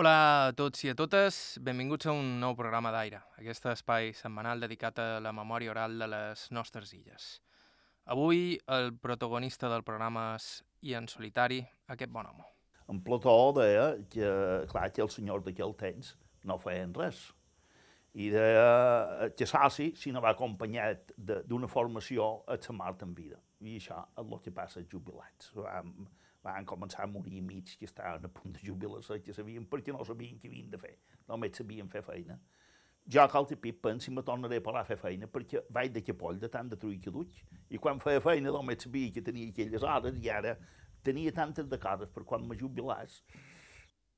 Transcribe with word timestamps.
Hola 0.00 0.46
a 0.48 0.52
tots 0.56 0.80
i 0.86 0.88
a 0.88 0.94
totes, 0.96 1.58
benvinguts 1.60 2.06
a 2.08 2.12
un 2.16 2.38
nou 2.40 2.54
programa 2.56 2.88
d'Aire, 2.94 3.18
aquest 3.36 3.66
espai 3.68 4.14
setmanal 4.16 4.62
dedicat 4.64 4.96
a 4.96 5.08
la 5.20 5.32
memòria 5.36 5.74
oral 5.74 5.98
de 6.00 6.06
les 6.08 6.44
nostres 6.56 6.94
illes. 6.96 7.26
Avui 8.14 8.54
el 8.76 8.94
protagonista 8.96 9.68
del 9.68 9.84
programa 9.84 10.22
és 10.38 10.46
Ian 10.88 11.04
Solitari, 11.12 11.58
aquest 11.92 12.14
bon 12.14 12.30
home. 12.30 12.48
En 12.88 13.02
Plató 13.04 13.34
deia 13.58 13.90
que, 14.14 14.30
clar, 14.72 14.86
que 14.88 15.04
els 15.04 15.18
senyors 15.20 15.44
d'aquell 15.44 15.76
temps 15.84 16.14
no 16.48 16.56
feien 16.64 16.96
res. 16.96 17.20
I 18.16 18.30
deia 18.32 19.28
que 19.36 19.44
Sassi, 19.52 19.90
si 20.00 20.14
no 20.16 20.24
va 20.24 20.32
acompanyat 20.32 21.12
d'una 21.20 21.68
formació, 21.68 22.38
et 22.48 22.64
se 22.64 22.72
mort 22.72 23.04
en 23.04 23.12
vida. 23.20 23.36
I 23.60 23.76
això 23.82 24.00
és 24.16 24.24
el 24.24 24.40
que 24.46 24.56
passa 24.62 24.80
als 24.80 24.88
jubilats. 24.88 25.52
Van 26.44 26.64
començar 26.64 27.04
a 27.04 27.10
morir 27.10 27.42
mig 27.42 27.76
que 27.76 27.84
estaven 27.84 28.24
a 28.24 28.28
punt 28.32 28.56
de 28.56 28.64
jubilar-se, 28.64 29.20
que 29.22 29.34
sabien 29.36 29.66
perquè 29.68 29.92
no 29.92 30.04
sabien 30.04 30.38
què 30.40 30.48
havien 30.48 30.70
de 30.70 30.80
fer. 30.80 30.96
Només 31.28 31.56
sabien 31.56 31.88
fer 31.88 32.02
feina. 32.06 32.38
Jo, 33.10 33.26
cal 33.28 33.46
pip, 33.46 33.80
penso, 33.82 34.12
me 34.12 34.22
tornaré 34.22 34.60
a 34.60 34.62
parar 34.62 34.82
a 34.84 34.88
fer 34.88 34.96
feina 34.96 35.26
perquè 35.26 35.64
vaig 35.70 35.92
de 35.92 36.02
capoll 36.04 36.38
de 36.38 36.48
tant 36.48 36.68
de 36.68 36.76
trull 36.76 37.00
que 37.00 37.10
duig. 37.10 37.40
I 37.70 37.78
quan 37.78 38.00
feia 38.00 38.20
feina 38.20 38.52
només 38.54 38.84
sabia 38.84 39.12
que 39.12 39.22
tenia 39.22 39.48
aquelles 39.50 39.82
hores 39.82 40.20
i 40.20 40.30
ara 40.30 40.56
tenia 41.02 41.32
tantes 41.32 41.66
de 41.68 41.78
coses 41.80 42.12
per 42.12 42.24
quan 42.24 42.46
me 42.46 42.56
jubilàs. 42.56 43.22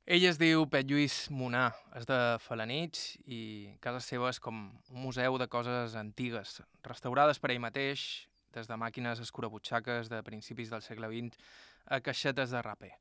Ell 0.03 0.25
es 0.27 0.39
diu 0.39 0.67
Pet 0.67 0.89
Lluís 0.91 1.29
Monà, 1.31 1.69
és 1.95 2.09
de 2.11 2.19
Falanits 2.43 3.12
i 3.23 3.70
casa 3.81 4.01
seva 4.03 4.33
és 4.34 4.41
com 4.43 4.65
un 4.91 4.98
museu 4.98 5.39
de 5.39 5.47
coses 5.47 5.95
antigues, 5.95 6.59
restaurades 6.83 7.39
per 7.39 7.53
ell 7.55 7.62
mateix, 7.62 8.27
des 8.53 8.67
de 8.69 8.77
màquines 8.77 9.23
escurabutxaques 9.23 10.11
de 10.11 10.19
principis 10.27 10.75
del 10.75 10.83
segle 10.83 11.09
XX 11.09 11.39
a 11.87 12.01
caixetes 12.01 12.51
de 12.51 12.63
raper. 12.63 12.93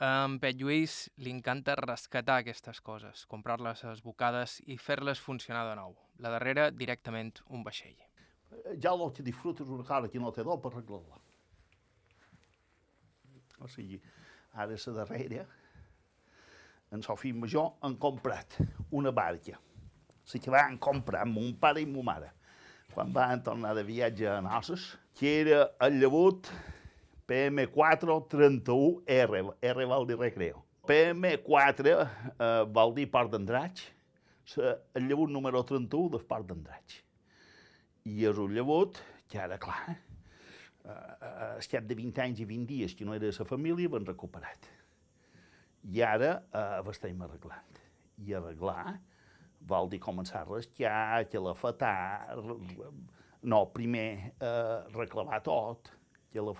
A 0.00 0.10
en 0.24 0.38
Pet 0.40 0.56
Lluís 0.56 1.10
li 1.20 1.32
encanta 1.34 1.74
rescatar 1.76 2.38
aquestes 2.40 2.80
coses, 2.80 3.26
comprar-les 3.28 3.84
esbocades 3.90 4.60
i 4.66 4.78
fer-les 4.80 5.20
funcionar 5.20 5.66
de 5.68 5.74
nou. 5.76 5.96
La 6.18 6.32
darrera, 6.32 6.70
directament, 6.70 7.34
un 7.48 7.64
vaixell. 7.66 7.98
Ja 8.82 8.94
el 8.94 9.12
que 9.12 9.22
disfrutes 9.22 9.68
una 9.68 9.84
cara 9.84 10.08
que 10.08 10.18
no 10.18 10.32
té 10.32 10.44
do 10.46 10.56
per 10.60 10.72
arreglar-la. 10.72 11.20
O 13.60 13.68
sigui, 13.68 14.00
ara 14.54 14.76
la 14.86 14.92
darrera, 15.02 15.44
en 16.90 17.02
Sofia 17.02 17.34
Major 17.34 17.74
han 17.82 17.96
comprat 17.96 18.56
una 18.90 19.10
barca. 19.10 19.60
La 20.32 20.40
que 20.40 20.50
van 20.50 20.78
comprar 20.78 21.22
amb 21.26 21.38
un 21.38 21.54
pare 21.60 21.82
i 21.82 21.86
ma 21.86 22.02
mare 22.02 22.32
quan 22.90 23.12
van 23.14 23.42
tornar 23.42 23.74
de 23.74 23.84
viatge 23.86 24.26
a 24.28 24.40
Nosses, 24.42 24.96
que 25.18 25.40
era 25.42 25.60
el 25.86 26.00
llevut 26.00 26.48
PM431R, 27.30 29.54
R 29.62 29.86
vol 29.86 30.02
dir 30.08 30.18
recreo. 30.18 30.64
PM4 30.90 31.86
eh, 31.94 32.66
vol 32.74 32.90
dir 32.96 33.06
Port 33.12 33.30
d'Andratx, 33.30 33.84
el 34.58 35.04
llevut 35.06 35.30
número 35.30 35.62
31 35.62 36.10
del 36.16 36.24
Port 36.26 36.48
d'Andratx. 36.48 37.04
I 38.10 38.26
és 38.26 38.38
un 38.40 38.50
llevut 38.56 38.98
que 39.30 39.38
ara, 39.38 39.58
clar, 39.62 39.94
eh, 40.82 41.52
al 41.52 41.62
cap 41.70 41.86
de 41.86 41.94
20 41.94 42.18
anys 42.24 42.40
i 42.42 42.46
20 42.48 42.66
dies 42.72 42.96
que 42.98 43.06
no 43.06 43.14
era 43.14 43.28
de 43.28 43.32
la 43.36 43.46
família, 43.46 43.86
van 43.92 44.02
recuperat. 44.08 44.66
I 45.86 46.02
ara 46.02 46.42
eh, 46.50 46.82
estem 46.90 47.22
arreglant. 47.22 47.78
I 48.26 48.34
arreglar 48.40 48.98
vol 49.70 49.86
dir 49.92 50.00
començar 50.02 50.42
a 50.42 50.48
rascar, 50.48 51.28
que 51.30 51.38
la 51.38 51.54
no, 53.42 53.72
primer 53.72 54.34
eh, 54.40 54.82
reclamar 54.96 55.42
tot, 55.44 55.92
que 56.32 56.40
la 56.40 56.54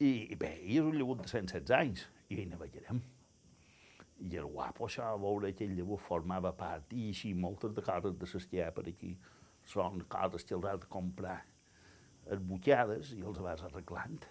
i 0.00 0.36
bé, 0.40 0.54
i 0.64 0.78
és 0.80 0.86
un 0.86 0.96
llevut 0.96 1.20
de 1.20 1.28
116 1.28 1.74
anys, 1.76 2.06
i 2.32 2.38
hi 2.40 2.46
navegarem. 2.48 3.02
I 4.20 4.36
era 4.36 4.48
guapo 4.48 4.86
això, 4.86 5.04
veure 5.20 5.50
que 5.56 5.66
el 5.68 5.74
llevut 5.76 6.00
formava 6.00 6.52
part, 6.56 6.92
i 6.96 7.10
així 7.12 7.34
moltes 7.36 7.74
de 7.76 7.84
coses 7.84 8.16
de 8.16 8.28
l'esquiar 8.30 8.70
per 8.76 8.86
aquí 8.88 9.14
són 9.68 10.00
coses 10.08 10.46
que 10.48 10.56
els 10.56 10.68
has 10.70 10.80
de 10.80 10.88
comprar 10.88 11.38
esbutxades 12.32 13.12
i 13.16 13.20
els 13.28 13.40
vas 13.44 13.64
arreglant. 13.66 14.22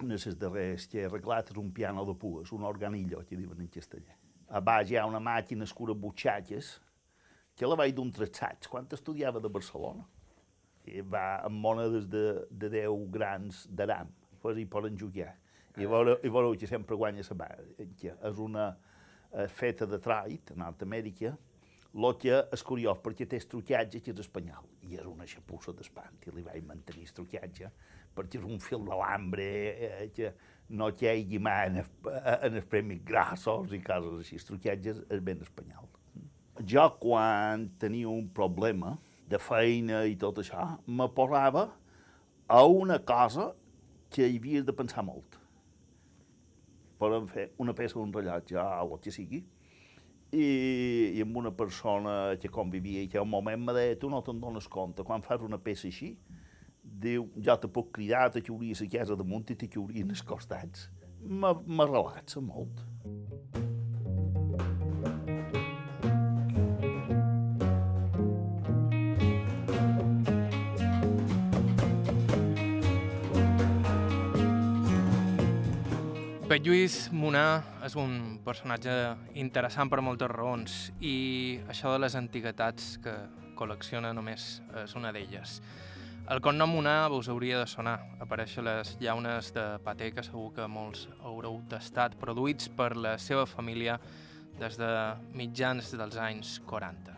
Una 0.00 0.16
de 0.16 0.30
les 0.30 0.38
darreres 0.40 0.86
que 0.88 1.02
he 1.02 1.06
arreglat 1.08 1.50
és 1.52 1.58
un 1.60 1.72
piano 1.76 2.04
de 2.08 2.14
pues, 2.14 2.52
un 2.56 2.64
organillo, 2.64 3.20
que 3.28 3.36
diuen 3.36 3.60
en 3.60 3.68
castellà. 3.74 4.16
A 4.48 4.62
baix 4.64 4.88
hi 4.88 4.96
ha 4.96 5.04
una 5.10 5.20
màquina 5.20 5.66
escura 5.68 5.92
butxatges, 5.92 6.78
que 7.58 7.68
la 7.68 7.76
vaig 7.76 7.92
d'un 7.92 8.12
traçats 8.14 8.70
quan 8.70 8.88
estudiava 8.96 9.42
de 9.44 9.50
Barcelona. 9.52 10.06
I 10.88 11.02
va 11.02 11.42
amb 11.44 11.60
monedes 11.60 12.06
de, 12.08 12.24
de 12.48 12.70
10 12.78 13.10
grans 13.12 13.66
d'aram, 13.68 14.08
per 14.48 14.56
hi 14.56 14.64
poden 14.68 14.96
jugar. 14.98 15.34
I 15.78 15.86
veureu, 15.86 16.16
i 16.24 16.32
veureu 16.32 16.56
que 16.58 16.66
sempre 16.66 16.96
guanya 16.96 17.22
la 17.28 17.36
banca. 17.44 18.14
És 18.30 18.40
una 18.40 18.70
eh, 18.72 19.46
feta 19.48 19.86
de 19.86 19.98
Detroit, 19.98 20.54
a 20.54 20.58
Nord-Amèrica, 20.64 21.36
el 21.98 22.14
que 22.20 22.34
és 22.52 22.62
curiós 22.62 22.98
perquè 23.02 23.26
té 23.26 23.38
estrucatge 23.40 24.02
que 24.04 24.12
és 24.12 24.20
espanyol 24.20 24.66
i 24.86 24.98
és 25.00 25.06
una 25.08 25.26
xapussa 25.26 25.72
d'espant 25.72 26.26
i 26.26 26.34
li 26.34 26.44
vaig 26.44 26.66
mantenir 26.68 27.06
estrucatge 27.08 27.70
perquè 28.14 28.38
és 28.38 28.44
un 28.44 28.60
fil 28.60 28.84
d'alambre 28.84 29.46
eh, 29.88 30.08
que 30.14 30.32
no 30.68 30.90
hi 30.92 31.08
hagi 31.08 31.40
mai 31.40 31.70
en, 31.70 31.80
en 31.80 32.58
els 32.60 32.68
premis 32.68 33.00
grassos 33.08 33.72
i 33.72 33.80
coses 33.80 34.18
així. 34.20 34.36
Estrucatge 34.36 34.92
és, 34.92 35.00
és 35.08 35.22
ben 35.24 35.40
espanyol. 35.44 35.88
Jo, 36.66 36.88
quan 37.00 37.68
tenia 37.80 38.10
un 38.10 38.28
problema 38.34 38.96
de 39.30 39.38
feina 39.40 40.02
i 40.08 40.16
tot 40.18 40.40
això, 40.42 40.64
me 40.86 41.06
posava 41.14 41.68
a 42.48 42.62
una 42.66 42.98
cosa 43.06 43.52
que 44.10 44.26
hi 44.26 44.38
havies 44.38 44.66
de 44.66 44.74
pensar 44.76 45.04
molt. 45.06 45.38
Podem 46.98 47.28
fer 47.30 47.50
una 47.62 47.74
peça 47.76 47.98
d'un 47.98 48.12
rellotge, 48.12 48.58
o 48.58 48.96
el 48.96 49.02
que 49.04 49.14
sigui, 49.14 49.44
i, 50.32 50.48
i 51.14 51.22
amb 51.24 51.36
una 51.40 51.52
persona 51.56 52.36
que 52.40 52.50
convivia 52.52 53.04
i 53.04 53.08
que 53.08 53.20
un 53.20 53.30
moment 53.30 53.68
me 53.68 53.76
deia, 53.76 53.96
tu 54.00 54.10
no 54.10 54.20
te'n 54.24 54.40
dones 54.42 54.68
compte, 54.68 55.06
quan 55.06 55.24
fas 55.24 55.44
una 55.46 55.60
peça 55.62 55.88
així, 55.88 56.14
diu, 56.82 57.28
ja 57.44 57.56
te 57.60 57.70
puc 57.70 57.92
cridar, 57.96 58.28
te 58.32 58.42
xiuria 58.44 58.76
la 58.80 58.90
casa 58.98 59.16
damunt 59.16 59.50
i 59.52 59.56
te 59.56 59.70
xiurien 59.70 60.10
els 60.10 60.24
costats. 60.26 60.88
Me 61.22 61.84
relaxa 61.84 62.40
molt. 62.40 62.84
Pet 76.48 76.64
Lluís 76.64 76.94
Monà 77.12 77.60
és 77.84 77.92
un 78.00 78.38
personatge 78.40 78.92
interessant 79.36 79.90
per 79.92 79.98
moltes 80.00 80.30
raons 80.32 80.76
i 81.04 81.58
això 81.68 81.90
de 81.92 81.98
les 82.00 82.14
antiguitats 82.16 82.94
que 83.04 83.12
col·lecciona 83.58 84.14
només 84.16 84.46
és 84.80 84.94
una 84.96 85.10
d'elles. 85.12 85.58
El 86.32 86.40
cognom 86.40 86.72
Monà 86.72 86.94
us 87.12 87.28
hauria 87.28 87.58
de 87.60 87.66
sonar. 87.68 87.98
Apareixen 88.24 88.64
les 88.64 88.94
llaunes 88.96 89.52
de 89.52 89.66
paté 89.84 90.08
que 90.16 90.24
segur 90.24 90.54
que 90.56 90.70
molts 90.72 91.04
haureu 91.20 91.60
tastat, 91.68 92.16
produïts 92.16 92.72
per 92.72 92.94
la 92.96 93.18
seva 93.20 93.44
família 93.44 93.98
des 94.56 94.80
de 94.80 94.90
mitjans 95.36 95.92
dels 96.00 96.16
anys 96.16 96.56
40. 96.64 97.12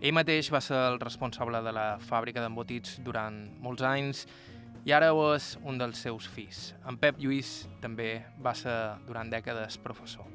Ell 0.00 0.16
mateix 0.16 0.48
va 0.48 0.64
ser 0.64 0.80
el 0.88 0.98
responsable 1.04 1.60
de 1.60 1.72
la 1.72 1.98
fàbrica 2.00 2.40
d'embotits 2.40 2.96
durant 3.04 3.44
molts 3.60 3.84
anys 3.84 4.24
i 4.24 4.53
ara 4.92 5.08
és 5.34 5.54
un 5.64 5.78
dels 5.80 5.96
seus 5.96 6.26
fills. 6.28 6.74
En 6.84 6.98
Pep 7.00 7.16
Lluís 7.22 7.64
també 7.80 8.24
va 8.42 8.52
ser 8.52 8.98
durant 9.06 9.30
dècades 9.32 9.78
professor. 9.80 10.26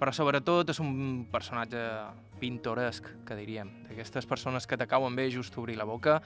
Però 0.00 0.12
sobretot 0.12 0.70
és 0.72 0.80
un 0.80 1.26
personatge 1.30 1.82
pintoresc, 2.40 3.06
que 3.26 3.36
diríem, 3.36 3.70
d'aquestes 3.88 4.26
persones 4.26 4.66
que 4.66 4.78
t'acaben 4.80 5.14
bé 5.16 5.28
just 5.30 5.56
obrir 5.60 5.76
la 5.76 5.84
boca 5.84 6.20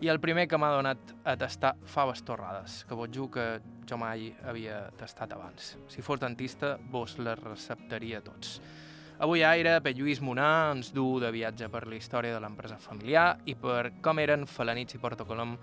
i 0.00 0.10
el 0.12 0.20
primer 0.20 0.44
que 0.50 0.58
m'ha 0.60 0.72
donat 0.74 1.14
a 1.24 1.36
tastar 1.40 1.72
faves 1.88 2.20
torrades, 2.26 2.82
que 2.84 2.94
vos 2.94 3.08
juro 3.12 3.30
que 3.30 3.46
jo 3.88 3.96
mai 3.96 4.28
havia 4.44 4.90
tastat 4.98 5.32
abans. 5.32 5.76
Si 5.88 6.02
fos 6.02 6.20
dentista, 6.20 6.76
vos 6.90 7.16
les 7.18 7.38
receptaria 7.40 8.20
tots. 8.20 8.60
Avui 9.18 9.40
Aire, 9.48 9.78
Pep 9.80 9.96
Lluís 9.96 10.20
Monà 10.20 10.74
ens 10.74 10.90
du 10.92 11.06
de 11.22 11.30
viatge 11.32 11.70
per 11.72 11.86
la 11.88 11.96
història 11.96 12.34
de 12.34 12.40
l'empresa 12.44 12.76
familiar 12.76 13.38
i 13.48 13.54
per 13.56 13.94
com 14.04 14.20
eren 14.20 14.44
Falanits 14.44 14.98
i 14.98 15.00
Porto 15.00 15.24
Colom 15.24 15.54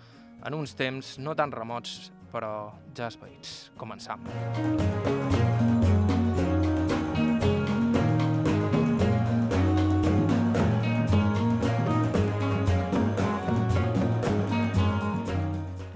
en 0.45 0.53
uns 0.53 0.73
temps 0.75 1.17
no 1.23 1.35
tan 1.35 1.51
remots, 1.51 2.11
però 2.31 2.73
ja 2.97 3.07
esveïts. 3.07 3.71
Començam. 3.79 4.23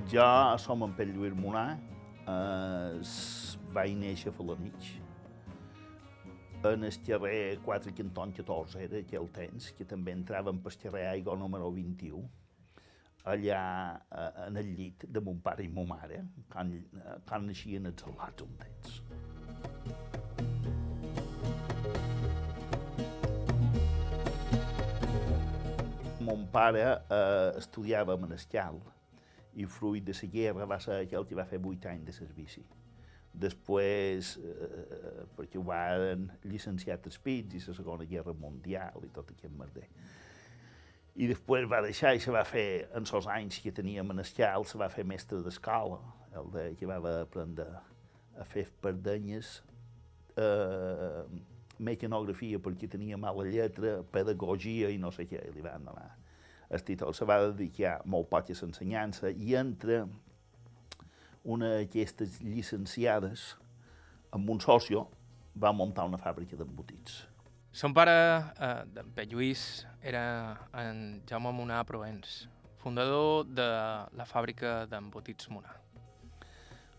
Jo 0.07 0.29
som 0.57 0.81
en 0.81 0.95
Pell 0.97 1.11
Lluís 1.13 1.35
Monà, 1.37 1.65
eh, 2.25 3.01
vaig 3.75 3.93
néixer 3.99 4.31
a 4.31 4.33
Falanich, 4.33 4.95
en 6.63 6.83
el 6.83 6.97
carrer 7.05 7.59
4 7.63 7.93
Canton 7.93 8.31
14 8.33 8.81
era 8.81 8.97
aquell 8.99 9.27
temps, 9.29 9.71
que 9.77 9.85
també 9.85 10.11
entraven 10.11 10.57
pel 10.63 10.75
carrer 10.81 11.05
Aigua 11.11 11.35
número 11.37 11.69
21, 11.71 12.23
allà 13.27 13.61
eh, 14.11 14.47
en 14.47 14.57
el 14.61 14.71
llit 14.77 15.05
de 15.11 15.21
mon 15.23 15.39
pare 15.43 15.65
i 15.65 15.71
mon 15.71 15.87
mare, 15.89 16.23
quan, 16.51 16.71
eh, 16.73 17.17
quan 17.27 17.47
naixien 17.47 17.89
els 17.89 18.05
relats 18.07 18.45
on 18.45 18.53
tens. 18.61 19.01
Mon 26.27 26.47
pare 26.51 26.85
eh, 26.87 27.51
estudiava 27.59 28.15
a 28.15 28.19
Manescal 28.19 28.81
i 29.57 29.65
fruit 29.65 30.03
de 30.05 30.13
la 30.13 30.31
guerra 30.33 30.67
va 30.69 30.79
ser 30.83 31.03
aquell 31.03 31.25
que 31.27 31.37
va 31.37 31.47
fer 31.47 31.59
vuit 31.63 31.85
anys 31.89 32.05
de 32.07 32.15
servici. 32.15 32.63
Després, 33.37 34.35
eh, 34.41 35.25
perquè 35.37 35.59
ho 35.59 35.65
van 35.65 36.29
llicenciar 36.49 36.99
els 37.05 37.19
pits 37.21 37.55
i 37.55 37.61
la 37.67 37.75
Segona 37.77 38.05
Guerra 38.09 38.33
Mundial 38.33 39.03
i 39.05 39.11
tot 39.13 39.29
aquest 39.33 39.53
merder. 39.53 39.87
I 41.17 41.27
després 41.31 41.65
va 41.65 41.81
deixar 41.81 42.13
i 42.13 42.21
se 42.21 42.33
va 42.33 42.43
fer, 42.45 42.87
en 42.93 43.07
els 43.07 43.27
anys 43.33 43.57
que 43.63 43.73
tenia 43.73 44.03
Menescal, 44.05 44.65
se 44.69 44.77
va 44.77 44.89
fer 44.93 45.05
mestre 45.07 45.41
d'escola, 45.41 45.97
el 46.37 46.51
de, 46.53 46.65
que 46.77 46.89
va 46.89 46.99
aprendre 47.23 47.65
a 48.37 48.45
fer 48.45 48.67
perdenyes, 48.83 49.63
eh, 50.37 51.23
mecanografia 51.79 52.59
perquè 52.61 52.89
tenia 52.89 53.17
mala 53.17 53.45
lletra, 53.49 54.01
pedagogia 54.13 54.89
i 54.93 54.97
no 55.01 55.11
sé 55.13 55.25
què, 55.29 55.41
li 55.53 55.65
van 55.65 55.85
donar 55.89 56.11
el 56.69 56.83
títol. 56.83 57.13
Se 57.13 57.25
va 57.25 57.39
dedicar 57.47 57.99
molt 58.05 58.29
poc 58.29 58.51
a 58.51 58.57
l'ensenyança 58.61 59.31
i 59.31 59.55
entre 59.57 60.03
una 61.47 61.77
d'aquestes 61.77 62.41
llicenciades 62.43 63.53
amb 64.35 64.49
un 64.51 64.59
socio 64.59 65.07
va 65.57 65.71
muntar 65.73 66.05
una 66.09 66.19
fàbrica 66.19 66.59
d'embotits. 66.59 67.23
Son 67.77 67.93
pare, 67.93 68.09
eh, 68.57 68.85
d'en 68.89 69.09
Pet 69.13 69.29
Lluís, 69.29 69.85
era 70.01 70.57
en 70.73 71.21
Jaume 71.29 71.51
Monà 71.53 71.83
Provenç, 71.85 72.47
fundador 72.81 73.43
de 73.45 73.67
la 74.17 74.25
fàbrica 74.25 74.87
d'embotits 74.89 75.51
Monà. 75.53 75.75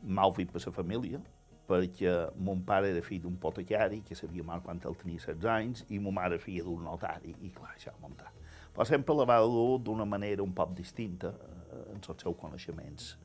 Mal 0.07 0.31
fet 0.37 0.53
per 0.55 0.63
la 0.63 0.73
família, 0.77 1.19
perquè 1.67 2.13
mon 2.37 2.63
pare 2.63 2.93
era 2.93 3.03
fill 3.03 3.25
d'un 3.25 3.41
potecari, 3.43 4.05
que 4.07 4.15
sabia 4.15 4.47
mal 4.47 4.63
quan 4.63 4.79
el 4.79 4.95
tenia 5.03 5.19
16 5.19 5.51
anys, 5.51 5.85
i 5.91 5.99
mon 5.99 6.15
mare 6.15 6.39
filla 6.39 6.63
d'un 6.63 6.87
notari, 6.87 7.35
i 7.43 7.51
clar, 7.51 7.75
això 7.75 7.99
muntar. 7.99 8.31
Però 8.71 8.87
sempre 8.87 9.17
la 9.19 9.27
va 9.27 9.43
dur 9.43 9.81
d'una 9.83 10.07
manera 10.07 10.47
un 10.47 10.55
poc 10.55 10.77
distinta 10.79 11.35
eh, 11.35 11.89
en 11.97 11.99
els 11.99 12.23
seus 12.23 12.39
coneixements 12.39 13.17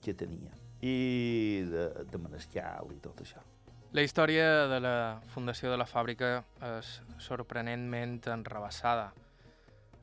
que 0.00 0.16
tenia, 0.16 0.56
i 0.80 1.68
de, 1.68 1.90
de 2.08 2.22
Menescal 2.28 2.96
i 2.96 3.04
tot 3.04 3.20
això. 3.20 3.44
La 3.94 4.02
història 4.02 4.66
de 4.66 4.80
la 4.82 5.20
fundació 5.30 5.70
de 5.70 5.76
la 5.78 5.84
fàbrica 5.86 6.40
és 6.66 6.88
sorprenentment 7.22 8.16
enrabassada. 8.32 9.04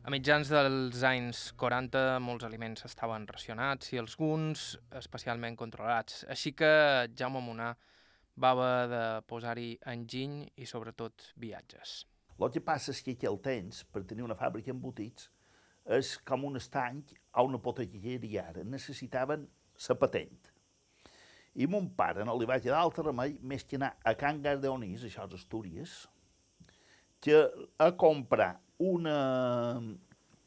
A 0.08 0.14
mitjans 0.14 0.48
dels 0.48 1.02
anys 1.10 1.42
40 1.60 2.22
molts 2.24 2.48
aliments 2.48 2.86
estaven 2.88 3.26
racionats 3.28 3.92
i 3.92 4.00
alguns 4.00 4.78
especialment 4.96 5.58
controlats, 5.60 6.22
així 6.32 6.54
que 6.56 6.70
Jaume 7.20 7.42
Monà 7.44 7.74
va 8.40 8.54
haver 8.56 8.88
de 8.94 9.02
posar-hi 9.28 9.74
enginy 9.96 10.48
i 10.56 10.70
sobretot 10.72 11.28
viatges. 11.36 12.06
El 12.40 12.48
que 12.56 12.64
passa 12.64 12.96
és 12.96 13.04
que 13.04 13.18
aquí 13.18 13.28
el 13.28 13.42
temps, 13.44 13.84
per 13.92 14.06
tenir 14.08 14.24
una 14.24 14.40
fàbrica 14.40 14.72
d'embotits, 14.72 15.28
és 16.00 16.16
com 16.24 16.48
un 16.48 16.56
estanc 16.64 17.12
a 17.36 17.44
una 17.44 17.60
potequeria 17.60 18.48
ara. 18.54 18.64
Necessitaven 18.64 19.50
la 19.90 20.00
patent. 20.00 20.51
I 21.56 21.68
mon 21.68 21.90
pare 21.98 22.24
no 22.28 22.38
li 22.40 22.48
va 22.48 22.60
quedar 22.64 22.80
altre 22.80 23.04
remei 23.10 23.36
més 23.44 23.66
que 23.68 23.76
anar 23.80 23.92
a 24.08 24.14
Can 24.16 24.40
Gardeonís, 24.44 25.04
això 25.04 25.26
és 25.28 25.40
Astúries, 25.40 25.96
que 27.22 27.42
a 27.78 27.90
comprar 27.92 28.54
una, 28.80 29.18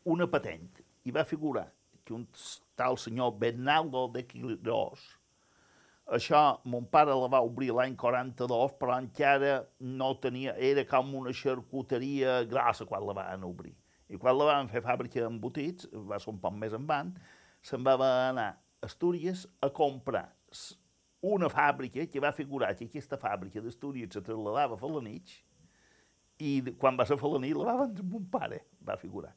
una 0.04 0.28
patent 0.30 0.70
i 1.04 1.12
va 1.12 1.26
figurar 1.28 1.68
que 2.04 2.14
un 2.16 2.24
tal 2.76 2.96
senyor 3.00 3.36
Bernardo 3.40 4.08
de 4.12 4.24
Quirós, 4.28 5.04
això 6.16 6.40
mon 6.68 6.84
pare 6.84 7.14
la 7.16 7.28
va 7.32 7.40
obrir 7.44 7.70
l'any 7.72 7.94
42, 7.96 8.74
però 8.80 8.98
encara 9.00 9.54
no 9.80 10.10
tenia, 10.20 10.52
era 10.56 10.84
com 10.88 11.14
una 11.20 11.32
xarcuteria 11.32 12.42
grossa 12.48 12.84
quan 12.84 13.06
la 13.06 13.16
van 13.16 13.46
obrir. 13.48 13.72
I 14.12 14.20
quan 14.20 14.36
la 14.36 14.50
van 14.50 14.68
fer 14.68 14.82
fàbrica 14.84 15.22
d'embotits, 15.22 15.88
va 15.92 16.18
ser 16.20 16.34
un 16.34 16.40
poc 16.42 16.56
més 16.60 16.76
en 16.76 16.84
van, 16.86 17.14
se'n 17.64 17.84
va 17.86 17.96
anar 18.28 18.50
a 18.50 18.60
Astúries 18.84 19.46
a 19.64 19.70
comprar 19.72 20.26
una 21.24 21.48
fàbrica 21.52 22.04
que 22.10 22.20
va 22.20 22.34
figurar 22.36 22.74
que 22.76 22.88
aquesta 22.88 23.16
fàbrica 23.20 23.62
d'Astúries 23.64 24.12
se 24.12 24.22
trasladava 24.24 24.76
a 24.76 24.80
Falanich, 24.80 25.38
i 26.42 26.60
quan 26.80 26.96
va 26.98 27.06
ser 27.06 27.16
falaní 27.20 27.52
la 27.54 27.68
va 27.68 27.84
vendre 27.84 28.04
mon 28.10 28.24
pare, 28.30 28.64
va 28.82 28.96
figurar 28.98 29.34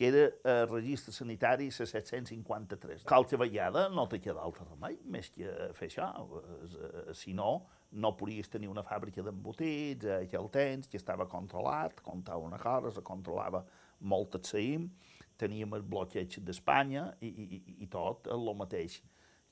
que 0.00 0.06
era 0.06 0.20
eh, 0.44 0.66
registre 0.70 1.12
sanitari 1.12 1.66
753. 1.70 3.02
Calça 3.04 3.36
vegada 3.36 3.88
no 3.92 4.06
te 4.08 4.20
queda 4.22 4.40
altre 4.40 4.64
remei, 4.64 4.94
més 5.04 5.28
que 5.34 5.50
fer 5.76 5.90
això. 5.90 6.06
Eh, 6.38 7.14
si 7.18 7.34
no, 7.36 7.66
no 7.92 8.14
podies 8.16 8.48
tenir 8.48 8.70
una 8.70 8.84
fàbrica 8.86 9.20
d'embotits, 9.26 10.06
eh, 10.06 10.22
que 10.30 10.38
el 10.38 10.48
tens, 10.54 10.88
que 10.88 10.96
estava 10.96 11.26
controlat, 11.28 12.00
comptava 12.06 12.46
una 12.46 12.56
cosa, 12.62 12.94
se 12.96 13.04
controlava 13.04 13.64
molt 14.00 14.38
el 14.38 14.46
saïm, 14.46 14.88
teníem 15.36 15.76
el 15.76 15.84
bloqueig 15.84 16.38
d'Espanya 16.46 17.10
i, 17.20 17.28
i, 17.28 17.60
i 17.84 17.90
tot 17.90 18.30
el 18.32 18.54
mateix 18.56 19.02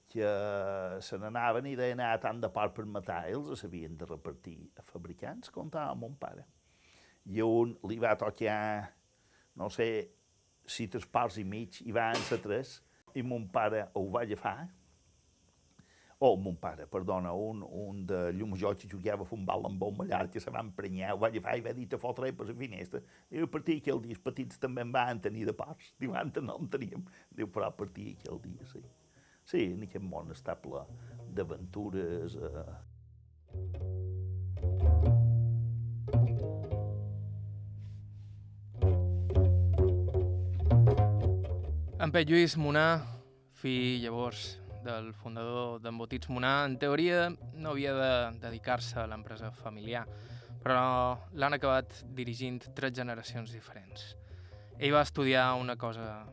que 0.08 0.28
se 1.04 1.18
n'anaven 1.20 1.66
i 1.68 1.76
deien 1.76 2.00
ah, 2.00 2.14
tant 2.22 2.40
de 2.40 2.48
part 2.52 2.74
per 2.76 2.86
matar, 2.88 3.26
ells 3.28 3.60
s'havien 3.60 3.96
de 3.98 4.08
repartir 4.08 4.60
a 4.78 4.84
fabricants, 4.86 5.52
comptava 5.52 5.94
mon 5.98 6.16
pare 6.20 6.46
i 7.28 7.44
un 7.44 7.74
li 7.88 7.98
va 8.00 8.16
tocar, 8.16 8.88
no 9.60 9.68
sé, 9.72 9.88
si 10.68 10.88
tres 10.88 11.06
parts 11.08 11.38
i 11.40 11.44
mig, 11.44 11.82
i 11.84 11.92
va 11.92 12.10
ser 12.28 12.40
tres, 12.44 12.78
i 13.16 13.24
mon 13.24 13.48
pare 13.52 13.86
ho 13.96 14.04
va 14.14 14.24
agafar, 14.24 14.58
o 16.18 16.32
oh, 16.32 16.36
mon 16.42 16.56
pare, 16.58 16.88
perdona, 16.90 17.30
un, 17.30 17.60
un 17.62 18.00
de 18.06 18.32
jo 18.58 18.72
que 18.74 18.88
jugava 18.90 19.22
a 19.22 19.28
futbol 19.28 19.68
amb 19.68 19.82
un 19.86 19.98
mallar 20.00 20.28
que 20.28 20.40
se 20.40 20.50
va 20.50 20.64
emprenyar, 20.64 21.12
ho 21.14 21.18
va 21.18 21.28
agafar 21.28 21.56
i 21.56 21.62
va 21.62 21.72
dir 21.72 21.86
a 21.94 21.98
fotre 21.98 22.32
per 22.32 22.48
la 22.48 22.54
finestra. 22.54 23.00
Diu, 23.30 23.44
a 23.44 23.50
partir 23.50 23.76
d'aquell 23.78 24.02
dia, 24.02 24.16
els 24.16 24.24
petits 24.24 24.58
també 24.58 24.82
en 24.82 24.90
van 24.90 25.20
tenir 25.20 25.46
de 25.46 25.54
parts. 25.54 25.92
Diu, 26.00 26.16
no 26.42 26.56
en 26.58 26.68
teníem. 26.68 27.04
Diu, 27.30 27.46
però 27.46 27.68
a 27.68 27.76
partir 27.76 28.16
d'aquell 28.16 28.40
dia, 28.42 28.66
sí. 28.72 28.82
Sí, 29.48 29.62
en 29.72 29.80
aquest 29.86 30.04
món 30.04 30.28
estable 30.34 30.82
d'aventures... 31.32 32.34
Eh... 32.36 32.64
En 41.98 42.12
Pep 42.12 42.28
Lluís 42.28 42.58
Monà, 42.60 43.00
fill 43.56 44.02
llavors 44.02 44.58
del 44.84 45.14
fundador 45.16 45.80
d'Embotits 45.80 46.28
Monà, 46.28 46.52
en 46.68 46.76
teoria 46.82 47.30
no 47.32 47.72
havia 47.72 47.94
de 47.96 48.12
dedicar-se 48.44 49.00
a 49.00 49.06
l'empresa 49.08 49.48
familiar, 49.62 50.04
però 50.60 51.16
l'han 51.32 51.56
acabat 51.56 52.02
dirigint 52.20 52.60
tres 52.76 52.92
generacions 53.00 53.56
diferents. 53.56 54.10
Ell 54.76 54.92
va 54.92 55.06
estudiar 55.08 55.54
una 55.56 55.80
cosa 55.80 56.26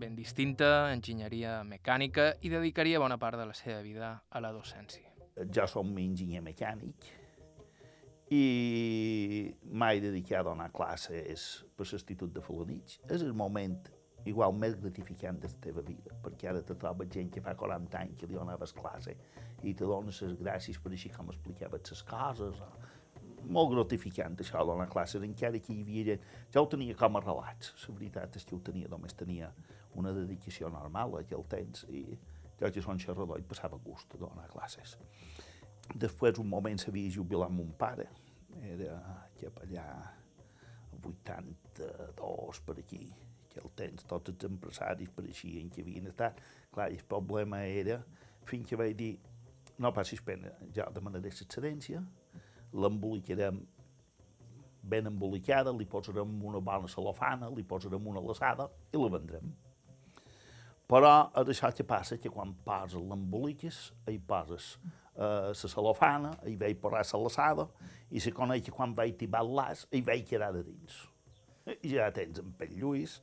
ben 0.00 0.16
distinta, 0.16 0.90
enginyeria 0.94 1.60
mecànica, 1.68 2.32
i 2.40 2.50
dedicaria 2.52 3.00
bona 3.02 3.18
part 3.20 3.38
de 3.38 3.46
la 3.46 3.56
seva 3.56 3.80
vida 3.84 4.14
a 4.30 4.40
la 4.42 4.52
docència. 4.56 5.06
Jo 5.52 5.66
som 5.70 5.92
enginyer 6.00 6.42
mecànic 6.44 7.10
i 8.30 9.54
mai 9.64 10.00
dedicat 10.00 10.44
a 10.44 10.50
donar 10.50 10.68
classes 10.72 11.64
per 11.76 11.86
l'Institut 11.88 12.32
de 12.34 12.42
Falanich. 12.44 13.00
És 13.10 13.24
el 13.26 13.34
moment 13.34 13.80
igual 14.28 14.54
més 14.54 14.76
gratificant 14.78 15.40
de 15.40 15.48
la 15.50 15.60
teva 15.64 15.82
vida, 15.82 16.14
perquè 16.22 16.50
ara 16.50 16.62
te 16.62 16.76
trobes 16.78 17.10
gent 17.12 17.32
que 17.32 17.42
fa 17.44 17.56
40 17.58 17.98
anys 18.00 18.20
que 18.20 18.28
li 18.28 18.36
donaves 18.36 18.74
classe 18.76 19.16
i 19.64 19.74
te 19.74 19.88
dones 19.88 20.20
les 20.22 20.36
gràcies 20.38 20.78
per 20.80 20.92
així 20.92 21.10
com 21.12 21.32
explicaves 21.32 21.92
les 21.92 22.02
coses. 22.08 22.62
Molt 23.40 23.72
gratificant 23.72 24.36
això, 24.38 24.62
donar 24.68 24.88
classes, 24.92 25.24
encara 25.24 25.58
que 25.58 25.72
hi 25.72 25.82
havia 25.82 26.06
gent... 26.12 26.26
Jo 26.52 26.64
ho 26.64 26.70
tenia 26.70 26.96
com 26.96 27.16
a 27.16 27.24
relats, 27.24 27.72
la 27.86 27.94
veritat 27.96 28.36
és 28.36 28.44
que 28.46 28.54
ho 28.54 28.60
tenia, 28.64 28.88
només 28.92 29.16
tenia 29.16 29.48
una 29.98 30.12
dedicació 30.14 30.70
normal 30.70 31.16
a 31.16 31.24
aquell 31.24 31.46
temps 31.50 31.86
i 31.88 32.04
jo 32.60 32.70
que 32.70 32.82
som 32.84 32.98
xerrador 33.00 33.40
i 33.40 33.46
passava 33.46 33.78
gust 33.82 34.14
a 34.14 34.20
donar 34.20 34.48
classes. 34.52 34.96
Després, 35.90 36.38
un 36.38 36.48
moment, 36.48 36.78
s'havia 36.78 37.10
jubilat 37.10 37.50
mon 37.50 37.72
pare, 37.78 38.06
era 38.62 38.98
cap 39.40 39.62
allà 39.64 39.86
82 41.00 42.60
per 42.66 42.76
aquí, 42.78 43.08
que 43.50 43.60
el 43.64 43.72
temps 43.76 44.06
tots 44.06 44.30
els 44.34 44.46
empresaris 44.46 45.10
pareixien 45.16 45.70
que 45.72 45.82
havien 45.82 46.06
estat. 46.12 46.38
Clar, 46.70 46.90
el 46.92 47.02
problema 47.08 47.64
era, 47.66 47.98
fins 48.46 48.68
que 48.68 48.78
vaig 48.78 48.94
dir, 48.98 49.14
no 49.80 49.92
passis 49.96 50.20
pena, 50.22 50.52
ja 50.76 50.86
demanaré 50.94 51.30
l'excedència, 51.30 52.02
l'embolicarem 52.76 53.62
ben 54.82 55.08
embolicada, 55.10 55.72
li 55.76 55.86
posarem 55.88 56.36
una 56.46 56.60
bona 56.64 56.88
celofana, 56.88 57.50
li 57.50 57.64
posarem 57.64 58.06
una 58.12 58.22
laçada 58.24 58.68
i 58.92 59.00
la 59.00 59.10
vendrem. 59.16 59.50
Però 60.90 61.12
és 61.38 61.52
això 61.52 61.70
que 61.76 61.86
passa, 61.86 62.18
que 62.18 62.32
quan 62.34 62.56
poses 62.66 62.98
l'emboliques, 62.98 63.78
hi 64.10 64.18
poses 64.18 64.72
eh, 65.14 65.52
la 65.52 65.54
celofana, 65.54 66.32
hi 66.50 66.56
veig 66.58 66.80
posar 66.82 67.04
la 67.12 67.20
laçada, 67.28 67.68
i 68.10 68.22
se 68.22 68.32
coneix 68.34 68.64
que 68.66 68.74
quan 68.74 68.94
vaig 68.96 69.14
tibar 69.20 69.44
l'as, 69.46 69.86
hi 69.94 70.02
veig 70.02 70.26
quedar 70.26 70.50
de 70.56 70.64
dins. 70.66 70.98
Ja 71.86 72.08
tens 72.10 72.40
en 72.42 72.50
Pell 72.58 72.74
Lluís, 72.80 73.20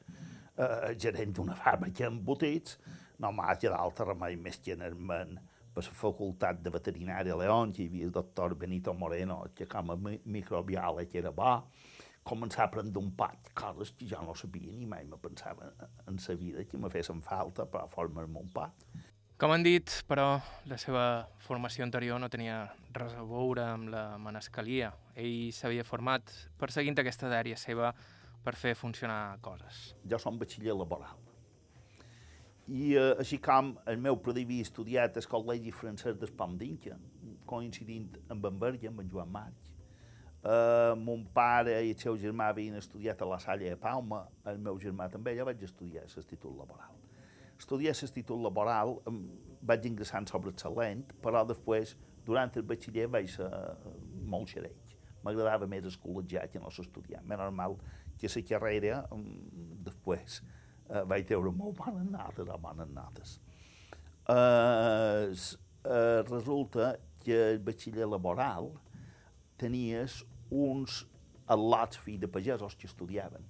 eh, 0.56 0.94
gerent 0.96 1.36
d'una 1.36 1.58
fàbrica 1.60 2.08
d'embotits, 2.08 2.80
no 3.20 3.34
m'ha 3.36 3.58
quedat 3.60 3.82
altre 3.82 4.14
remei 4.14 4.38
més 4.40 4.62
que 4.64 4.78
anar 4.78 4.94
per 5.78 5.84
la 5.84 5.94
facultat 6.00 6.64
de 6.64 6.72
veterinària 6.74 7.36
a 7.36 7.38
León, 7.38 7.74
que 7.74 7.84
hi 7.84 7.92
havia 7.92 8.08
el 8.08 8.14
doctor 8.16 8.56
Benito 8.56 8.94
Moreno, 8.94 9.44
que 9.54 9.68
com 9.70 9.92
a 9.92 9.98
microbiòleg 9.98 11.20
era 11.20 11.36
bo, 11.36 11.52
començar 12.28 12.66
a 12.66 12.72
prendre 12.72 13.00
un 13.00 13.14
pat, 13.16 13.52
coses 13.56 13.94
que 13.96 14.08
jo 14.10 14.20
no 14.26 14.36
sabia 14.36 14.74
ni 14.76 14.86
mai 14.90 15.06
me 15.08 15.20
pensava 15.22 15.72
en 16.08 16.20
sa 16.20 16.36
vida 16.36 16.66
que 16.68 16.78
me 16.78 16.92
fessin 16.92 17.22
falta 17.24 17.66
per 17.72 17.88
formar-me 17.94 18.44
un 18.44 18.52
pat. 18.54 18.88
Com 19.38 19.54
han 19.54 19.62
dit, 19.62 19.92
però, 20.10 20.40
la 20.66 20.80
seva 20.82 21.02
formació 21.46 21.86
anterior 21.86 22.18
no 22.18 22.30
tenia 22.34 22.64
res 22.98 23.14
a 23.14 23.22
veure 23.22 23.68
amb 23.70 23.92
la 23.94 24.04
manescalia. 24.18 24.90
Ell 25.14 25.52
s'havia 25.54 25.86
format 25.86 26.34
perseguint 26.58 26.98
aquesta 26.98 27.30
dèria 27.30 27.60
seva 27.62 27.92
per 28.44 28.56
fer 28.58 28.74
funcionar 28.80 29.38
coses. 29.46 29.92
Jo 30.10 30.18
som 30.18 30.40
batxiller 30.42 30.74
laboral. 30.74 31.22
I 32.68 32.96
eh, 32.98 33.14
així 33.22 33.38
com 33.38 33.76
el 33.88 34.02
meu 34.02 34.18
pare 34.24 34.42
havia 34.42 34.66
estudiat 34.66 35.22
al 35.22 35.30
Col·legi 35.30 35.72
Francès 35.72 36.18
d'Espomdinca, 36.18 36.98
coincidint 37.48 38.18
amb 38.34 38.50
en 38.50 38.58
Verge, 38.60 38.90
amb 38.90 39.06
en 39.06 39.14
Joan 39.14 39.30
March, 39.32 39.70
Uh, 40.48 40.94
mon 40.96 41.26
pare 41.36 41.74
i 41.84 41.90
el 41.92 41.98
seu 42.00 42.16
germà 42.16 42.46
havien 42.54 42.78
estudiat 42.80 43.20
a 43.20 43.26
la 43.28 43.36
Salle 43.44 43.68
de 43.68 43.76
Palma, 43.82 44.22
el 44.48 44.62
meu 44.64 44.78
germà 44.80 45.10
també, 45.12 45.34
ja 45.36 45.44
vaig 45.44 45.64
estudiar 45.68 46.06
l'institut 46.06 46.54
laboral. 46.56 46.94
Estudiar 47.60 47.92
l'institut 47.92 48.40
laboral, 48.40 48.94
vaig 49.68 49.88
ingressar 49.90 50.22
sobre 50.30 50.54
excel·lent, 50.54 51.04
però 51.20 51.42
després, 51.50 51.98
durant 52.24 52.56
el 52.56 52.64
batxiller, 52.70 53.10
vaig 53.12 53.28
ser 53.34 53.50
uh, 53.50 53.92
molt 54.24 54.54
xereig. 54.54 54.96
M'agradava 55.26 55.68
més 55.68 55.84
el 55.90 56.00
col·legiat 56.00 56.54
que 56.54 56.64
no 56.64 56.72
s'estudiar. 56.72 57.26
Més 57.28 57.44
normal 57.44 57.76
que 58.16 58.32
la 58.32 58.46
carrera, 58.54 59.02
després, 59.84 60.40
uh, 60.88 61.04
vaig 61.12 61.28
treure 61.28 61.52
molt 61.52 61.76
bones 61.82 62.08
notes, 62.14 62.48
o 62.48 62.58
bones 62.70 62.96
notes. 62.96 63.36
Uh, 64.32 65.28
uh, 65.84 66.24
resulta 66.32 66.94
que 67.20 67.36
el 67.52 67.60
batxiller 67.68 68.08
laboral 68.08 68.72
tenies 69.60 70.22
uns 70.52 71.06
al·lots 71.48 72.00
fills 72.04 72.22
de 72.22 72.28
pagesos 72.28 72.76
que 72.76 72.88
estudiaven. 72.88 73.44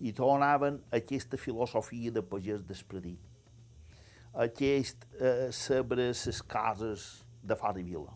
I 0.00 0.12
tornaven 0.16 0.78
aquesta 0.96 1.36
filosofia 1.36 2.10
de 2.14 2.22
pagès 2.22 2.62
despredit, 2.64 3.20
aquest 4.32 5.04
eh, 5.18 5.50
saber 5.52 5.98
les 5.98 6.42
cases 6.48 7.26
de 7.42 7.56
fora 7.58 7.80
i 7.80 7.84
vila. 7.84 8.14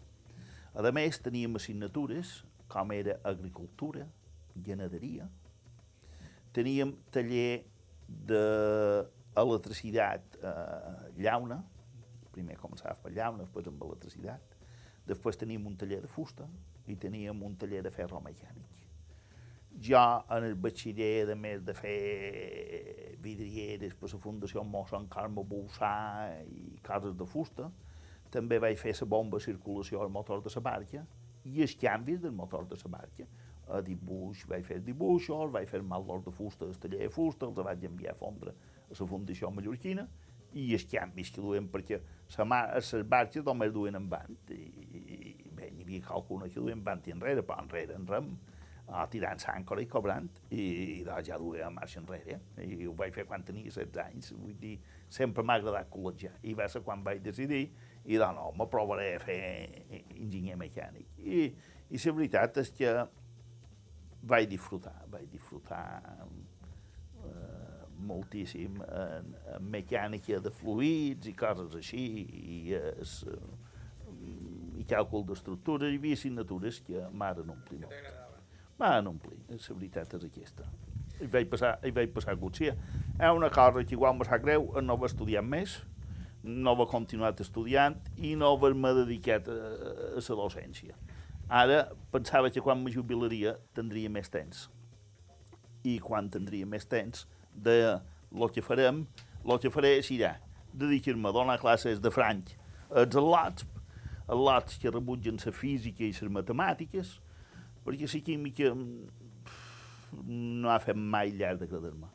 A 0.75 0.91
més, 0.95 1.19
teníem 1.23 1.55
assignatures 1.59 2.45
com 2.71 2.93
era 2.93 3.21
agricultura, 3.23 4.09
ganaderia, 4.55 5.29
teníem 6.55 6.93
taller 7.15 7.65
d'electricitat 8.09 10.37
eh, 10.39 11.11
llauna, 11.19 11.65
primer 12.35 12.57
començava 12.59 12.95
per 13.03 13.13
llauna, 13.15 13.45
després 13.45 13.67
amb 13.71 13.83
electricitat, 13.87 14.43
després 15.07 15.39
teníem 15.39 15.67
un 15.67 15.77
taller 15.79 16.01
de 16.03 16.11
fusta, 16.11 16.49
i 16.87 16.97
teníem 17.01 17.43
un 17.43 17.57
taller 17.57 17.83
de 17.83 17.91
ferro 17.91 18.21
mecànic. 18.21 18.75
Jo, 19.83 20.01
en 20.31 20.45
el 20.47 20.55
batxiller, 20.55 21.27
a 21.33 21.35
més 21.35 21.63
de 21.67 21.75
fer 21.75 23.17
vidrieres 23.25 23.97
per 23.99 24.11
la 24.13 24.21
Fundació 24.23 24.63
Mossèn 24.63 25.09
Carme 25.11 25.43
Bolsà 25.43 25.95
i 26.47 26.77
cases 26.85 27.17
de 27.19 27.27
fusta, 27.27 27.71
també 28.31 28.61
vaig 28.63 28.79
fer 28.79 28.95
la 29.01 29.09
bomba 29.11 29.39
de 29.39 29.47
circulació 29.49 30.03
al 30.03 30.13
motor 30.15 30.43
de 30.45 30.53
la 30.55 30.63
barca 30.69 31.03
i 31.45 31.61
els 31.63 31.75
canvis 31.81 32.21
del 32.23 32.33
motor 32.33 32.69
de 32.71 32.79
la 32.85 32.93
barca. 32.99 33.27
A 33.75 33.81
dibuix, 33.81 34.45
vaig 34.47 34.65
fer 34.67 34.79
dibuixos, 34.85 35.51
vaig 35.51 35.69
fer 35.69 35.81
malors 35.83 36.25
de 36.25 36.31
fusta 36.31 36.67
del 36.67 36.79
taller 36.79 37.07
de 37.07 37.11
fusta, 37.11 37.47
els 37.47 37.57
vaig 37.57 37.85
enviar 37.89 38.13
a 38.13 38.19
fondre 38.19 38.53
a 38.53 38.93
la 38.93 39.07
Fundació 39.09 39.51
Mallorquina 39.51 40.07
i 40.55 40.69
els 40.77 40.85
canvis 40.87 41.33
que 41.35 41.43
duem, 41.43 41.67
perquè 41.73 41.99
les 42.37 42.93
barques 43.09 43.43
només 43.45 43.73
duen 43.73 43.97
en 43.99 44.09
vant 44.09 44.37
i, 44.55 44.84
havia 45.95 46.09
qualcuna 46.09 46.49
que 46.49 46.61
vant 46.61 47.07
i 47.07 47.13
enrere, 47.13 47.43
però 47.43 47.63
enrere 47.63 47.95
en 47.95 48.07
rem, 48.07 48.31
uh, 48.89 49.05
tirant 49.11 49.41
s'àncora 49.41 49.83
i 49.83 49.87
cobrant, 49.87 50.29
i, 50.51 51.01
i 51.01 51.05
doncs 51.05 51.29
ja 51.29 51.39
duia 51.39 51.71
marxa 51.71 52.01
enrere, 52.01 52.41
i 52.63 52.87
ho 52.87 52.95
vaig 52.95 53.15
fer 53.15 53.27
quan 53.27 53.45
tenia 53.45 53.71
16 53.71 54.01
anys, 54.05 54.33
vull 54.33 54.57
dir, 54.61 54.79
sempre 55.09 55.45
m'ha 55.45 55.59
agradat 55.61 55.91
col·legiar, 55.91 56.35
i 56.43 56.55
va 56.55 56.69
ser 56.69 56.83
quan 56.83 57.05
vaig 57.05 57.23
decidir, 57.23 57.69
i 58.05 58.19
doncs 58.21 58.37
no, 58.37 58.51
me 58.59 58.69
provaré 58.71 59.15
a 59.17 59.21
fer 59.23 59.41
enginyer 60.19 60.57
mecànic. 60.61 61.07
I, 61.19 61.47
i 61.91 62.01
la 62.05 62.17
veritat 62.19 62.59
és 62.65 62.73
que 62.75 62.95
vaig 64.25 64.49
disfrutar, 64.49 64.97
vaig 65.13 65.29
disfrutar 65.33 65.85
eh, 67.25 67.85
moltíssim 68.05 68.81
en, 68.85 69.35
en 69.55 69.69
mecànica 69.73 70.41
de 70.43 70.53
fluids 70.53 71.29
i 71.29 71.35
coses 71.37 71.77
així, 71.79 72.05
i 72.25 72.75
es, 72.77 73.21
i 74.79 74.85
càlcul 74.89 75.25
d'estructures, 75.29 75.93
hi 75.93 75.99
havia 76.01 76.19
assignatures 76.19 76.81
que 76.87 77.07
m'han 77.13 77.51
omplir 77.51 77.81
molt. 77.85 78.13
M'han 78.81 79.07
omplir, 79.07 79.39
la 79.49 79.59
veritat 79.79 80.15
és 80.19 80.27
aquesta. 80.27 80.67
I 81.23 81.29
vaig 81.31 81.51
passar, 81.51 81.77
i 81.87 81.93
vaig 81.95 82.11
passar 82.15 82.35
Gutsia. 82.37 82.75
És 83.15 83.31
una 83.31 83.51
cosa 83.55 83.85
que 83.85 83.95
igual 83.95 84.17
me 84.19 84.27
sap 84.27 84.43
greu, 84.43 84.73
no 84.83 84.97
va 84.99 85.07
estudiar 85.07 85.45
més, 85.47 85.79
no 86.45 86.75
va 86.77 86.87
continuar 86.91 87.33
estudiant 87.41 87.97
i 88.19 88.35
no 88.37 88.51
haver-me 88.53 88.91
dedicat 88.99 89.47
a, 89.49 89.59
a 90.19 90.21
la 90.21 90.41
docència. 90.41 90.97
Ara 91.49 91.85
pensava 92.13 92.51
que 92.51 92.61
quan 92.65 92.83
me 92.83 92.93
jubilaria 92.93 93.55
tindria 93.77 94.11
més 94.11 94.29
temps. 94.33 94.67
I 95.85 95.99
quan 96.01 96.31
tindria 96.33 96.67
més 96.67 96.89
temps, 96.89 97.27
de 97.55 98.01
lo 98.33 98.49
que 98.49 98.63
farem, 98.65 99.05
lo 99.45 99.59
que 99.61 99.71
faré 99.71 100.01
serà 100.03 100.35
dedicar-me 100.75 101.29
a 101.29 101.33
donar 101.33 101.61
classes 101.63 102.01
de 102.03 102.11
franc 102.11 102.51
als 102.91 103.15
al·lots 103.17 103.67
al·lots 104.31 104.79
que 104.81 104.93
rebutgen 104.93 105.39
la 105.45 105.53
física 105.53 106.05
i 106.05 106.13
les 106.13 106.33
matemàtiques, 106.39 107.19
perquè 107.85 108.09
la 108.09 108.23
química 108.29 108.73
no 110.25 110.71
ha 110.71 110.79
fet 110.81 110.97
mai 110.97 111.35
llarg 111.35 111.61
de 111.61 111.69
quedar-me. 111.69 112.09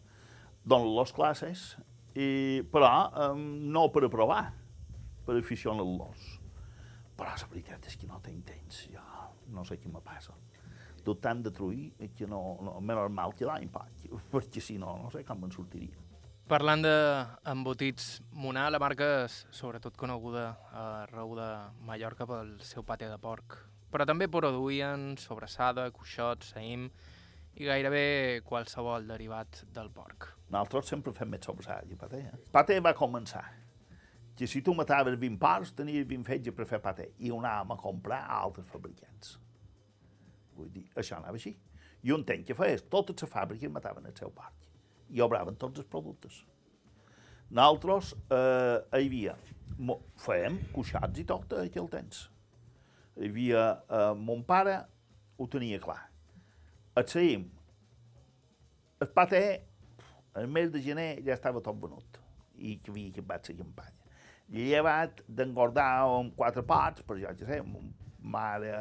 Dono 0.65 0.95
les 0.97 1.13
classes, 1.13 1.77
i, 2.15 2.61
però 2.71 2.91
um, 3.29 3.45
no 3.71 3.87
per 3.93 4.05
aprovar, 4.07 4.43
per 5.25 5.37
aficionar-los. 5.37 6.27
Però 7.19 7.31
la 7.35 7.49
veritat 7.51 7.85
és 7.89 7.97
que 7.99 8.07
no 8.07 8.21
tinc 8.23 8.45
temps, 8.47 8.85
jo 8.93 9.03
no 9.53 9.65
sé 9.65 9.79
què 9.81 9.91
me 9.91 10.01
passa. 10.05 10.35
Tot 11.05 11.21
tant 11.23 11.41
de 11.43 11.51
truir 11.55 11.89
que 12.15 12.27
no, 12.27 12.41
no, 12.63 12.77
més 12.83 12.97
normal 12.97 13.33
que 13.37 13.47
l'any 13.47 13.69
perquè 13.71 14.61
si 14.61 14.77
no, 14.81 14.97
no 15.03 15.11
sé 15.13 15.23
com 15.27 15.41
me'n 15.41 15.53
sortiria. 15.53 16.08
Parlant 16.49 16.81
d'embotits, 16.81 18.05
Monar, 18.33 18.71
la 18.73 18.79
marca 18.81 19.05
és 19.27 19.33
sobretot 19.53 19.93
coneguda 19.93 20.47
a 20.73 20.83
Rau 21.11 21.35
de 21.37 21.45
Mallorca 21.85 22.25
pel 22.25 22.55
seu 22.65 22.81
pate 22.81 23.05
de 23.05 23.19
porc, 23.21 23.53
però 23.93 24.07
també 24.09 24.25
produïen 24.33 25.11
sobrassada, 25.21 25.83
cuixots, 25.93 26.55
saïm 26.55 26.87
i 27.53 27.67
gairebé 27.69 28.01
qualsevol 28.47 29.05
derivat 29.11 29.59
del 29.75 29.91
porc. 29.93 30.25
Nosaltres 30.49 30.89
sempre 30.89 31.13
fem 31.13 31.29
més 31.29 31.45
sobrassada 31.45 31.85
i 31.85 31.97
paté. 32.01 32.23
Eh? 32.31 32.39
Paté 32.55 32.79
va 32.81 32.95
començar 32.97 33.43
que 34.33 34.49
si 34.49 34.63
tu 34.65 34.73
mataves 34.73 35.19
20 35.21 35.37
porcs, 35.43 35.75
tenies 35.77 36.07
20 36.09 36.25
fetges 36.31 36.55
per 36.57 36.65
fer 36.71 36.79
paté 36.81 37.11
i 37.19 37.29
ho 37.29 37.37
anàvem 37.43 37.75
a 37.75 37.77
comprar 37.83 38.23
a 38.23 38.39
altres 38.47 38.65
fabricants. 38.71 39.35
Vull 40.57 40.73
dir, 40.73 40.87
això 40.97 41.21
anava 41.21 41.37
així. 41.37 41.53
I 42.09 42.17
un 42.17 42.25
temps 42.25 42.49
que 42.49 42.57
feies, 42.57 42.87
totes 42.89 43.21
les 43.21 43.33
fàbriques 43.37 43.69
mataven 43.77 44.09
el 44.09 44.17
seu 44.17 44.33
porc 44.33 44.68
i 45.09 45.21
obraven 45.25 45.57
tots 45.59 45.81
els 45.81 45.89
productes. 45.89 46.43
Nosaltres 47.49 48.13
eh, 48.29 48.99
hi 48.99 49.07
havia, 49.07 49.35
fèiem 50.21 50.59
cuixats 50.73 51.21
i 51.21 51.25
tot 51.29 51.55
aquell 51.63 51.89
temps. 51.89 52.27
Hi 53.17 53.29
havia, 53.31 53.63
eh, 53.89 54.11
mon 54.17 54.43
pare 54.47 54.75
ho 55.39 55.47
tenia 55.49 55.79
clar. 55.81 56.01
El 56.99 57.07
saïm, 57.09 57.47
el 58.99 59.09
paté, 59.15 59.43
el 60.37 60.49
mes 60.51 60.69
de 60.73 60.81
gener 60.83 61.11
ja 61.25 61.33
estava 61.37 61.63
tot 61.63 61.79
venut 61.81 62.19
i 62.59 62.75
que 62.83 62.91
havia 62.91 63.13
acabat 63.13 63.49
la 63.49 63.57
campanya. 63.63 63.95
Llevat 64.49 65.23
d'engordar 65.27 65.89
amb 66.03 66.33
quatre 66.37 66.63
pots, 66.65 67.05
per 67.05 67.17
jo 67.21 67.33
ja 67.39 67.47
sé, 67.47 67.59
mare 68.19 68.73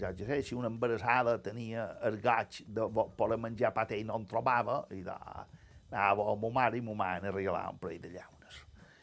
ja 0.00 0.12
que 0.14 0.26
sé, 0.26 0.40
si 0.42 0.54
una 0.54 0.70
embarassada 0.72 1.36
tenia 1.42 1.86
el 2.06 2.20
gaig 2.22 2.62
de 2.66 2.86
poder 3.16 3.38
menjar 3.40 3.72
paté 3.76 3.98
i 4.00 4.06
no 4.06 4.16
en 4.20 4.26
trobava, 4.30 4.80
i 4.94 5.02
de, 5.06 5.16
anava 5.90 6.30
a 6.32 6.36
ma 6.36 6.50
mare 6.50 6.78
i 6.78 6.84
ma 6.84 6.94
mare 6.98 7.22
ne 7.24 7.32
regalava 7.34 7.74
un 7.74 7.80
parell 7.82 8.02
de 8.02 8.14
llaunes. 8.16 8.62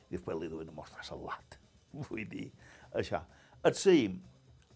I 0.10 0.18
després 0.18 0.40
li 0.40 0.50
duien 0.52 0.72
a 0.72 0.76
mostrar 0.76 1.06
salat. 1.08 1.58
Vull 2.10 2.28
dir, 2.30 2.50
això. 2.98 3.24
El 3.64 3.78
saïm, 3.78 4.18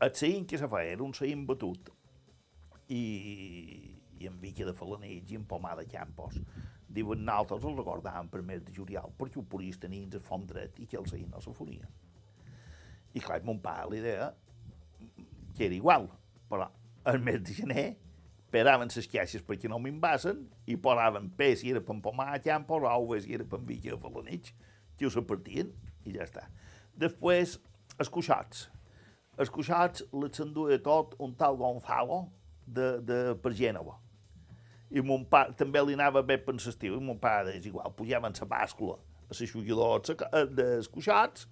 el 0.05 0.13
saïm 0.13 0.45
que 0.47 0.59
se 0.61 0.69
feia 0.71 0.95
era 0.95 1.03
un 1.03 1.13
saïm 1.17 1.45
batut 1.49 1.89
i, 2.93 3.01
i 4.19 4.29
amb 4.29 4.41
vica 4.43 4.67
de 4.67 4.75
falanells 4.77 5.31
i 5.33 5.39
amb 5.39 5.49
pomada 5.49 5.83
de 5.83 5.91
campos. 5.91 6.37
Diuen, 6.95 7.25
nosaltres 7.27 7.65
el 7.67 7.75
recordàvem 7.79 8.29
per 8.31 8.43
mes 8.45 8.61
de 8.63 8.73
juliol, 8.75 9.11
perquè 9.19 9.41
ho 9.41 9.45
podies 9.51 9.81
tenir 9.81 10.05
el 10.05 10.23
font 10.23 10.45
dret 10.47 10.79
i 10.79 10.87
que 10.87 10.99
el 11.01 11.07
saïm 11.09 11.31
no 11.33 11.41
se 11.43 11.51
fonia. 11.57 11.89
I 13.15 13.23
clar, 13.23 13.41
mon 13.47 13.59
pare 13.63 13.89
l'idea 13.91 14.29
que 15.55 15.67
era 15.69 15.77
igual, 15.77 16.09
però 16.51 16.69
el 17.07 17.21
mes 17.23 17.41
de 17.43 17.55
gener 17.55 17.87
esperaven 18.45 18.91
les 18.93 19.09
caixes 19.11 19.43
perquè 19.43 19.67
no 19.71 19.81
m'invasen 19.83 20.45
i 20.71 20.77
posaven 20.79 21.31
peix 21.35 21.59
si 21.61 21.73
era 21.73 21.81
per 21.83 21.97
pomar 22.03 22.37
campo, 22.43 22.79
ous 22.79 23.25
si 23.25 23.33
era 23.35 23.43
per 23.43 23.59
vigia 23.59 23.95
a 23.95 24.11
la 24.13 24.23
nit, 24.29 24.53
que 24.97 25.07
ho 25.07 25.11
repartien 25.11 25.73
i 26.05 26.13
ja 26.15 26.23
està. 26.23 26.47
Després, 26.95 27.57
els 27.99 28.09
cuixots. 28.09 28.69
Els 29.37 29.51
cuixots 29.51 30.05
les 30.13 30.37
s'enduia 30.37 30.79
tot 30.79 31.15
un 31.19 31.35
tal 31.35 31.57
Gonzalo, 31.59 32.29
de, 32.65 32.99
de 33.01 33.17
per 33.41 33.53
Gènova. 33.53 33.97
I 34.95 35.01
mon 35.05 35.25
pare 35.29 35.53
també 35.57 35.81
li 35.83 35.95
anava 35.97 36.21
bé 36.23 36.37
per 36.41 36.55
l'estiu, 36.55 36.95
i 36.95 37.03
mon 37.03 37.19
pare 37.19 37.55
és 37.57 37.65
igual, 37.65 37.91
pujava 37.97 38.29
en 38.29 38.37
la 38.39 38.47
bàscula 38.47 38.95
a 39.25 39.33
l'aixugador 39.33 40.47
dels 40.53 40.87
coixats, 40.87 41.47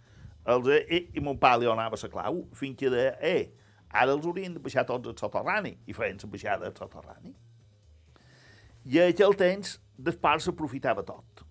els, 0.45 0.69
i, 0.87 1.07
i 1.17 1.23
mon 1.23 1.39
pare 1.41 1.61
li 1.61 1.69
donava 1.69 1.99
la 1.99 2.09
clau, 2.09 2.43
fins 2.53 2.77
que 2.79 2.91
de, 2.93 3.09
eh, 3.19 3.51
ara 3.93 4.13
els 4.15 4.25
haurien 4.25 4.55
de 4.55 4.61
baixar 4.63 4.85
tots 4.89 5.09
al 5.09 5.17
soterrani, 5.19 5.75
i 5.87 5.93
feien 5.93 6.19
la 6.21 6.29
baixada 6.35 6.69
al 6.69 6.77
soterrani. 6.77 7.33
I 8.89 8.99
a 8.99 9.07
aquell 9.13 9.35
temps, 9.39 9.77
després 9.95 10.47
s'aprofitava 10.47 11.05
tot. 11.07 11.43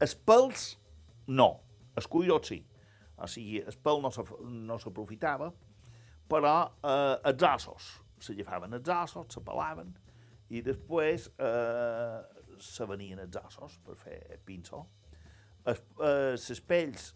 Els 0.00 0.14
pèls, 0.16 0.68
no. 1.28 1.50
Els 1.98 2.06
collons 2.08 2.48
sí. 2.48 2.62
O 3.20 3.28
sigui, 3.28 3.58
el 3.60 3.76
pèl 3.84 4.00
no 4.00 4.78
s'aprofitava, 4.80 5.50
però 6.30 6.54
eh, 6.80 7.16
els 7.28 7.44
ossos. 7.50 7.90
Se 8.20 8.36
llevaven 8.36 8.78
els 8.78 8.88
ossos, 8.94 9.34
se 9.34 9.42
pelaven, 9.44 9.92
i 10.50 10.62
després 10.64 11.28
eh, 11.38 12.20
se 12.60 12.86
venien 12.88 13.20
els 13.22 13.36
ossos 13.42 13.76
per 13.84 13.96
fer 14.00 14.20
pinçó. 14.46 14.86
Les 15.66 16.48
eh, 16.54 16.60
pells 16.66 17.10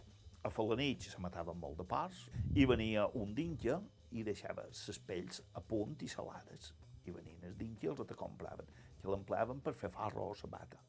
a 0.44 0.50
Falanich 0.50 1.08
se 1.08 1.20
mataven 1.24 1.56
molt 1.56 1.78
de 1.80 1.84
parts, 1.88 2.26
i 2.54 2.66
venia 2.68 3.06
un 3.16 3.32
dinja 3.34 3.78
i 4.12 4.22
deixava 4.26 4.66
les 4.68 4.98
pells 5.08 5.40
a 5.56 5.62
punt 5.64 5.96
i 6.04 6.08
salades. 6.08 6.72
I 7.08 7.14
venien 7.16 7.46
els 7.48 7.56
dinja 7.56 7.86
i 7.86 7.90
els 7.92 8.02
te 8.04 8.16
compraven, 8.18 8.68
que 9.00 9.08
l'empleaven 9.08 9.62
per 9.64 9.74
fer 9.76 9.90
farro 9.92 10.28
o 10.30 10.36
sabata. 10.36 10.80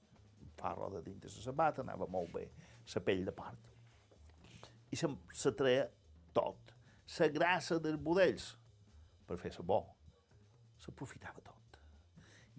Farro 0.59 0.89
de 0.91 1.01
dintre 1.07 1.31
la 1.31 1.47
sabata 1.47 1.83
anava 1.83 2.07
molt 2.07 2.33
bé, 2.35 2.45
la 2.93 3.01
pell 3.07 3.24
de 3.25 3.31
part. 3.35 3.71
I 4.91 5.00
se, 5.00 5.09
se 5.31 5.51
treia 5.55 5.88
tot. 6.35 6.75
La 7.19 7.27
grassa 7.31 7.79
dels 7.79 8.01
budells, 8.01 8.51
per 9.27 9.38
fer 9.39 9.53
sabó, 9.55 9.81
s'aprofitava 10.83 11.43
tot. 11.43 11.79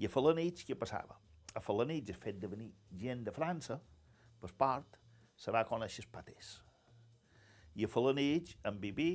I 0.01 0.09
a 0.09 0.13
Falanich 0.13 0.65
què 0.65 0.77
passava? 0.79 1.17
A 1.57 1.61
Falanich, 1.61 2.09
el 2.09 2.21
fet 2.21 2.41
de 2.41 2.49
venir 2.53 2.71
gent 2.93 3.25
de 3.27 3.35
França, 3.37 3.81
per 4.41 4.53
part, 4.57 4.97
se 5.37 5.53
va 5.53 5.65
conèixer 5.69 6.05
els 6.05 6.13
patés. 6.13 6.57
I 7.77 7.85
a 7.85 7.89
Falanich, 7.89 8.57
en 8.65 8.79
Bibi, 8.81 9.11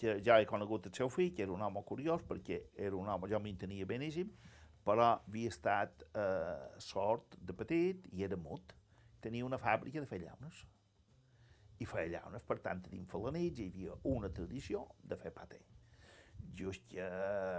que 0.00 0.16
ja 0.24 0.38
he 0.40 0.46
conegut 0.48 0.86
el 0.88 0.94
seu 0.96 1.10
fill, 1.12 1.34
que 1.36 1.44
era 1.44 1.52
un 1.52 1.60
home 1.60 1.82
curiós, 1.84 2.22
perquè 2.24 2.62
era 2.72 2.96
un 2.96 3.08
home, 3.12 3.28
jo 3.28 3.40
tenia 3.60 3.86
beníssim, 3.86 4.30
però 4.84 5.10
havia 5.20 5.48
estat 5.52 6.06
eh, 6.16 6.78
sort 6.80 7.36
de 7.36 7.52
petit 7.52 8.06
i 8.12 8.24
era 8.24 8.36
mut. 8.36 8.72
Tenia 9.20 9.44
una 9.44 9.58
fàbrica 9.58 10.00
de 10.00 10.06
fer 10.08 10.22
llaunes. 10.22 10.64
I 11.80 11.84
feia 11.84 12.08
llaunes, 12.08 12.42
per 12.44 12.58
tant, 12.64 12.80
dins 12.88 13.08
Falanits 13.12 13.60
hi 13.60 13.68
havia 13.68 13.92
una 14.08 14.32
tradició 14.32 14.86
de 15.04 15.16
fer 15.20 15.32
paté. 15.36 15.60
Just 16.56 16.88
que 16.88 17.04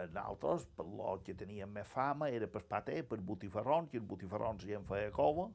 nosaltres, 0.09 0.65
per 0.75 0.85
lo 0.85 1.19
que 1.23 1.37
teníem 1.37 1.69
més 1.69 1.87
fama, 1.87 2.29
era 2.29 2.49
per 2.49 2.65
paté, 2.65 3.03
per 3.03 3.21
botifarrons, 3.21 3.89
que 3.91 4.01
els 4.01 4.09
botifarrons 4.09 4.65
gent 4.65 4.85
feia 4.89 5.13
cova, 5.13 5.51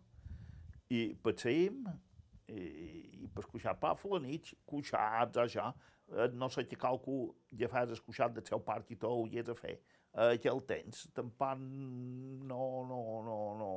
i 0.88 1.16
per 1.18 1.34
saïm, 1.34 1.82
i, 2.48 2.64
i 3.24 3.28
per 3.32 3.44
escuixar 3.44 3.76
pa 3.80 3.94
Falanits, 3.98 4.54
cuixats, 4.68 5.40
això, 5.42 5.70
eh, 6.14 6.28
no 6.32 6.48
sé 6.52 6.66
calcul 6.76 7.32
ja 7.58 7.68
fas 7.72 7.94
escuixat 7.96 8.36
del 8.36 8.46
seu 8.46 8.62
parc 8.62 8.90
i 8.90 9.00
tot 9.00 9.26
hi 9.26 9.42
és 9.42 9.50
a 9.50 9.56
fer 9.58 9.74
eh, 9.76 10.36
que 10.42 10.52
el 10.52 10.62
tens, 10.68 11.06
tampoc 11.16 11.58
no, 11.58 12.62
no, 12.88 13.02
no, 13.26 13.40
no, 13.60 13.72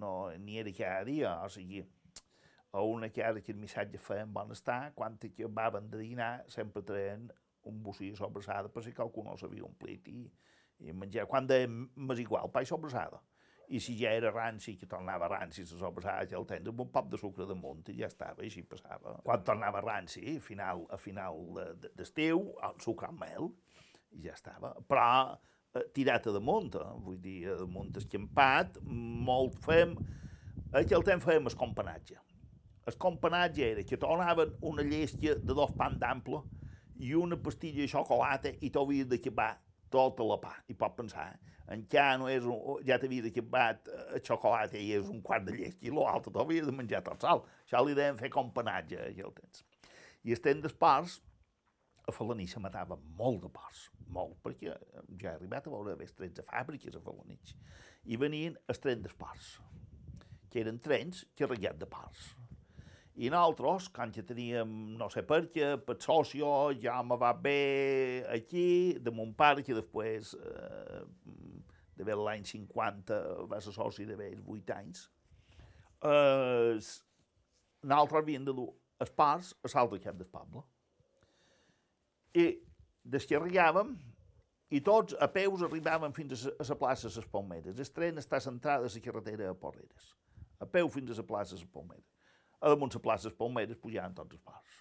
no, 0.00 0.14
ni 0.38 0.58
era 0.58 0.72
cada 0.72 1.04
dia, 1.04 1.36
o 1.44 1.48
sigui, 1.52 1.84
a 2.72 2.82
una 2.82 3.08
cara 3.10 3.40
que 3.40 3.52
el 3.52 3.58
missatge 3.58 3.98
feien 3.98 4.32
bon 4.32 4.52
estar, 4.52 4.92
quan 4.94 5.16
que 5.16 5.30
acabaven 5.32 5.88
de 5.90 5.98
dinar 6.02 6.44
sempre 6.48 6.82
treien 6.82 7.28
un 7.68 7.82
bocí 7.82 8.10
sobrassada 8.16 8.68
per 8.68 8.84
si 8.84 8.92
qualcú 8.96 9.24
no 9.24 9.36
s'havia 9.36 9.64
omplit 9.64 10.08
i, 10.12 10.26
i 10.84 10.92
menjar. 10.92 11.26
Quan 11.30 11.48
dèiem, 11.48 11.88
m'és 11.96 12.20
igual, 12.22 12.50
pa 12.52 12.62
i 12.62 12.68
sobrassada. 12.68 13.20
I 13.68 13.80
si 13.84 13.94
ja 14.00 14.14
era 14.16 14.30
ranci, 14.32 14.76
que 14.80 14.86
tornava 14.88 15.28
ranci 15.28 15.64
la 15.66 15.78
sobrassada, 15.80 16.26
ja 16.30 16.38
el 16.38 16.46
tens 16.48 16.70
amb 16.70 16.80
un 16.80 16.88
pop 16.92 17.10
de 17.12 17.18
sucre 17.20 17.44
damunt 17.48 17.90
i 17.92 17.98
ja 17.98 18.08
estava, 18.08 18.40
i 18.40 18.48
així 18.48 18.62
passava. 18.64 19.18
Quan 19.26 19.42
tornava 19.44 19.82
ranci, 19.84 20.22
a 20.36 20.40
final, 20.40 20.86
a 20.88 20.96
final 20.96 21.42
d'estiu, 21.98 22.46
el 22.64 22.78
sucre 22.80 23.10
amb 23.10 23.20
mel, 23.26 23.50
i 24.16 24.24
ja 24.24 24.32
estava. 24.32 24.72
Però 24.88 25.08
eh, 25.74 25.84
tirat 25.94 26.30
a 26.30 26.34
damunt, 26.38 26.78
eh? 26.80 26.94
vull 27.04 27.20
dir, 27.20 27.42
a 27.52 27.58
damunt 27.60 28.00
escampat, 28.00 28.80
molt 28.84 29.60
fem... 29.64 29.96
Aquí 30.76 30.92
el 30.92 31.04
temps 31.04 31.24
fèiem 31.24 31.46
el 31.48 31.54
companatge. 31.56 32.18
El 32.88 32.96
companatge 33.00 33.64
era 33.64 33.84
que 33.84 33.96
tornaven 34.00 34.54
una 34.64 34.84
llestia 34.84 35.34
de 35.36 35.54
dos 35.56 35.72
pans 35.76 35.96
d'ample 36.00 36.42
i 37.04 37.14
una 37.16 37.36
pastilla 37.40 37.84
de 37.84 37.88
xocolata 37.88 38.52
i 38.64 38.68
t'havies 38.72 39.08
d'acabar 39.08 39.54
tota 39.92 40.24
la 40.28 40.36
pa. 40.40 40.54
I 40.68 40.76
pot 40.76 40.96
pensar, 40.96 41.30
en 41.32 41.57
ja 41.92 42.16
no 42.16 42.28
és 42.32 42.46
un, 42.48 42.78
ja 42.88 42.96
t'havies 43.00 43.28
acabat 43.28 43.88
el 43.92 44.22
xocolata 44.24 44.78
i 44.80 44.92
és 44.96 45.08
un 45.12 45.20
quart 45.24 45.44
de 45.44 45.56
llestia 45.56 45.90
i 45.90 45.94
l'altre 45.94 46.32
t'havies 46.32 46.68
de 46.68 46.72
menjar 46.72 47.02
tot 47.04 47.24
sol. 47.24 47.44
Això 47.66 47.82
li 47.84 47.96
deien 47.98 48.16
fer 48.20 48.30
companatge, 48.32 49.00
aquí 49.10 49.24
el 49.24 49.34
temps. 49.36 49.64
I 50.24 50.32
estem 50.36 50.62
d'esparts, 50.64 51.20
a 52.08 52.12
Falanich 52.12 52.54
se 52.54 52.60
matava 52.64 52.96
molt 53.18 53.42
de 53.44 53.52
porcs, 53.52 53.84
molt, 54.08 54.38
perquè 54.44 54.72
ja 54.72 55.28
he 55.28 55.34
arribat 55.34 55.68
a 55.68 55.74
veure 55.74 55.98
les 56.00 56.14
13 56.16 56.46
fàbriques 56.48 56.96
a 56.96 57.04
Falanich, 57.04 57.52
i 58.08 58.16
venien 58.16 58.56
els 58.66 58.80
trens 58.80 59.04
d'esports, 59.04 59.58
que 60.48 60.64
eren 60.64 60.80
trens 60.80 61.26
carregats 61.36 61.82
de 61.82 61.90
porcs. 61.92 62.30
I 63.18 63.30
nosaltres, 63.34 63.88
quan 63.90 64.12
ja 64.14 64.22
teníem, 64.22 64.70
no 64.98 65.08
sé 65.10 65.24
per 65.26 65.40
què, 65.50 65.72
per 65.82 65.96
socio, 65.98 66.70
ja 66.78 67.00
me 67.02 67.16
va 67.18 67.32
bé 67.34 68.22
aquí, 68.30 68.94
de 69.02 69.10
mon 69.10 69.32
pare, 69.34 69.64
que 69.66 69.74
després, 69.74 70.36
eh, 70.38 71.00
de 71.98 72.14
l'any 72.14 72.46
50, 72.46 73.18
va 73.50 73.58
ser 73.60 73.74
soci 73.74 74.06
de 74.06 74.14
bé 74.18 74.30
8 74.46 74.74
anys, 74.76 75.08
eh, 76.06 76.78
nosaltres 77.82 78.22
havíem 78.22 78.46
de 78.46 78.54
dur 78.54 78.68
els 79.02 79.10
parts 79.14 79.54
a 79.62 79.70
l'altre 79.74 79.98
cap 80.02 80.16
del 80.18 80.30
poble 80.30 80.62
i 82.38 82.46
descarregàvem 83.02 83.94
i 84.74 84.80
tots 84.84 85.16
a 85.18 85.30
peus 85.32 85.62
arribàvem 85.64 86.12
fins 86.14 86.46
a 86.50 86.66
la 86.68 86.76
plaça 86.78 87.08
de 87.08 87.14
les 87.16 87.28
Palmeres. 87.32 87.78
El 87.78 87.92
tren 87.94 88.20
està 88.20 88.40
centrat 88.44 88.84
a 88.84 88.90
la 88.90 89.04
carretera 89.04 89.50
a 89.50 89.56
Porreres. 89.56 90.12
A 90.60 90.66
peu 90.66 90.90
fins 90.92 91.14
a 91.14 91.22
la 91.22 91.26
plaça 91.26 91.54
de 91.54 91.62
les 91.62 91.70
Palmeres. 91.72 92.17
A 92.60 92.72
damunt 92.72 92.94
la 92.94 93.02
plaça 93.02 93.28
les 93.28 93.36
Palmeres 93.38 93.78
pujaven 93.78 94.14
tots 94.18 94.34
els 94.34 94.42
parts. 94.42 94.78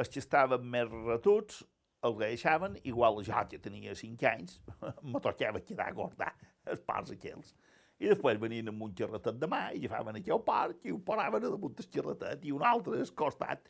Els 0.00 0.10
que 0.10 0.22
estaven 0.22 0.64
més 0.70 0.90
retuts 0.90 1.62
els 2.06 2.16
deixaven, 2.18 2.78
igual 2.88 3.20
jo 3.26 3.42
que 3.50 3.58
tenia 3.58 3.94
5 3.94 4.26
anys, 4.30 4.60
me 5.12 5.20
tocava 5.20 5.60
quedar 5.60 5.90
a 5.90 5.96
guardar 5.96 6.32
els 6.66 6.80
parts 6.86 7.12
aquells. 7.14 7.54
I 8.00 8.08
després 8.08 8.40
venien 8.40 8.70
amb 8.72 8.82
un 8.86 8.94
xerretet 8.96 9.36
de 9.36 9.48
mà 9.50 9.66
i 9.74 9.82
agafaven 9.82 10.16
aquell 10.22 10.40
parc 10.46 10.86
i 10.88 10.94
ho 10.94 10.98
paraven 11.04 11.44
damunt 11.44 11.76
del 11.76 11.88
xerretet 11.92 12.46
i 12.48 12.54
un 12.56 12.64
altre 12.64 12.96
al 12.96 13.10
costat 13.12 13.68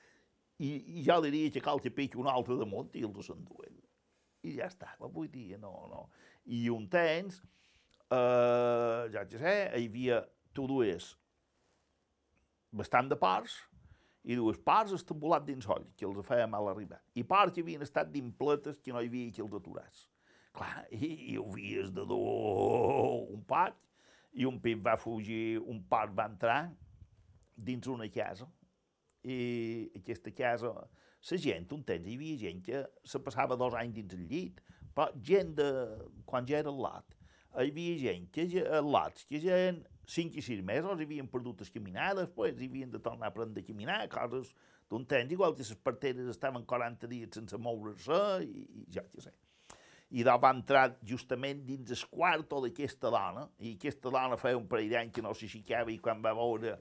i, 0.63 0.69
i 1.01 1.03
li 1.03 1.31
diria 1.33 1.51
que 1.51 1.63
cal 1.65 1.83
que 1.83 1.91
piqui 1.91 2.21
un 2.21 2.29
altre 2.31 2.55
damunt 2.61 2.95
i 2.95 3.03
els 3.09 3.27
s'enduen. 3.27 3.81
I 4.47 4.55
ja 4.57 4.69
estava, 4.71 5.11
vull 5.11 5.29
dir, 5.29 5.59
no, 5.59 5.73
no. 5.91 6.05
I 6.47 6.69
un 6.73 6.87
temps, 6.89 7.43
eh, 8.09 9.03
ja 9.13 9.27
que 9.27 9.41
sé, 9.43 9.57
hi 9.75 9.91
havia, 9.91 10.23
tu 10.55 10.69
dues 10.71 11.11
bastant 12.73 13.11
de 13.11 13.19
parts, 13.19 13.57
i 14.25 14.37
dues 14.37 14.59
parts 14.61 14.93
estambulat 14.93 15.47
dins 15.47 15.67
oll, 15.71 15.87
que 15.97 16.07
els 16.07 16.27
feia 16.27 16.49
mal 16.51 16.69
arribar. 16.69 17.01
I 17.17 17.25
parts 17.25 17.57
que 17.57 17.65
havien 17.65 17.83
estat 17.85 18.11
d'impletes 18.13 18.81
que 18.85 18.93
no 18.93 19.01
hi 19.01 19.09
havia 19.09 19.33
qui 19.33 19.45
els 19.45 19.57
aturàs. 19.57 20.07
Clar, 20.57 20.85
i, 20.93 21.09
i 21.33 21.37
ho 21.39 21.47
havies 21.49 21.93
de 21.95 22.05
dur 22.11 22.21
un 23.33 23.45
pat, 23.49 23.77
i 24.37 24.47
un 24.47 24.61
pit 24.63 24.81
va 24.85 24.97
fugir, 25.01 25.59
un 25.59 25.81
part 25.91 26.13
va 26.17 26.29
entrar 26.31 26.61
dins 27.57 27.87
una 27.91 28.09
casa, 28.13 28.47
i 29.25 29.91
aquesta 29.97 30.33
casa, 30.33 30.73
la 31.31 31.39
gent, 31.39 31.69
un 31.77 31.83
temps, 31.85 32.07
hi 32.09 32.17
havia 32.17 32.41
gent 32.41 32.61
que 32.65 32.83
se 33.05 33.21
passava 33.25 33.59
dos 33.61 33.77
anys 33.77 33.99
dins 33.99 34.17
el 34.17 34.27
llit, 34.29 34.61
però 34.95 35.09
gent 35.31 35.55
de, 35.59 35.71
quan 36.27 36.47
ja 36.49 36.61
era 36.61 36.73
al 36.73 36.81
lat, 36.81 37.17
hi 37.57 37.69
havia 37.69 37.99
gent 38.01 38.29
que 38.33 38.47
al 38.65 38.89
lat, 38.91 39.25
que 39.29 39.41
ja 39.43 39.57
eren 39.57 39.83
5 40.11 40.41
i 40.41 40.43
6 40.43 40.65
mesos, 40.67 41.01
havien 41.01 41.29
perdut 41.31 41.63
les 41.63 41.71
caminades, 41.71 42.27
després 42.27 42.59
hi 42.59 42.69
havien 42.71 42.91
de 42.91 43.01
tornar 43.03 43.29
a 43.29 43.33
aprendre 43.33 43.63
a 43.63 43.67
caminar, 43.67 44.01
coses 44.11 44.55
d'un 44.91 45.05
temps, 45.07 45.31
igual 45.31 45.55
que 45.55 45.63
les 45.63 45.79
parteres 45.87 46.31
estaven 46.33 46.67
40 46.67 47.11
dies 47.11 47.39
sense 47.39 47.59
moure-se, 47.63 48.21
i, 48.47 48.67
i 48.83 48.87
ja 48.97 49.07
què 49.07 49.23
sé. 49.27 49.35
I 50.11 50.25
d'on 50.27 50.41
va 50.43 50.51
entrar 50.57 50.85
justament 51.07 51.61
dins 51.67 51.93
el 51.95 52.07
quarto 52.11 52.59
d'aquesta 52.65 53.13
dona, 53.15 53.47
i 53.63 53.77
aquesta 53.77 54.11
dona 54.11 54.39
feia 54.41 54.59
un 54.59 54.67
parell 54.71 54.91
d'anys 54.91 55.15
que 55.15 55.23
no 55.23 55.35
s'aixicava 55.37 55.95
i 55.95 56.01
quan 56.03 56.25
va 56.25 56.35
veure 56.35 56.75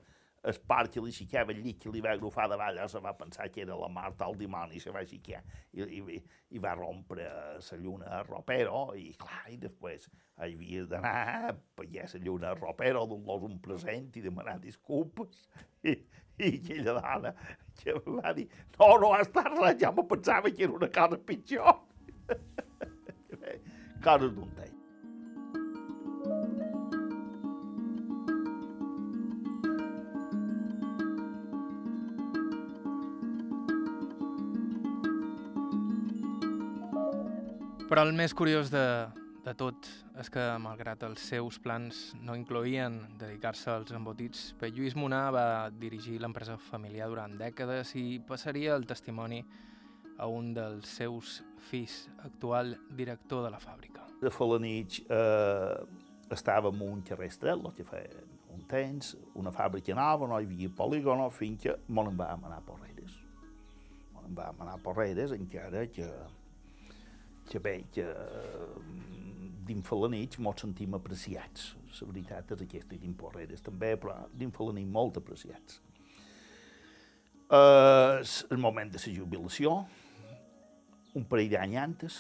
el 0.44 0.60
part 0.68 0.92
que 0.94 1.02
li 1.04 1.12
xiquava 1.14 1.54
el 1.54 1.62
llit 1.64 1.80
que 1.84 1.92
li 1.92 2.02
va 2.04 2.14
agrufar 2.16 2.48
davall, 2.52 2.80
se 2.90 3.02
va 3.04 3.16
pensar 3.18 3.50
que 3.52 3.64
era 3.66 3.78
la 3.78 3.90
Marta 3.92 4.28
el 4.30 4.38
dimoni, 4.40 4.80
se 4.80 4.94
va 4.96 5.04
xiquar 5.08 5.42
i, 5.74 5.84
i, 5.84 6.20
i 6.56 6.64
va 6.64 6.76
rompre 6.78 7.28
la 7.28 7.80
lluna 7.82 8.08
a 8.20 8.22
ropero 8.24 8.86
i 8.96 9.12
clar, 9.20 9.44
i 9.52 9.58
després 9.60 10.08
havia 10.38 10.86
d'anar 10.90 11.16
a 11.50 11.54
pagar 11.76 12.08
la 12.14 12.24
lluna 12.24 12.54
a 12.54 12.56
ropero, 12.56 13.06
donar-los 13.10 13.50
un 13.52 13.60
present 13.60 14.16
i 14.16 14.24
demanar 14.24 14.60
disculpes 14.64 15.46
i, 15.84 15.98
i 16.40 16.56
aquella 16.56 16.96
dona 17.02 17.36
que 17.80 17.94
va 18.08 18.34
dir 18.34 18.48
no, 18.80 18.96
no 19.00 19.14
ha 19.14 19.22
estat 19.26 19.56
ja 19.80 19.92
me 19.92 20.08
pensava 20.08 20.52
que 20.52 20.64
era 20.64 20.80
una 20.80 20.92
cosa 20.92 21.20
pitjor 21.20 21.86
coses 24.04 24.32
d'un 24.36 24.52
tall. 24.56 24.79
Però 38.00 38.08
el 38.08 38.16
més 38.16 38.32
curiós 38.32 38.70
de, 38.72 38.82
de 39.44 39.52
tot 39.60 39.88
és 40.22 40.30
que, 40.32 40.44
malgrat 40.64 41.02
els 41.04 41.20
seus 41.34 41.58
plans 41.60 41.98
no 42.24 42.32
incloïen 42.40 42.94
dedicar-se 43.20 43.74
als 43.74 43.92
embotits, 43.92 44.54
Pere 44.62 44.72
Lluís 44.72 44.96
Monà 44.96 45.26
va 45.36 45.44
dirigir 45.82 46.16
l'empresa 46.24 46.56
familiar 46.70 47.10
durant 47.12 47.36
dècades 47.36 47.92
i 48.00 48.22
passaria 48.24 48.78
el 48.80 48.88
testimoni 48.88 49.42
a 50.16 50.30
un 50.32 50.54
dels 50.56 50.96
seus 51.02 51.42
fills, 51.68 51.98
actual 52.24 52.72
director 53.02 53.44
de 53.44 53.52
la 53.52 53.60
fàbrica. 53.60 54.08
De 54.24 54.32
Falanich 54.32 55.02
eh, 55.04 55.76
estava 56.32 56.72
en 56.72 56.88
un 56.88 57.04
carrer 57.04 57.34
estret, 57.36 57.60
el 57.60 57.76
que 57.76 57.84
feia 57.84 58.24
un 58.56 58.64
temps, 58.64 59.12
una 59.44 59.52
fàbrica 59.52 60.00
nova, 60.00 60.32
no 60.32 60.40
hi 60.40 60.48
havia 60.48 60.72
polígono, 60.72 61.28
fins 61.36 61.68
que 61.68 61.76
en 61.76 62.04
vam 62.16 62.48
anar 62.48 62.64
a 62.64 62.68
Porreres. 62.72 63.24
En 64.24 64.32
vam 64.40 64.64
anar 64.64 64.80
a 64.80 64.86
Porreres, 64.88 65.36
encara 65.36 65.90
que, 65.92 66.08
que 67.50 67.60
bé, 67.60 67.76
que 67.92 68.06
dins 69.66 69.86
Falanich 69.86 70.38
mos 70.40 70.62
sentim 70.62 70.94
apreciats. 70.98 71.74
La 72.00 72.08
veritat 72.12 72.54
és 72.54 72.64
aquesta, 72.66 72.96
i 72.96 73.02
dins 73.02 73.18
Porreres 73.18 73.66
també, 73.66 73.96
però 73.98 74.16
dins 74.38 74.54
Falanich 74.56 74.90
molt 74.90 75.18
apreciats. 75.22 75.82
Uh, 77.50 78.22
el 78.54 78.62
moment 78.62 78.92
de 78.94 79.02
la 79.02 79.14
jubilació, 79.16 79.74
un 81.18 81.26
parell 81.26 81.50
d'any 81.56 81.76
antes, 81.82 82.20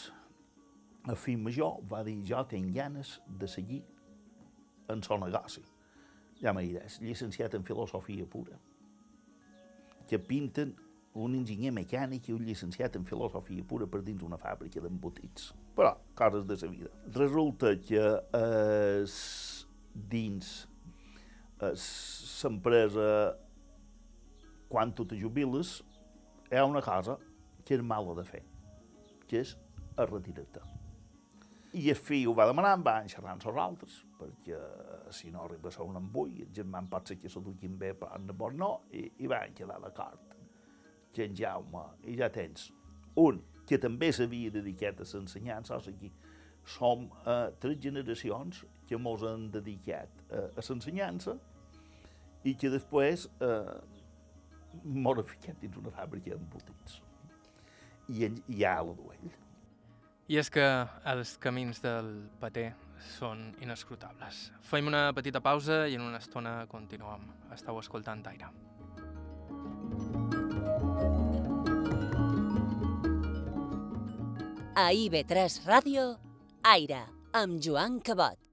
el 1.09 1.17
fill 1.17 1.37
major 1.45 1.77
va 1.91 2.01
dir 2.03 2.17
jo 2.25 2.41
tinc 2.49 2.73
ganes 2.73 3.19
de 3.39 3.47
seguir 3.47 3.83
en 4.89 5.03
el 5.05 5.21
negoci. 5.21 5.61
Ja 6.41 6.53
m'ha 6.53 6.65
dit, 6.65 6.99
llicenciat 7.05 7.53
en 7.53 7.63
filosofia 7.67 8.25
pura, 8.25 8.57
que 10.09 10.17
pinten 10.17 10.73
un 11.17 11.33
enginyer 11.33 11.71
mecànic 11.73 12.29
i 12.29 12.35
un 12.35 12.43
llicenciat 12.45 12.95
en 12.99 13.05
filosofia 13.05 13.63
pura 13.65 13.87
per 13.89 14.01
dins 14.05 14.23
una 14.23 14.37
fàbrica 14.37 14.81
d'embotits. 14.83 15.53
Però, 15.75 15.95
coses 16.15 16.45
de 16.45 16.57
la 16.61 16.71
vida. 16.71 16.91
Resulta 17.15 17.73
que 17.81 18.03
eh, 18.39 19.05
dins 19.93 20.51
l'empresa, 21.59 23.07
quan 24.69 24.93
tu 24.95 25.05
te 25.05 25.17
jubiles, 25.19 25.79
hi 26.51 26.57
ha 26.57 26.65
una 26.65 26.81
cosa 26.81 27.17
que 27.65 27.75
és 27.75 27.81
mala 27.83 28.15
de 28.15 28.23
fer, 28.25 28.43
que 29.27 29.41
és 29.43 29.55
a 29.97 30.05
retirar-te. 30.07 30.61
I 31.77 31.91
el 31.91 31.99
fill 31.99 32.29
ho 32.31 32.33
va 32.33 32.47
demanar, 32.49 32.71
em 32.77 32.85
van 32.85 33.09
xerrar 33.11 33.35
amb 33.35 33.43
els 33.45 33.59
altres, 33.61 33.99
perquè 34.17 34.57
si 35.13 35.29
no 35.29 35.43
arriba 35.43 35.69
a 35.69 35.85
un 35.85 35.99
embull, 35.99 36.33
el 36.41 36.49
germà 36.55 36.81
pot 36.89 37.11
ser 37.11 37.19
que 37.21 37.29
se 37.29 37.41
duquin 37.45 37.77
bé, 37.77 37.93
però 37.93 38.17
nebot 38.23 38.55
no, 38.57 38.71
i, 38.91 39.05
i 39.21 39.29
van 39.29 39.53
quedar 39.53 39.77
d'acord. 39.83 40.28
Que 41.13 41.25
en 41.25 41.35
Jaume, 41.35 41.85
i 42.05 42.15
ja 42.19 42.29
tens 42.33 42.69
un 43.19 43.41
que 43.69 43.77
també 43.81 44.09
s'havia 44.13 44.51
dedicat 44.53 45.01
a 45.01 45.05
l'ensenyança, 45.05 45.77
o 45.77 45.83
sigui, 45.85 46.09
som 46.69 47.07
eh, 47.25 47.49
tres 47.61 47.77
generacions 47.81 48.63
que 48.89 48.97
mos 48.97 49.23
han 49.23 49.49
dedicat 49.53 50.09
eh, 50.29 50.49
a 50.49 50.65
l'ensenyança 50.65 51.37
i 52.45 52.55
que 52.55 52.71
després 52.73 53.27
eh, 53.45 53.77
mos 54.83 55.21
han 55.21 55.29
ficat 55.29 55.61
dins 55.61 55.77
una 55.77 55.93
fàbrica 55.93 56.33
d'embotits. 56.35 57.01
I, 58.09 58.25
en, 58.25 58.39
i 58.49 58.61
ja 58.63 58.79
la 58.81 58.95
duell. 58.97 59.33
I 60.29 60.37
és 60.41 60.49
que 60.53 60.65
els 61.09 61.35
camins 61.41 61.81
del 61.81 62.09
pater 62.41 62.71
són 63.17 63.47
inescrutables. 63.63 64.49
Fem 64.65 64.89
una 64.89 65.09
petita 65.17 65.41
pausa 65.41 65.85
i 65.89 65.97
en 65.97 66.05
una 66.05 66.21
estona 66.21 66.63
continuem. 66.69 67.29
Estau 67.53 67.81
escoltant 67.81 68.25
Aire. 68.29 68.68
A 74.79 74.93
IB3 74.95 75.65
Ràdio, 75.67 76.03
Aire, 76.63 77.01
amb 77.35 77.59
Joan 77.59 77.99
Cabot. 77.99 78.48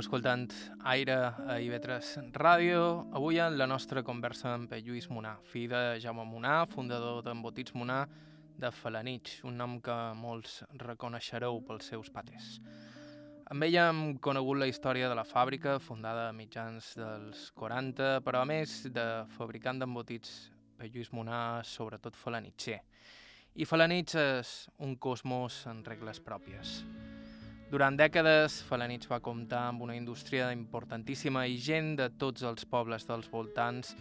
Escoltant 0.00 0.52
Aire 0.88 1.14
a 1.44 1.58
IB3 1.60 2.30
Ràdio. 2.32 2.82
Avui 3.12 3.38
en 3.40 3.58
la 3.58 3.66
nostra 3.68 4.02
conversa 4.02 4.54
amb 4.54 4.72
Lluís 4.72 5.10
Monà, 5.12 5.34
fill 5.44 5.68
de 5.68 5.98
Jaume 6.00 6.24
Monà, 6.24 6.62
fundador 6.70 7.20
d'Embotits 7.26 7.74
Monà 7.76 8.06
de 8.60 8.70
Falanich, 8.72 9.40
un 9.44 9.58
nom 9.60 9.76
que 9.84 9.96
molts 10.16 10.62
reconeixereu 10.80 11.60
pels 11.68 11.90
seus 11.92 12.08
pates. 12.12 12.56
Amb 13.50 13.66
ell 13.66 13.76
hem 13.82 14.02
conegut 14.24 14.60
la 14.62 14.70
història 14.70 15.10
de 15.10 15.18
la 15.18 15.26
fàbrica, 15.28 15.78
fundada 15.82 16.28
a 16.30 16.36
mitjans 16.36 16.94
dels 16.96 17.50
40, 17.58 18.20
però 18.24 18.44
a 18.44 18.48
més 18.48 18.82
de 18.88 19.06
fabricant 19.36 19.82
d'embotits, 19.82 20.50
Lluís 20.80 21.12
Monà 21.12 21.60
sobretot 21.66 22.16
falanitxer. 22.16 22.80
I 23.60 23.66
Falanich 23.68 24.16
és 24.16 24.70
un 24.80 24.96
cosmos 24.96 25.64
en 25.68 25.84
regles 25.84 26.22
pròpies. 26.24 26.78
Durant 27.70 27.94
dècades, 27.94 28.56
Falanich 28.66 29.04
va 29.06 29.20
comptar 29.22 29.60
amb 29.68 29.84
una 29.84 29.94
indústria 29.94 30.48
importantíssima 30.50 31.44
i 31.46 31.54
gent 31.62 31.92
de 32.00 32.08
tots 32.18 32.42
els 32.42 32.64
pobles 32.66 33.04
dels 33.06 33.28
voltants 33.30 33.92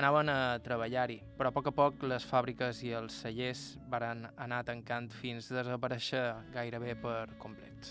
anaven 0.00 0.30
a 0.32 0.56
treballar-hi, 0.64 1.18
però 1.36 1.50
a 1.50 1.52
poc 1.52 1.68
a 1.68 1.74
poc 1.76 2.06
les 2.08 2.24
fàbriques 2.24 2.80
i 2.88 2.94
els 2.96 3.18
cellers 3.20 3.64
varen 3.92 4.24
anar 4.40 4.62
tancant 4.64 5.10
fins 5.12 5.50
a 5.50 5.58
desaparèixer 5.58 6.22
gairebé 6.54 6.96
per 7.02 7.26
complet. 7.42 7.90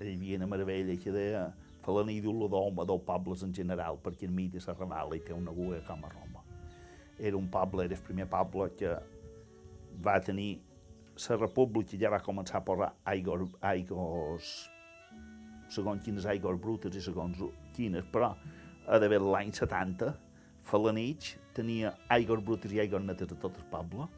Hi 0.00 0.16
havia 0.16 0.42
una 0.42 0.50
meravella 0.50 0.98
que 0.98 1.14
deia 1.14 1.46
Falaní 1.86 2.18
diu 2.18 2.34
lo 2.34 2.50
d'home, 2.50 2.82
dels 2.82 3.06
pobles 3.06 3.46
en 3.46 3.54
general, 3.54 4.02
perquè 4.02 4.26
en 4.26 4.34
mi 4.34 4.48
de 4.50 4.58
la 4.58 4.74
té 5.24 5.32
una 5.32 5.52
guia 5.52 5.84
com 5.86 6.04
a 6.04 6.08
Roma. 6.08 6.42
Era 7.16 7.36
un 7.36 7.46
poble, 7.48 7.84
era 7.84 7.94
el 7.94 8.02
primer 8.02 8.26
poble 8.26 8.74
que 8.74 8.98
va 10.02 10.18
tenir 10.20 10.58
la 11.18 11.36
república 11.36 11.98
ja 11.98 12.10
va 12.12 12.20
començar 12.22 12.60
a 12.60 12.64
posar 12.64 12.92
aigües, 13.10 13.50
aigües 13.60 14.52
segons 15.68 16.04
quines 16.04 16.26
aigües 16.26 16.60
brutes 16.62 16.96
i 16.96 17.02
segons 17.04 17.40
quines, 17.76 18.06
però 18.12 18.32
a 18.86 18.98
d'haver 18.98 19.20
l'any 19.20 19.52
70, 19.52 20.14
Falanich 20.68 21.34
tenia 21.56 21.94
aigües 22.12 22.42
brutes 22.44 22.72
i 22.72 22.80
aigües 22.80 23.04
netes 23.04 23.32
a 23.32 23.40
tot 23.40 23.56
el 23.58 23.66
poble, 23.72 24.08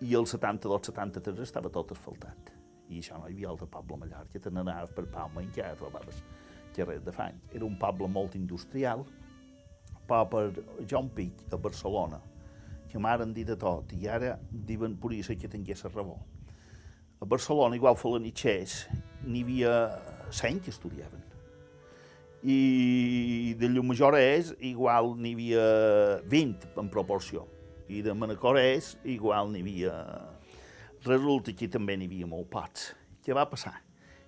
i 0.00 0.14
el 0.14 0.26
72-73 0.30 1.42
estava 1.42 1.70
tot 1.74 1.92
asfaltat. 1.94 2.52
I 2.88 3.02
això 3.02 3.18
no 3.18 3.28
hi 3.28 3.34
havia 3.34 3.50
altre 3.52 3.66
poble 3.70 3.98
a 3.98 4.02
Mallorca, 4.04 4.40
te 4.40 4.50
n'anaves 4.50 4.94
per 4.96 5.04
Palma 5.12 5.42
i 5.42 5.48
encara 5.48 5.76
trobaves 5.76 6.22
carrers 6.76 7.04
de 7.04 7.12
fang. 7.12 7.36
Era 7.52 7.66
un 7.66 7.76
poble 7.78 8.08
molt 8.08 8.36
industrial, 8.38 9.04
però 10.08 10.24
per 10.30 10.44
John 10.86 11.10
Pic, 11.14 11.44
a 11.52 11.58
Barcelona, 11.60 12.20
que 12.88 12.98
m'han 12.98 13.32
dit 13.36 13.46
de 13.46 13.56
tot, 13.60 13.92
i 13.92 14.08
ara 14.08 14.38
diuen 14.50 14.96
això 14.96 15.36
que 15.38 15.48
tingués 15.48 15.84
la 15.84 15.90
raó. 15.90 16.18
A 17.20 17.26
Barcelona, 17.26 17.76
igual 17.76 17.96
falanitxers, 17.96 18.86
n'hi 19.24 19.42
havia 19.42 19.72
100 20.30 20.60
que 20.60 20.70
estudiaven. 20.70 21.24
I 22.42 23.54
de 23.58 23.68
Llumajorès, 23.68 24.54
igual 24.60 25.16
n'hi 25.18 25.32
havia 25.34 26.22
20 26.30 26.78
en 26.78 26.88
proporció. 26.88 27.46
I 27.88 28.02
de 28.02 28.14
Manacorès, 28.14 28.96
igual 29.04 29.50
n'hi 29.52 29.60
havia... 29.60 29.94
Resulta 31.04 31.52
que 31.54 31.68
també 31.68 31.96
n'hi 31.96 32.06
havia 32.06 32.26
molt 32.26 32.48
pocs. 32.50 32.92
Què 33.24 33.34
va 33.34 33.48
passar? 33.50 33.74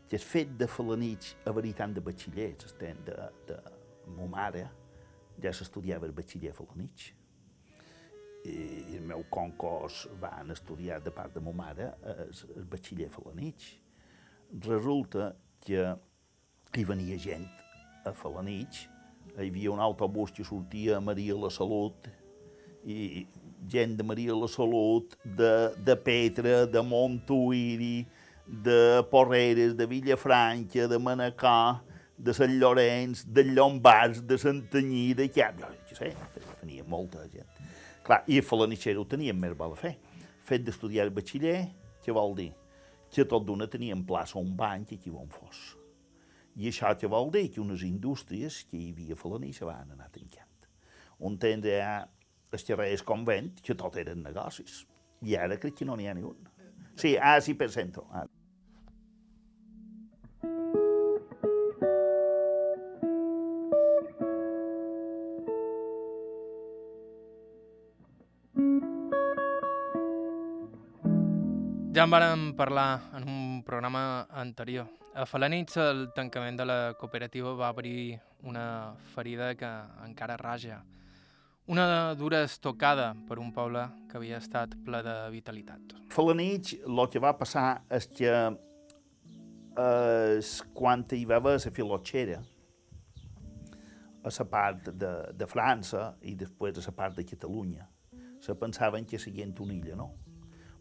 Que 0.09 0.19
el 0.19 0.27
fet 0.27 0.57
de 0.59 0.67
falanitx 0.67 1.37
a 1.47 1.55
veritat 1.55 1.95
de 1.95 2.03
batxillers, 2.03 2.67
estem 2.67 2.99
de, 3.07 3.15
de 3.47 3.63
ma 4.17 4.27
mare, 4.27 4.67
ja 5.41 5.55
s'estudiava 5.55 6.11
el 6.11 6.15
batxiller 6.17 6.53
falanitx 6.57 7.13
i 8.45 8.97
el 8.97 9.05
meu 9.05 9.25
concos 9.31 10.07
van 10.21 10.51
estudiar 10.55 11.01
de 11.05 11.13
part 11.13 11.35
de 11.35 11.43
ma 11.45 11.53
mare 11.53 11.91
el, 12.15 12.31
el 12.57 12.65
batxiller 12.71 13.11
Falanich. 13.13 13.75
Resulta 14.65 15.35
que 15.61 15.85
hi 16.77 16.85
venia 16.89 17.19
gent 17.21 17.47
a 18.07 18.15
Falanich, 18.17 18.87
hi 19.37 19.51
havia 19.51 19.75
un 19.75 19.83
autobús 19.85 20.33
que 20.33 20.45
sortia 20.45 20.97
a 20.97 21.05
Maria 21.05 21.37
la 21.37 21.51
Salut, 21.53 22.09
i 22.85 23.27
gent 23.69 23.99
de 23.99 24.07
Maria 24.07 24.35
la 24.35 24.49
Salut, 24.49 25.15
de, 25.25 25.53
de 25.85 25.97
Petra, 26.01 26.65
de 26.67 26.83
Montuïri, 26.83 28.07
de 28.47 29.05
Porreres, 29.11 29.77
de 29.77 29.87
Villafranca, 29.87 30.89
de 30.89 30.99
Manacor, 30.99 31.83
de 32.17 32.35
Sant 32.37 32.57
Llorenç, 32.61 33.25
de 33.29 33.45
Llombards, 33.45 34.25
de 34.27 34.39
Santanyí, 34.39 35.11
de 35.17 35.29
Cap... 35.33 35.61
Jo 35.61 35.71
què 35.89 35.99
sé, 35.99 36.15
tenia 36.61 36.85
molta 36.89 37.25
gent. 37.33 37.60
Clar, 38.07 38.23
i 38.33 38.39
a 38.41 38.45
Falanitxera 38.45 39.01
ho 39.01 39.07
tenien 39.09 39.37
més 39.39 39.57
val 39.59 39.75
a 39.77 39.79
fer. 39.79 39.95
Fet 40.47 40.65
d'estudiar 40.65 41.07
el 41.07 41.13
batxiller, 41.15 41.59
què 42.05 42.15
vol 42.17 42.35
dir? 42.39 42.51
Que 43.13 43.27
tot 43.29 43.45
d'una 43.47 43.69
tenien 43.71 44.05
plaça 44.07 44.39
un 44.41 44.55
banc 44.57 44.95
aquí 44.97 45.11
on 45.11 45.29
fos. 45.33 45.61
I 46.57 46.71
això 46.71 46.93
què 46.99 47.11
vol 47.11 47.31
dir? 47.35 47.49
Que 47.53 47.61
unes 47.63 47.85
indústries 47.87 48.65
que 48.71 48.79
hi 48.79 48.91
havia 48.95 49.19
a 49.19 49.21
Falanitxa 49.21 49.69
van 49.69 49.93
anar 49.95 50.09
tancant. 50.15 50.71
Un 51.21 51.37
temps 51.39 51.69
ja 51.69 52.01
els 52.51 52.67
carrers 52.67 53.05
convent, 53.07 53.53
que 53.63 53.77
tot 53.79 53.97
eren 54.01 54.25
negocis. 54.25 54.85
I 55.23 55.37
ara 55.37 55.59
crec 55.61 55.77
que 55.79 55.87
no 55.87 55.97
n'hi 55.97 56.09
ha 56.09 56.17
ni 56.17 56.25
un. 56.27 56.49
Sí, 56.97 57.15
ah, 57.17 57.39
sí, 57.41 57.55
per 57.55 57.71
centro. 57.71 58.07
Ah. 58.13 58.27
Ja 72.01 72.07
en 72.07 72.13
vàrem 72.15 72.43
parlar 72.57 73.11
en 73.13 73.27
un 73.29 73.41
programa 73.61 74.23
anterior. 74.33 74.87
A 75.13 75.27
Falanits 75.29 75.77
el 75.77 75.99
tancament 76.17 76.57
de 76.57 76.65
la 76.65 76.77
cooperativa 76.97 77.51
va 77.53 77.69
obrir 77.75 78.17
una 78.49 78.95
ferida 79.13 79.51
que 79.55 79.69
encara 80.07 80.39
raja. 80.39 80.79
Una 81.67 82.15
dura 82.15 82.41
estocada 82.43 83.11
per 83.29 83.37
un 83.39 83.53
poble 83.53 83.83
que 84.09 84.17
havia 84.17 84.39
estat 84.41 84.79
ple 84.87 85.03
de 85.05 85.17
vitalitat. 85.35 85.93
Falanich, 86.09 86.73
el 86.81 87.05
que 87.13 87.21
va 87.21 87.35
passar 87.37 87.83
és 87.91 88.09
que 88.09 88.33
és 89.85 90.57
quan 90.73 91.05
hi 91.05 91.27
va 91.29 91.37
haver 91.37 91.59
la 91.59 91.75
filotxera, 91.83 92.41
a 94.25 94.33
la 94.39 94.49
part 94.57 94.89
de, 94.89 95.13
de 95.37 95.53
França 95.53 96.15
i 96.23 96.33
després 96.33 96.81
a 96.81 96.89
la 96.89 96.97
part 96.97 97.21
de 97.21 97.29
Catalunya, 97.29 97.85
se 98.41 98.57
pensaven 98.57 99.05
que 99.05 99.19
seguien 99.19 99.53
una 99.61 99.75
illa, 99.75 100.01
no? 100.01 100.15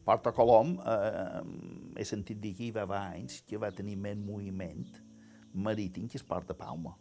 Porta 0.10 0.32
Colom, 0.34 0.72
eh, 0.90 2.02
he 2.02 2.04
sentit 2.04 2.40
dir 2.42 2.56
que 2.58 2.64
hi 2.66 2.72
va 2.74 2.82
haver 2.88 3.02
anys 3.20 3.44
que 3.46 3.60
va 3.62 3.70
tenir 3.70 3.94
més 4.02 4.18
moviment 4.18 4.88
marítim 5.54 6.08
que 6.10 6.18
es 6.18 6.24
Porta 6.26 6.56
Palma. 6.58 6.96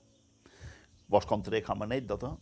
Vos 1.09 1.25
contaré 1.25 1.62
com 1.64 1.81
a 1.81 1.87
anècdota 1.88 2.35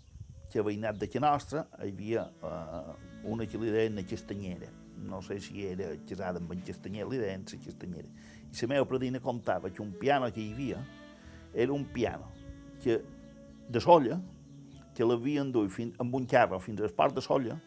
que 0.50 0.58
a 0.58 0.64
veïnat 0.66 0.98
de 0.98 1.06
que 1.06 1.22
nostra 1.22 1.62
hi 1.78 1.92
havia 1.92 2.24
eh, 2.50 2.96
una 3.30 3.46
que 3.46 3.60
li 3.62 3.70
deien 3.70 3.94
la 3.94 4.02
castanyera. 4.10 4.72
No 5.06 5.22
sé 5.22 5.38
si 5.44 5.62
era 5.68 5.92
casada 6.08 6.42
amb 6.42 6.50
en 6.56 6.66
castanyer, 6.66 7.06
li 7.06 7.22
deien 7.22 7.46
la 7.46 7.62
castanyera. 7.68 8.10
I 8.50 8.58
la 8.58 8.72
meva 8.74 8.90
predina 8.90 9.22
contava 9.22 9.70
que 9.70 9.84
un 9.86 9.94
piano 10.02 10.32
que 10.34 10.42
hi 10.42 10.50
havia 10.56 10.82
era 11.54 11.72
un 11.78 11.86
piano 11.94 12.32
que 12.82 12.98
de 13.70 13.86
solla, 13.86 14.18
que 14.98 15.06
l'havien 15.06 15.54
dut 15.54 15.70
fins, 15.70 15.94
amb 16.02 16.14
un 16.18 16.26
carro 16.26 16.58
fins 16.58 16.82
al 16.82 16.90
port 16.96 17.14
de 17.14 17.22
Solla, 17.22 17.60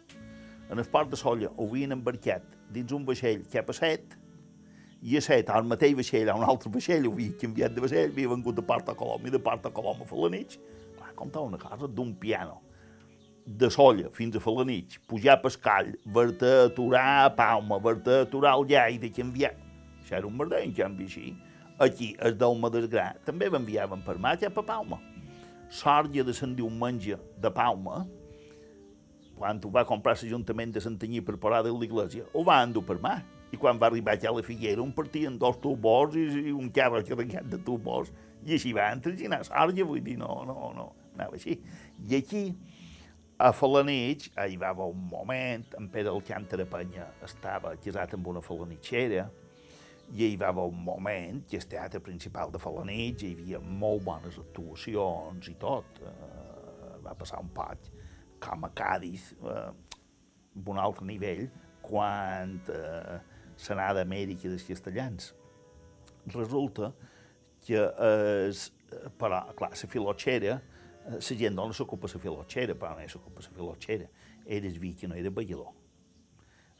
en 0.69 0.79
el 0.79 0.86
port 0.86 1.10
de 1.10 1.17
Solla 1.17 1.49
ho 1.55 1.67
havien 1.67 1.95
embarcat 1.95 2.58
dins 2.71 2.93
un 2.93 3.05
vaixell 3.05 3.45
cap 3.51 3.69
a 3.69 3.75
set, 3.75 4.15
i 5.01 5.15
a 5.15 5.21
set, 5.23 5.49
al 5.49 5.63
mateix 5.63 5.93
vaixell, 5.95 6.29
a 6.29 6.36
un 6.36 6.43
altre 6.43 6.71
vaixell, 6.73 7.08
ho 7.08 7.13
havia 7.13 7.36
canviat 7.39 7.75
de 7.75 7.84
vaixell, 7.84 8.12
havia 8.12 8.32
vengut 8.34 8.58
de 8.58 8.63
part 8.71 8.89
a 8.91 8.95
Colom 8.99 9.27
i 9.27 9.32
de 9.32 9.39
part 9.39 9.65
a 9.65 9.71
Colom 9.71 10.01
a 10.03 10.08
Falanich. 10.08 10.58
Clar, 10.97 11.13
contava 11.15 11.47
una 11.47 11.60
cosa 11.62 11.88
d'un 11.88 12.12
piano 12.19 12.60
de 13.45 13.69
Solla 13.71 14.12
fins 14.13 14.36
a 14.36 14.41
Falanich, 14.43 14.99
pujar 15.08 15.38
a 15.38 15.41
Pascall, 15.41 15.93
ver-te 16.05 16.51
aturar 16.65 17.05
a 17.23 17.29
Palma, 17.36 17.79
ver-te 17.79 18.21
aturar 18.25 18.53
al 18.53 18.67
de 18.67 19.12
canviar. 19.15 19.55
Això 20.03 20.17
era 20.17 20.27
un 20.27 20.36
merder, 20.38 20.63
en 20.65 20.73
canvi 20.73 21.05
així. 21.05 21.36
Aquí, 21.79 22.15
el 22.19 22.38
del 22.38 22.88
Gra, 22.89 23.15
també 23.25 23.49
m'enviaven 23.49 24.03
per 24.03 24.17
mà 24.19 24.36
cap 24.38 24.58
a 24.58 24.63
Palma. 24.63 24.99
Sort 25.69 26.12
ja 26.13 26.23
de 26.23 26.34
Sant 26.34 26.55
Diumenge 26.55 27.15
de 27.39 27.51
Palma, 27.51 28.05
quan 29.39 29.60
ho 29.63 29.71
va 29.71 29.86
comprar 29.88 30.17
l'Ajuntament 30.19 30.73
de 30.75 30.82
Santanyí 30.84 31.21
per 31.23 31.38
parar 31.39 31.62
de 31.63 31.71
l'església, 31.71 32.25
ho 32.36 32.43
va 32.43 32.60
endur 32.65 32.84
per 32.86 32.97
mà. 32.99 33.15
I 33.49 33.58
quan 33.58 33.80
va 33.82 33.88
arribar 33.88 34.17
ja 34.21 34.30
a 34.30 34.36
la 34.36 34.43
Figuera, 34.45 34.84
un 34.84 34.91
partien 34.93 35.38
dos 35.39 35.58
tubors 35.63 36.17
i, 36.19 36.25
i 36.49 36.52
un 36.54 36.67
carro 36.75 36.99
carregat 37.08 37.47
de 37.49 37.58
tubors, 37.65 38.12
i 38.45 38.54
així 38.58 38.73
va 38.75 38.91
entreginar 38.93 39.39
Sàrgia, 39.47 39.88
vull 39.88 40.04
dir, 40.06 40.17
no, 40.19 40.43
no, 40.45 40.69
no, 40.75 40.89
anava 41.15 41.39
així. 41.39 41.56
I 42.06 42.19
aquí, 42.19 42.43
a 43.39 43.54
Falanich, 43.56 44.28
hi 44.36 44.60
va 44.60 44.73
haver 44.75 44.89
un 44.91 45.08
moment, 45.10 45.65
en 45.80 45.88
Pere 45.89 46.12
Alcántara 46.12 46.67
Penya 46.69 47.08
estava 47.25 47.73
casat 47.82 48.13
amb 48.19 48.28
una 48.30 48.43
falanitxera, 48.43 49.30
i 50.13 50.25
hi 50.28 50.36
va 50.41 50.52
haver 50.52 50.67
un 50.69 50.84
moment 50.84 51.41
que 51.47 51.58
el 51.58 51.67
teatre 51.69 52.04
principal 52.04 52.52
de 52.52 52.62
Falanich 52.62 53.23
hi 53.23 53.34
havia 53.38 53.63
molt 53.63 54.04
bones 54.04 54.38
actuacions 54.41 55.49
i 55.49 55.56
tot. 55.62 56.04
Eh, 56.04 56.99
va 57.06 57.15
passar 57.17 57.39
un 57.41 57.49
poc 57.56 57.89
com 58.39 58.65
a 58.65 58.71
Cádiz, 58.75 59.34
eh, 59.43 59.71
un 60.65 60.80
altre 60.80 61.06
nivell, 61.06 61.47
quan 61.82 62.58
eh, 62.69 63.19
s'anà 63.60 63.91
d'Amèrica 63.97 64.49
dels 64.52 64.65
castellans. 64.67 65.34
Resulta 66.34 66.93
que, 67.65 67.80
eh, 67.80 68.52
però, 69.19 69.43
clar, 69.56 69.71
la 69.71 69.89
filotxera, 69.95 70.60
la 71.10 71.19
gent 71.19 71.56
no 71.56 71.71
s'ocupa 71.73 72.08
la 72.12 72.19
filotxera, 72.19 72.75
però 72.75 72.95
no 72.97 73.08
s'ocupa 73.08 73.41
la 73.41 73.56
filotxera. 73.56 74.10
Era 74.45 74.67
el 74.67 74.80
vi 74.80 74.93
que 74.95 75.08
no 75.08 75.15
era 75.15 75.30
ballador. 75.30 75.73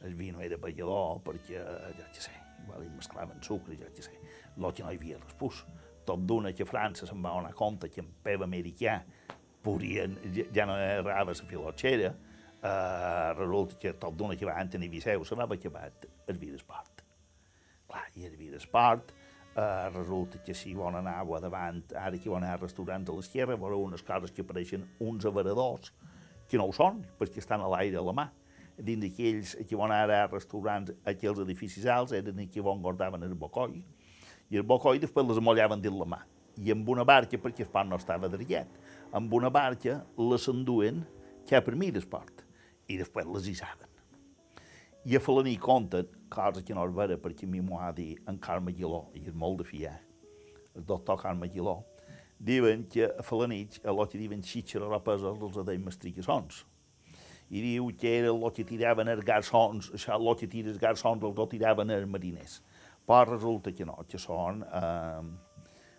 El 0.00 0.14
vi 0.14 0.30
no 0.32 0.40
era 0.40 0.56
ballador 0.56 1.20
perquè, 1.24 1.60
ja 1.96 2.06
què 2.14 2.22
sé, 2.24 2.32
igual 2.62 2.84
hi 2.84 2.90
mesclaven 2.94 3.42
sucre, 3.42 3.76
ja 3.76 3.90
què 3.92 4.04
sé, 4.04 4.16
el 4.56 4.72
que 4.72 4.84
no 4.84 4.92
hi 4.92 4.98
havia 4.98 5.18
respús. 5.20 5.64
Tot 6.06 6.22
d'una 6.26 6.52
que 6.56 6.64
França 6.64 7.06
se'n 7.06 7.20
va 7.22 7.34
donar 7.36 7.52
compte 7.54 7.90
que 7.92 8.00
en 8.00 8.08
peb 8.24 8.42
americà 8.46 9.00
podrien, 9.62 10.16
ja 10.54 10.66
no 10.66 10.76
errava 10.76 11.32
la 11.32 11.48
filotxera, 11.52 12.14
eh, 12.62 13.32
resulta 13.36 13.78
que 13.78 13.92
tot 13.92 14.16
d'una 14.16 14.36
que 14.36 14.48
van 14.48 14.70
tenir 14.70 14.90
Viseu 14.90 15.24
se 15.24 15.36
n'havia 15.36 15.58
acabat 15.58 16.06
el 16.28 16.38
vi 16.38 16.50
d'esport. 16.50 17.04
Clar, 17.88 18.06
i 18.16 18.26
el 18.26 18.36
vi 18.36 18.50
d'esport, 18.50 19.12
eh, 19.56 19.90
resulta 19.90 20.42
que 20.44 20.54
si 20.54 20.74
volen 20.74 21.06
anar 21.06 21.20
a 21.20 21.40
davant, 21.40 21.82
ara 21.94 22.18
que 22.18 22.28
volen 22.28 22.44
anar 22.44 22.58
a 22.58 22.62
restaurants 22.62 23.10
a 23.10 23.12
l'esquerra, 23.12 23.56
veureu 23.56 23.82
unes 23.82 24.02
coses 24.02 24.30
que 24.30 24.42
apareixen 24.42 24.86
uns 25.00 25.24
avaradors, 25.24 25.92
que 26.48 26.58
no 26.58 26.66
ho 26.66 26.72
són, 26.72 27.04
perquè 27.18 27.38
estan 27.38 27.60
a 27.60 27.68
l'aire 27.68 27.98
a 27.98 28.02
la 28.02 28.12
mà. 28.12 28.30
Dins 28.76 29.02
d'aquells 29.02 29.56
que 29.68 29.76
van 29.76 29.92
anar 29.92 30.24
a 30.24 30.26
restaurants, 30.28 30.92
aquells 31.04 31.38
edificis 31.38 31.86
alts, 31.86 32.12
eren 32.12 32.48
que 32.48 32.60
on 32.60 32.80
guardaven 32.82 33.22
el 33.22 33.34
bocoi, 33.34 33.84
i 34.50 34.56
el 34.56 34.62
bocoi 34.62 34.98
després 34.98 35.26
les 35.26 35.38
amollaven 35.38 35.80
dins 35.80 35.96
la 35.96 36.06
mà. 36.06 36.20
I 36.60 36.72
amb 36.72 36.88
una 36.88 37.04
barca, 37.04 37.38
perquè 37.38 37.62
el 37.64 37.70
pont 37.70 37.88
no 37.88 37.96
estava 37.96 38.28
dret, 38.28 38.68
amb 39.12 39.32
una 39.34 39.50
barca 39.50 40.00
les 40.18 40.46
enduen 40.50 41.00
cap 41.48 41.64
per 41.66 41.74
mi 41.74 41.90
d'esport 41.90 42.44
i 42.90 42.98
després 42.98 43.26
les 43.26 43.48
hissaven. 43.50 43.88
I 45.08 45.16
a 45.16 45.20
Falaní 45.22 45.56
conten, 45.58 46.06
cosa 46.30 46.62
que 46.62 46.74
no 46.76 46.84
és 46.86 46.94
vera 46.94 47.16
perquè 47.18 47.48
a 47.48 47.50
mi 47.50 47.62
m'ho 47.64 47.80
ha 47.80 47.90
dit 47.96 48.20
en 48.28 48.38
Carme 48.38 48.74
Giló, 48.76 49.08
i 49.16 49.24
és 49.26 49.34
molt 49.34 49.62
de 49.62 49.66
fiar, 49.66 49.96
el 50.76 50.84
doctor 50.86 51.18
Carme 51.18 51.48
Giló, 51.50 51.80
diuen 52.38 52.84
que 52.92 53.08
a 53.08 53.24
Falanich, 53.24 53.80
el 53.82 54.02
que 54.06 54.20
diuen 54.20 54.44
xitxer 54.46 54.82
a 54.84 54.92
la 54.92 55.00
pesa, 55.02 55.32
els 55.32 55.58
deien 55.64 55.84
mastricassons. 55.84 56.64
I 57.50 57.64
diu 57.64 57.88
que 57.98 58.12
era 58.20 58.30
el 58.30 58.44
que 58.54 58.64
tiraven 58.64 59.10
els 59.10 59.24
garçons, 59.26 59.90
això 59.96 60.20
el 60.20 60.36
que 60.38 60.46
tira 60.46 60.70
els 60.70 60.78
garçons 60.78 61.24
els 61.26 61.48
tiraven 61.50 61.90
els 61.90 62.06
mariners. 62.06 62.60
Però 63.08 63.24
resulta 63.26 63.72
que 63.74 63.88
no, 63.88 63.98
que 64.06 64.20
són... 64.22 64.62
Eh, 64.62 65.49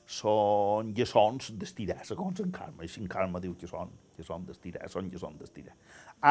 són 0.08 0.92
lliçons 0.96 1.52
d'estirar, 1.60 2.02
segons 2.08 2.42
en 2.44 2.52
Carme, 2.52 2.86
i 2.86 2.92
en 3.00 3.08
Carme 3.12 3.40
diu 3.44 3.54
que 3.56 3.68
són, 3.70 3.92
que 4.16 4.24
són 4.26 4.46
d'estirar, 4.48 4.90
són 4.92 5.10
lliçons 5.12 5.40
d'estirar. 5.40 5.76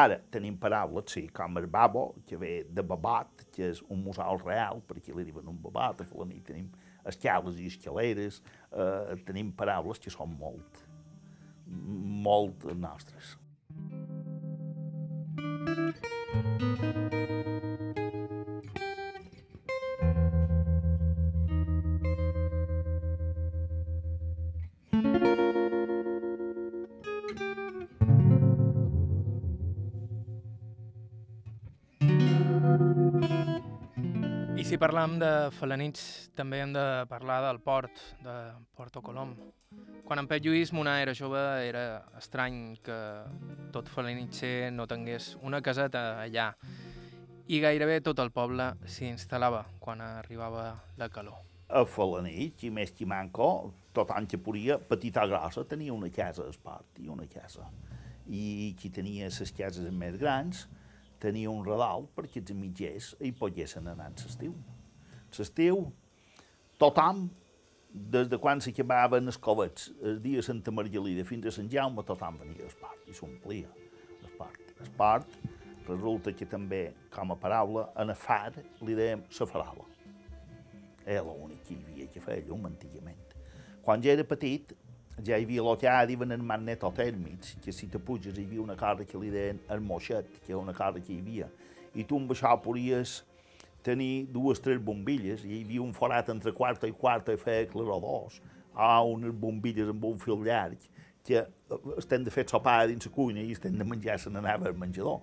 Ara 0.01 0.19
tenim 0.31 0.57
paraules, 0.61 1.11
sí, 1.11 1.25
com 1.33 1.57
el 1.57 1.67
babo, 1.67 2.15
que 2.27 2.37
ve 2.37 2.53
de 2.69 2.83
babat, 2.85 3.45
que 3.51 3.71
és 3.71 3.81
un 3.89 4.03
museu 4.05 4.37
real, 4.45 4.83
perquè 4.87 5.15
li 5.15 5.25
diuen 5.27 5.49
un 5.49 5.59
babat, 5.61 6.01
a 6.01 6.07
Falaní 6.07 6.39
tenim 6.45 6.69
escales 7.07 7.57
i 7.59 7.67
escaleres, 7.71 8.41
eh, 8.71 9.17
tenim 9.25 9.51
paraules 9.57 9.99
que 9.99 10.13
són 10.13 10.37
molt, 10.39 10.83
molt 11.67 12.67
nostres. 12.77 13.37
I 15.71 15.93
si 15.97 17.50
parlam 34.81 35.19
de 35.21 35.51
Falanits, 35.53 36.31
també 36.33 36.57
hem 36.63 36.71
de 36.73 36.83
parlar 37.09 37.37
del 37.43 37.59
port, 37.61 37.99
de 38.25 38.33
Porto 38.73 39.03
Colom. 39.05 39.35
Quan 40.07 40.23
en 40.23 40.27
Pep 40.27 40.41
Lluís 40.41 40.71
Monar 40.73 40.95
era 41.03 41.13
jove, 41.13 41.41
era 41.67 42.01
estrany 42.17 42.79
que 42.81 42.97
tot 43.75 43.91
falanitxer 43.93 44.71
no 44.73 44.87
tingués 44.89 45.35
una 45.45 45.61
caseta 45.61 46.23
allà. 46.23 46.53
i 47.51 47.59
gairebé 47.59 47.99
tot 47.99 48.19
el 48.23 48.29
poble 48.31 48.69
s'hi 48.87 49.09
instal·lava 49.11 49.65
quan 49.79 50.01
arribava 50.01 50.79
la 50.97 51.09
calor. 51.11 51.41
A 51.67 51.83
Falanich, 51.85 52.63
i 52.63 52.69
més 52.71 52.93
que 52.95 53.05
manco, 53.05 53.73
tot 53.93 54.11
any 54.15 54.25
que 54.25 54.37
podia, 54.37 54.77
petita 54.79 55.25
grossa, 55.27 55.65
tenia 55.67 55.93
una 55.93 56.09
casa 56.09 56.45
d'esport 56.45 57.01
i 57.03 57.09
una 57.11 57.27
casa. 57.27 57.67
I 58.27 58.73
qui 58.79 58.89
tenia 58.89 59.27
les 59.27 59.51
cases 59.51 59.91
més 59.91 60.15
grans 60.17 60.65
tenia 61.21 61.51
un 61.51 61.61
redal 61.65 62.07
perquè 62.15 62.41
els 62.41 62.55
mitgers 62.57 63.11
hi 63.21 63.31
poguessin 63.37 63.87
anar 63.91 64.09
en 64.11 64.17
l'estiu. 64.19 64.55
L'estiu, 65.37 65.85
tothom, 66.81 67.27
des 67.91 68.29
de 68.31 68.39
quan 68.39 68.61
s'acabaven 68.63 69.27
els 69.27 69.37
covets, 69.37 69.91
el 70.01 70.19
dia 70.23 70.39
de 70.39 70.47
Santa 70.47 70.71
Margelida 70.71 71.25
fins 71.27 71.47
a 71.47 71.55
Sant 71.55 71.69
Jaume, 71.71 72.03
tothom 72.07 72.39
venia 72.41 72.63
d'esport 72.63 73.09
i 73.11 73.15
s'omplia 73.15 73.71
l'esport. 74.21 74.75
L'esport 74.79 75.39
resulta 75.87 76.33
que 76.33 76.45
també, 76.45 76.83
com 77.13 77.33
a 77.33 77.37
paraula, 77.39 77.89
en 77.99 78.13
a 78.13 78.15
far 78.15 78.53
li 78.81 78.95
dèiem 78.97 79.25
la 79.39 79.47
farola. 79.49 79.87
Era 81.05 81.23
l'únic 81.25 81.65
que 81.67 81.75
hi 81.75 81.81
havia 81.81 82.07
que 82.13 82.21
feia 82.23 82.45
llum 82.47 82.65
antigament. 82.69 83.35
Quan 83.81 84.03
ja 84.03 84.13
era 84.13 84.23
petit, 84.23 84.75
ja 85.25 85.37
hi 85.37 85.45
havia 85.45 85.63
ara 85.89 86.05
diuen 86.09 86.31
els 86.31 86.43
magnetotèrmics, 86.43 87.57
que 87.63 87.71
si 87.71 87.87
te 87.87 87.99
puges 87.99 88.37
hi 88.37 88.45
havia 88.45 88.61
una 88.61 88.75
cosa 88.75 89.05
que 89.05 89.17
li 89.17 89.29
deien 89.29 89.59
el 89.69 89.81
moixet, 89.81 90.27
que 90.45 90.53
era 90.53 90.61
una 90.61 90.73
cosa 90.73 90.99
que 90.99 91.13
hi 91.13 91.19
havia, 91.19 91.49
i 91.95 92.03
tu 92.03 92.17
amb 92.17 92.31
això 92.31 92.53
podries 92.63 93.21
tenir 93.83 94.27
dues, 94.31 94.61
tres 94.61 94.79
bombilles, 94.79 95.45
i 95.45 95.57
hi 95.57 95.63
havia 95.65 95.81
un 95.81 95.93
forat 95.93 96.29
entre 96.29 96.53
quarta 96.53 96.87
i 96.87 96.93
quarta 96.93 97.33
i 97.33 97.39
feia 97.41 97.67
claror 97.69 98.01
dos, 98.01 98.41
a 98.73 99.01
unes 99.03 99.33
bombilles 99.33 99.89
amb 99.89 100.05
un 100.05 100.19
fil 100.21 100.43
llarg, 100.45 100.89
que 101.25 101.45
estem 101.97 102.23
de 102.25 102.33
fer 102.33 102.47
sopar 102.49 102.87
dins 102.89 103.05
la 103.05 103.13
cuina 103.13 103.41
i 103.41 103.53
estem 103.53 103.77
de 103.77 103.85
menjar 103.85 104.17
se 104.19 104.31
n'anava 104.33 104.69
al 104.69 104.77
menjador. 104.77 105.21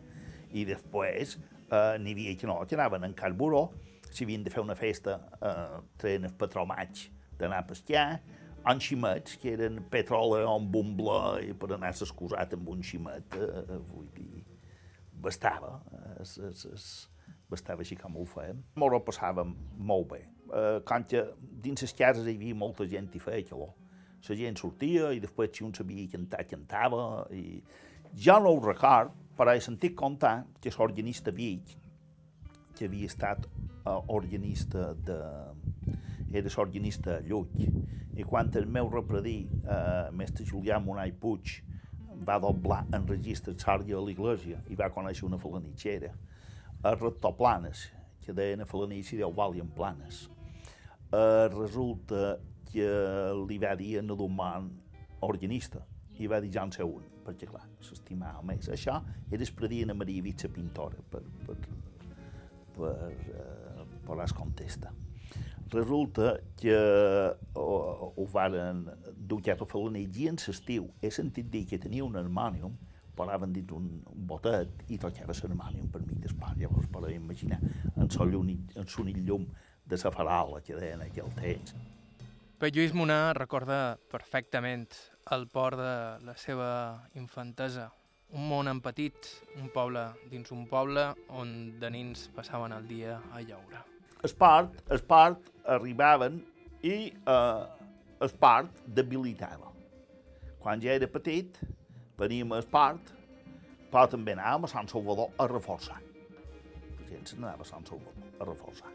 I 0.55 0.65
després 0.69 1.37
eh, 1.37 1.97
n'hi 2.01 2.15
havia 2.15 2.35
que 2.39 2.49
no, 2.49 2.61
que 2.67 2.77
anaven 2.79 3.07
en 3.09 3.15
carburó, 3.19 3.69
si 4.11 4.25
havien 4.25 4.45
de 4.45 4.53
fer 4.53 4.63
una 4.63 4.77
festa, 4.79 5.19
eh, 5.43 5.81
treien 6.01 6.29
el 6.29 6.35
patró 6.39 6.65
maig 6.69 7.09
d'anar 7.39 7.63
a 7.63 7.67
pescar, 7.67 8.07
en 8.67 8.81
ximets, 8.83 9.37
que 9.41 9.53
eren 9.55 9.83
petroli 9.91 10.43
amb 10.47 10.75
un 10.77 10.95
bla 10.99 11.39
i 11.45 11.55
per 11.57 11.73
anar 11.77 11.93
s'excusat 11.97 12.57
amb 12.57 12.69
un 12.75 12.83
ximet, 12.85 13.37
eh, 13.39 13.63
eh, 13.63 13.79
vull 13.93 14.09
dir, 14.17 14.43
bastava, 15.23 15.79
es, 16.21 16.37
es, 16.51 16.65
es, 16.73 16.89
bastava 17.49 17.85
així 17.85 17.97
com 17.97 18.17
ho 18.19 18.27
fèiem. 18.29 18.61
Molt 18.81 18.97
ho 18.97 19.03
passàvem 19.07 19.55
molt 19.91 20.09
bé. 20.13 20.23
Eh, 20.49 20.81
quan 20.89 21.05
que 21.09 21.25
dins 21.65 21.83
les 21.85 21.95
cases 21.97 22.27
hi 22.27 22.37
havia 22.37 22.57
molta 22.57 22.87
gent 22.89 23.11
i 23.15 23.23
feia 23.23 23.47
calor. 23.49 23.75
La 24.29 24.37
gent 24.37 24.59
sortia 24.59 25.13
i 25.15 25.21
després 25.23 25.55
si 25.55 25.65
un 25.65 25.75
sabia 25.75 26.09
cantar, 26.13 26.45
cantava. 26.51 27.03
I... 27.33 27.63
Jo 28.19 28.39
no 28.43 28.53
ho 28.53 28.61
record, 28.65 29.15
però 29.39 29.55
he 29.55 29.63
sentit 29.63 29.95
contar 29.97 30.43
que 30.61 30.73
l'organista 30.75 31.33
Vic, 31.33 31.77
que 32.77 32.89
havia 32.89 33.09
estat 33.09 33.47
uh, 33.47 34.01
organista 34.09 34.93
de... 35.07 35.19
era 36.33 36.51
l'organista 36.57 37.21
Lluc, 37.25 37.55
i 38.19 38.25
quan 38.27 38.51
el 38.59 38.67
meu 38.67 38.89
repredí, 38.91 39.45
uh, 39.63 40.09
mestre 40.15 40.47
Julià 40.47 40.81
Monai 40.83 41.13
Puig, 41.15 41.61
va 42.27 42.39
doblar 42.43 42.81
en 42.97 43.07
registre 43.07 43.55
Sàrdia 43.55 43.99
a 43.99 44.03
l'església 44.03 44.59
i 44.67 44.79
va 44.79 44.91
conèixer 44.91 45.27
una 45.29 45.39
falanitxera, 45.39 46.11
a 46.83 46.95
rector 46.97 47.37
Planes, 47.39 47.85
que 48.25 48.35
deien 48.35 48.65
a 48.65 48.67
falanitxa 48.67 49.15
i 49.15 49.21
deu 49.23 49.33
valien 49.35 49.71
planes. 49.71 50.27
Uh, 51.09 51.47
resulta 51.55 52.37
que 52.69 52.91
li 53.47 53.57
va 53.63 53.73
dir 53.79 53.95
a 54.01 54.03
Naduman 54.05 54.69
organista, 55.25 55.85
i 56.19 56.27
va 56.27 56.43
dir 56.43 56.51
ja 56.53 56.67
en 56.67 56.75
sé 56.75 56.85
un, 56.85 57.07
perquè 57.25 57.47
clar, 57.49 57.65
s'estimava 57.87 58.43
més. 58.43 58.69
Això 58.75 58.99
era 59.31 59.45
el 59.45 59.55
predient 59.57 59.95
a 59.95 59.97
Maria 59.97 60.27
Vitsa 60.27 60.51
Pintora, 60.53 60.99
per, 61.09 61.23
per, 61.47 61.57
per, 62.75 62.97
uh, 63.39 63.87
per 64.05 64.19
les 64.19 64.35
contesta. 64.35 64.93
Resulta 65.71 66.39
que 66.57 66.77
ho, 67.55 68.13
ho 68.17 68.27
varen 68.33 68.87
dur 69.13 69.43
cap 69.45 69.63
a 69.63 69.67
Falanell 69.69 70.17
i 70.17 70.29
en 70.31 70.39
l'estiu 70.41 70.89
he 71.03 71.11
sentit 71.13 71.51
dir 71.53 71.67
que 71.69 71.81
tenia 71.83 72.07
un 72.07 72.17
harmònium 72.17 72.79
paraven 73.19 73.53
dins 73.53 73.75
un, 73.75 73.89
un 74.07 74.27
botet 74.31 74.85
i 74.89 74.99
tocava 75.03 75.35
l'harmònium 75.35 75.91
per 75.93 76.01
mi 76.07 76.17
d'espart. 76.23 76.57
Llavors, 76.61 76.89
per 76.93 77.11
imaginar, 77.13 77.59
en 77.97 78.09
sonill 78.09 79.23
llum 79.27 79.47
de 79.89 79.99
la 80.05 80.13
farola 80.15 80.63
que 80.63 80.77
deien 80.79 81.03
aquell 81.03 81.33
temps. 81.37 81.75
Per 82.59 82.73
Lluís 82.75 82.95
Monar 82.95 83.37
recorda 83.39 83.99
perfectament 84.11 84.89
el 85.35 85.47
port 85.53 85.79
de 85.79 85.93
la 86.27 86.35
seva 86.37 86.71
infantesa, 87.15 87.91
un 88.35 88.49
món 88.49 88.69
en 88.69 88.81
petit, 88.85 89.31
un 89.61 89.71
poble 89.75 90.09
dins 90.33 90.51
un 90.53 90.67
poble 90.69 91.07
on 91.29 91.55
de 91.81 91.93
nins 91.93 92.27
passaven 92.35 92.75
el 92.77 92.89
dia 92.89 93.21
a 93.33 93.45
llaure. 93.45 93.98
Esport, 94.27 94.73
esport 94.91 95.51
arribaven 95.71 96.41
i 96.83 96.95
eh, 97.07 97.65
esport 98.27 98.81
debilitava. 98.87 99.71
Quan 100.59 100.83
ja 100.83 100.97
era 100.99 101.07
petit, 101.07 101.61
veníem 102.19 102.51
a 102.53 102.59
esport, 102.59 103.13
però 103.93 104.09
també 104.11 104.35
anàvem 104.35 104.67
a 104.67 104.71
Sant 104.73 104.91
Salvador 104.91 105.31
a 105.39 105.47
reforçar. 105.47 106.01
La 106.99 107.21
se 107.25 107.39
n'anava 107.39 107.63
a 107.63 107.69
Sant 107.69 107.87
Salvador 107.87 108.41
a 108.41 108.49
reforçar. 108.49 108.91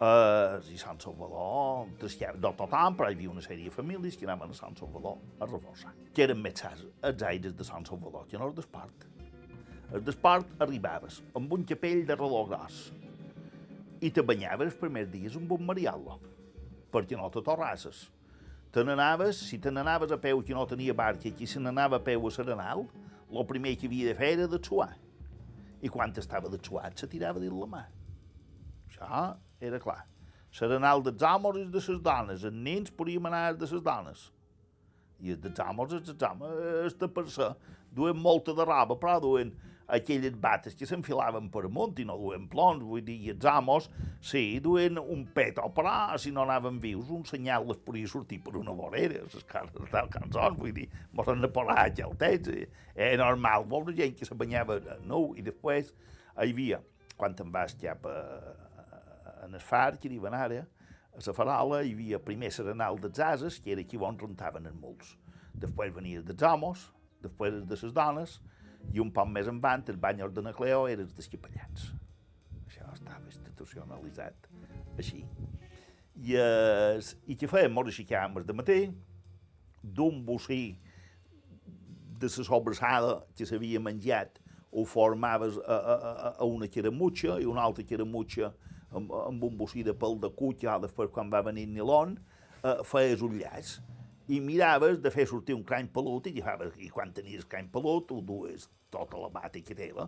Uh, 0.00 0.56
I 0.72 0.78
Sant 0.80 1.02
Salvador, 1.04 1.90
de 2.00 2.52
tothom, 2.56 2.96
però 2.96 3.10
hi 3.10 3.18
havia 3.18 3.30
una 3.30 3.44
sèrie 3.44 3.68
de 3.68 3.74
famílies 3.74 4.16
que 4.16 4.24
anaven 4.24 4.54
a 4.54 4.56
Sant 4.56 4.78
Salvador 4.80 5.18
a 5.38 5.50
reforçar. 5.50 5.92
Que 6.16 6.24
eren 6.24 6.40
més 6.40 6.64
sars, 6.64 6.86
els 7.04 7.26
aires 7.28 7.52
de 7.58 7.66
Sant 7.68 7.84
Salvador, 7.84 8.24
que 8.30 8.40
no 8.40 8.48
els 8.48 8.56
d'esport. 8.56 9.04
Els 9.92 10.06
d'esport 10.06 10.64
arribaves 10.64 11.20
amb 11.36 11.52
un 11.52 11.68
capell 11.68 12.06
de 12.08 12.16
reloj 12.16 12.48
gros 12.54 12.80
i 14.00 14.10
te 14.10 14.24
banyaves 14.24 14.72
els 14.72 14.80
primers 14.80 15.10
dies 15.12 15.36
amb 15.36 15.52
un 15.52 15.66
mariallo, 15.68 16.16
perquè 16.92 17.18
no 17.18 17.28
te 17.32 17.42
torrasses. 17.44 18.08
Te 18.72 18.84
n'anaves, 18.86 19.40
si 19.48 19.58
te 19.58 19.70
n'anaves 19.72 20.12
a 20.14 20.18
peu 20.22 20.40
que 20.46 20.54
no 20.54 20.66
tenia 20.70 20.94
barca 20.94 21.32
qui 21.34 21.46
se 21.46 21.60
n'anava 21.60 21.98
a 21.98 22.04
peu 22.06 22.26
a 22.26 22.30
Serenal, 22.30 22.84
el 23.30 23.46
primer 23.46 23.76
que 23.76 23.88
havia 23.90 24.10
de 24.10 24.14
fer 24.18 24.32
era 24.36 24.46
de 24.48 24.60
suar. 24.62 24.92
I 25.82 25.88
quan 25.88 26.12
estava 26.16 26.48
de 26.52 26.58
suat 26.62 26.98
se 26.98 27.08
tirava 27.10 27.40
dins 27.42 27.56
la 27.56 27.66
mà. 27.66 27.82
Això 28.88 29.20
era 29.60 29.80
clar. 29.80 30.04
Serenal 30.50 31.02
dels 31.02 31.22
homes 31.22 31.58
i 31.60 31.64
de 31.64 31.80
les 31.80 32.00
dones. 32.02 32.44
Els 32.44 32.54
nens 32.54 32.90
podíem 32.90 33.26
anar 33.26 33.54
de 33.54 33.66
les 33.66 33.82
dones. 33.82 34.30
I 35.20 35.34
els 35.34 35.42
dels 35.44 35.60
homes, 35.60 35.92
els 35.92 36.06
dels 36.08 36.22
homes, 36.26 36.96
de 36.98 37.08
per 37.08 37.26
ser. 37.30 37.52
Duen 37.90 38.18
molta 38.22 38.54
de 38.54 38.64
roba, 38.64 38.96
però 38.98 39.18
duen 39.22 39.50
aquelles 39.90 40.36
bates 40.40 40.76
que 40.78 40.86
s'enfilaven 40.88 41.48
per 41.52 41.64
amunt 41.68 41.98
i 42.00 42.06
no 42.06 42.16
duen 42.20 42.46
plons, 42.50 42.84
vull 42.86 43.02
dir, 43.04 43.16
i 43.26 43.32
els 43.34 43.46
amos, 43.50 43.88
sí, 44.24 44.60
duen 44.62 45.00
un 45.00 45.26
peto, 45.34 45.66
però 45.76 46.16
si 46.20 46.32
no 46.34 46.44
anaven 46.46 46.80
vius, 46.82 47.10
un 47.14 47.26
senyal 47.28 47.66
les 47.68 47.80
podia 47.84 48.08
sortir 48.10 48.40
per 48.44 48.56
una 48.60 48.74
vorera, 48.76 49.24
les 49.26 49.46
cares 49.50 49.74
del 49.76 50.10
cançons, 50.12 50.58
vull 50.60 50.74
dir, 50.76 50.88
mos 51.12 51.28
han 51.28 51.42
de 51.42 51.50
posar 51.52 51.88
ja 51.96 52.08
el 52.08 52.16
text, 52.20 52.50
era 52.94 53.24
normal, 53.24 53.66
veure 53.70 53.96
gent 53.96 54.16
que 54.18 54.28
se 54.28 54.38
banyava 54.38 54.80
nou, 55.04 55.32
i 55.36 55.44
després 55.46 55.92
hi 55.92 56.52
havia, 56.52 56.80
quan 57.20 57.34
te'n 57.36 57.50
vas 57.52 57.74
cap 57.80 58.06
a, 58.08 58.18
en 59.44 59.54
el 59.54 59.64
far, 59.64 59.98
que 60.00 60.08
diuen 60.12 60.36
ara, 60.36 60.64
a 61.10 61.20
la 61.26 61.34
farola 61.34 61.82
hi 61.82 61.92
havia 61.92 62.20
primer 62.22 62.52
serenal 62.54 62.98
dels 63.02 63.18
ases, 63.20 63.58
que 63.60 63.72
era 63.74 63.82
aquí 63.82 63.98
on 63.98 64.18
rentaven 64.18 64.68
els 64.70 64.78
muls. 64.78 65.16
Després 65.60 65.92
venia 65.94 66.22
dels 66.22 66.42
homes, 66.46 66.86
després 67.20 67.58
de 67.66 67.78
les 67.82 67.94
dones, 67.96 68.38
i 68.92 69.00
un 69.02 69.10
poc 69.14 69.28
més 69.30 69.48
endavant 69.50 69.86
el 69.88 69.98
bany 70.00 70.22
de 70.34 70.42
Nacleo 70.42 70.86
era 70.90 71.04
els 71.06 71.30
capellans. 71.30 71.90
Això 72.66 72.88
estava 72.94 73.26
institucionalitzat 73.26 74.48
així. 74.98 75.24
I, 76.20 76.36
es, 76.36 77.14
i 77.26 77.36
què 77.38 77.48
fèiem? 77.48 77.72
Mos 77.72 77.90
aixecàvem 77.92 78.44
de 78.44 78.56
matí, 78.56 78.80
d'un 79.82 80.24
bocí 80.26 80.78
de 82.20 82.28
la 82.28 82.44
sobrassada 82.44 83.20
que 83.36 83.46
s'havia 83.48 83.80
menjat 83.80 84.40
ho 84.70 84.84
formaves 84.84 85.56
a, 85.64 85.76
a, 85.76 86.34
a 86.38 86.44
una 86.46 86.68
caramutxa 86.68 87.38
i 87.40 87.46
una 87.48 87.62
altra 87.64 87.84
caramutxa 87.86 88.52
amb, 88.92 89.10
amb 89.10 89.46
un 89.48 89.56
bocí 89.58 89.82
de 89.86 89.94
pèl 89.94 90.18
de 90.20 90.30
cutxa, 90.36 90.76
després 90.82 91.10
quan 91.14 91.30
va 91.32 91.42
venir 91.46 91.66
Nilon, 91.70 92.16
eh, 92.62 92.76
feies 92.86 93.24
un 93.26 93.38
llaç 93.40 93.78
i 94.30 94.38
miraves 94.40 95.00
de 95.02 95.10
fer 95.10 95.26
sortir 95.26 95.56
un 95.56 95.64
crany 95.66 95.88
pelut 95.90 96.28
i, 96.30 96.34
agafaves, 96.36 96.76
i 96.78 96.90
quan 96.92 97.10
tenies 97.14 97.46
crany 97.50 97.70
pelut 97.72 98.12
ho 98.14 98.20
dues 98.22 98.68
tota 98.94 99.18
la 99.18 99.30
bata 99.32 99.62
que 99.66 99.74
teva, 99.74 100.06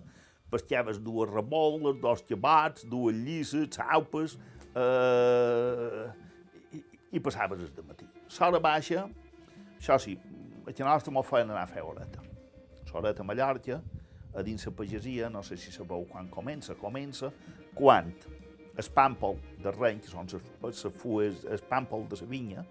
pescaves 0.53 1.01
dues 1.03 1.31
rebolles, 1.31 1.99
dos 2.03 2.23
xabats, 2.29 2.85
dues 2.87 3.17
llisses, 3.19 3.71
xaupes, 3.75 4.37
eh, 4.77 6.05
i, 6.77 6.83
i 7.17 7.23
passaves 7.25 7.65
el 7.67 7.89
matí. 7.89 8.07
S'hora 8.31 8.61
baixa, 8.63 9.09
això 9.79 9.99
sí, 10.03 10.15
a 10.67 10.75
la 10.79 10.93
nostra 10.93 11.15
m'ho 11.15 11.25
feien 11.27 11.51
anar 11.51 11.65
a 11.65 11.71
fer 11.71 11.83
horeta. 11.83 12.23
L'horeta 12.93 13.25
a 13.25 13.27
Mallorca, 13.27 13.81
a 14.37 14.45
dins 14.45 14.67
la 14.69 14.75
pagesia, 14.77 15.31
no 15.33 15.43
sé 15.43 15.57
si 15.57 15.73
sabeu 15.73 16.05
quan 16.11 16.29
comença, 16.31 16.77
comença 16.79 17.33
quan 17.75 18.13
el 18.77 18.89
pàmpol 18.95 19.41
de 19.65 19.73
reny, 19.73 19.99
que 20.05 20.13
són 20.13 20.29
les 20.29 20.87
fues, 21.01 21.43
el 21.49 21.65
pàmpol 21.69 22.07
de 22.09 22.21
la 22.21 22.29
vinya, 22.29 22.65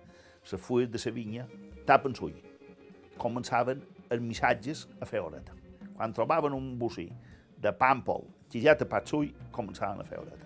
les 0.49 0.61
fulles 0.61 0.89
de 0.89 0.99
la 1.05 1.11
vinya 1.15 1.47
tapen 1.85 2.15
l'ull. 2.19 2.37
Començaven 3.21 3.81
els 4.11 4.21
missatges 4.21 4.87
a 4.99 5.05
fer 5.05 5.21
horeta. 5.21 5.53
Quan 5.95 6.13
trobaven 6.13 6.53
un 6.53 6.77
bocí 6.79 7.09
de 7.61 7.71
pàmpol 7.71 8.25
que 8.49 8.61
ja 8.61 8.75
tapat 8.75 9.11
l'ull, 9.11 9.31
començaven 9.51 10.01
a 10.01 10.07
veure 10.07 10.39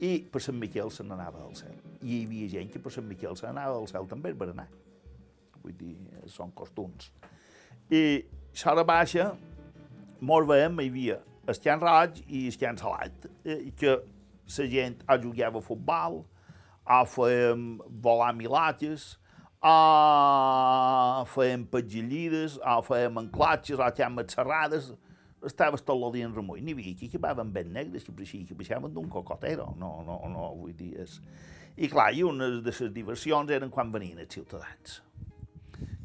I 0.00 0.24
per 0.30 0.40
Sant 0.40 0.58
Miquel 0.58 0.90
se 0.94 1.02
n'anava 1.02 1.42
al 1.42 1.54
cel. 1.58 1.74
I 2.02 2.20
hi 2.20 2.24
havia 2.24 2.48
gent 2.48 2.68
que 2.70 2.78
per 2.78 2.92
Sant 2.94 3.06
Miquel 3.06 3.36
se 3.36 3.46
n'anava 3.46 3.78
al 3.78 3.88
cel 3.90 4.06
també 4.06 4.34
per 4.34 4.50
anar. 4.52 4.68
Vull 5.62 5.74
dir, 5.74 5.96
són 6.30 6.52
costums. 6.54 7.10
I 7.90 8.22
l'hora 8.62 8.84
baixa, 8.86 9.32
mos 10.20 10.46
veiem, 10.46 10.78
hi 10.78 10.92
havia 10.92 11.18
el 11.48 11.60
Can 11.64 11.80
Roig 11.80 12.20
i 12.28 12.46
el 12.46 12.58
Can 12.60 12.76
Salat, 12.76 13.26
eh, 13.44 13.72
que 13.76 13.96
la 13.96 14.66
gent 14.70 15.02
o 15.08 15.16
jugava 15.22 15.58
a 15.58 15.64
futbol, 15.64 16.20
o 16.88 16.98
fèiem 17.08 17.64
volar 17.88 18.34
milatges, 18.36 19.16
o 19.60 21.24
fèiem 21.34 21.66
petgillides, 21.72 22.58
o 22.62 22.78
fèiem 22.86 23.18
enclatges, 23.24 23.80
o 23.80 23.90
xames 23.96 24.34
serrades, 24.34 24.92
estaves 25.46 25.82
tot 25.82 25.98
el 25.98 26.12
dia 26.14 26.28
en 26.28 26.34
remull. 26.34 26.62
N'hi 26.62 26.74
havia 26.76 26.94
que 26.98 27.08
acabaven 27.10 27.50
ben 27.54 27.72
negres, 27.74 28.06
que 28.06 28.14
pareixia 28.14 28.46
que 28.46 28.56
baixaven 28.58 28.94
d'un 28.94 29.08
cocotero. 29.10 29.72
No, 29.78 29.98
no, 30.06 30.20
no, 30.30 30.48
vull 30.58 30.74
dir... 30.78 30.94
És... 31.02 31.18
I 31.78 31.86
clar, 31.90 32.10
i 32.14 32.24
una 32.26 32.48
de 32.58 32.72
les 32.72 32.80
diversions 32.94 33.50
eren 33.54 33.70
quan 33.70 33.92
venien 33.94 34.18
els 34.18 34.34
ciutadans. 34.34 34.98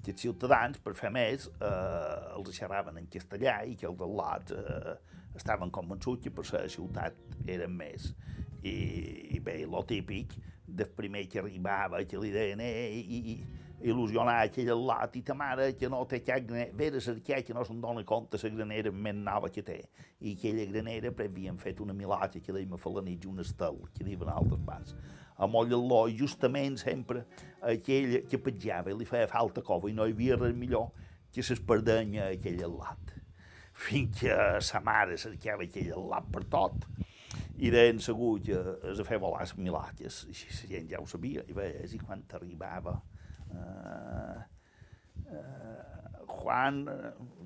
Que 0.05 0.13
els 0.13 0.21
ciutadans, 0.21 0.77
per 0.83 0.93
fer 0.97 1.09
més, 1.13 1.47
eh, 1.49 2.35
els 2.37 2.53
xerraven 2.53 2.99
en 3.01 3.09
castellà 3.09 3.63
i 3.65 3.73
que 3.79 3.89
els 3.89 3.97
del 3.97 4.13
lot 4.19 4.53
eh, 4.53 4.93
estaven 5.33 5.73
convençuts 5.73 6.21
que 6.21 6.33
per 6.33 6.45
ser 6.45 6.67
ciutat 6.69 7.17
eren 7.49 7.73
més. 7.73 8.11
I, 8.61 8.75
i 9.33 9.41
bé, 9.43 9.63
lo 9.65 9.81
típic, 9.87 10.37
del 10.67 10.89
primer 10.95 11.27
que 11.29 11.39
arribava, 11.39 12.03
que 12.07 12.19
li 12.19 12.31
deien, 12.31 12.61
eh, 12.63 12.89
i, 12.99 13.19
i, 13.33 13.63
il·lusionar 13.83 14.37
aquell 14.45 14.71
lot 14.79 15.15
i 15.19 15.21
ta 15.27 15.35
mare 15.35 15.73
que 15.75 15.89
no 15.91 15.99
té 16.07 16.21
cap 16.23 16.45
granera, 16.47 16.71
ve 16.79 16.89
de 16.93 17.01
cercar 17.03 17.41
que 17.43 17.55
no 17.55 17.65
se'n 17.67 17.81
dona 17.83 18.03
compte 18.07 18.39
la 18.39 18.51
granera 18.55 18.91
més 18.91 19.17
nova 19.17 19.49
que 19.51 19.63
té. 19.65 19.81
I 20.21 20.35
aquella 20.37 20.67
granera 20.71 21.11
però 21.11 21.27
havien 21.27 21.57
fet 21.59 21.81
una 21.83 21.93
milata 21.93 22.39
que 22.39 22.55
deim 22.55 22.73
a 22.73 22.79
fer 22.79 22.93
la 22.95 23.03
nit 23.03 23.25
un 23.27 23.43
estel, 23.43 23.81
que 23.93 24.07
diuen 24.07 24.31
altres 24.31 24.63
parts. 24.65 24.95
A 25.35 25.47
moll 25.49 25.73
l'ó, 25.73 26.05
justament 26.07 26.77
sempre 26.79 27.25
aquell 27.59 28.21
que 28.29 28.39
petjava 28.39 28.93
li 28.95 29.07
feia 29.09 29.27
falta 29.27 29.63
cova 29.65 29.89
i 29.89 29.97
no 29.97 30.07
hi 30.07 30.15
havia 30.15 30.39
res 30.39 30.55
millor 30.55 30.91
que 31.33 31.43
s'esperdenya 31.43 32.29
aquell 32.37 32.63
lot. 32.69 33.17
Fins 33.73 34.21
que 34.21 34.35
sa 34.61 34.79
mare 34.85 35.17
cercava 35.17 35.65
aquell 35.65 35.91
lot 35.97 36.29
per 36.31 36.45
tot 36.45 36.87
i 37.57 37.71
deien 37.73 37.99
segur 38.01 38.37
que 38.43 38.57
es 38.91 38.99
a 38.99 39.05
fer 39.07 39.19
volar 39.21 39.43
les 39.43 39.55
milates, 39.57 40.23
i 40.29 40.33
la 40.33 40.69
gent 40.73 40.89
ja 40.91 41.01
ho 41.01 41.07
sabia, 41.09 41.43
i 41.47 41.55
veus, 41.57 41.93
i 41.93 41.99
quan 42.01 42.23
t'arribava 42.29 42.95
uh, 43.53 44.39
uh, 45.27 45.93
Juan, 46.33 46.83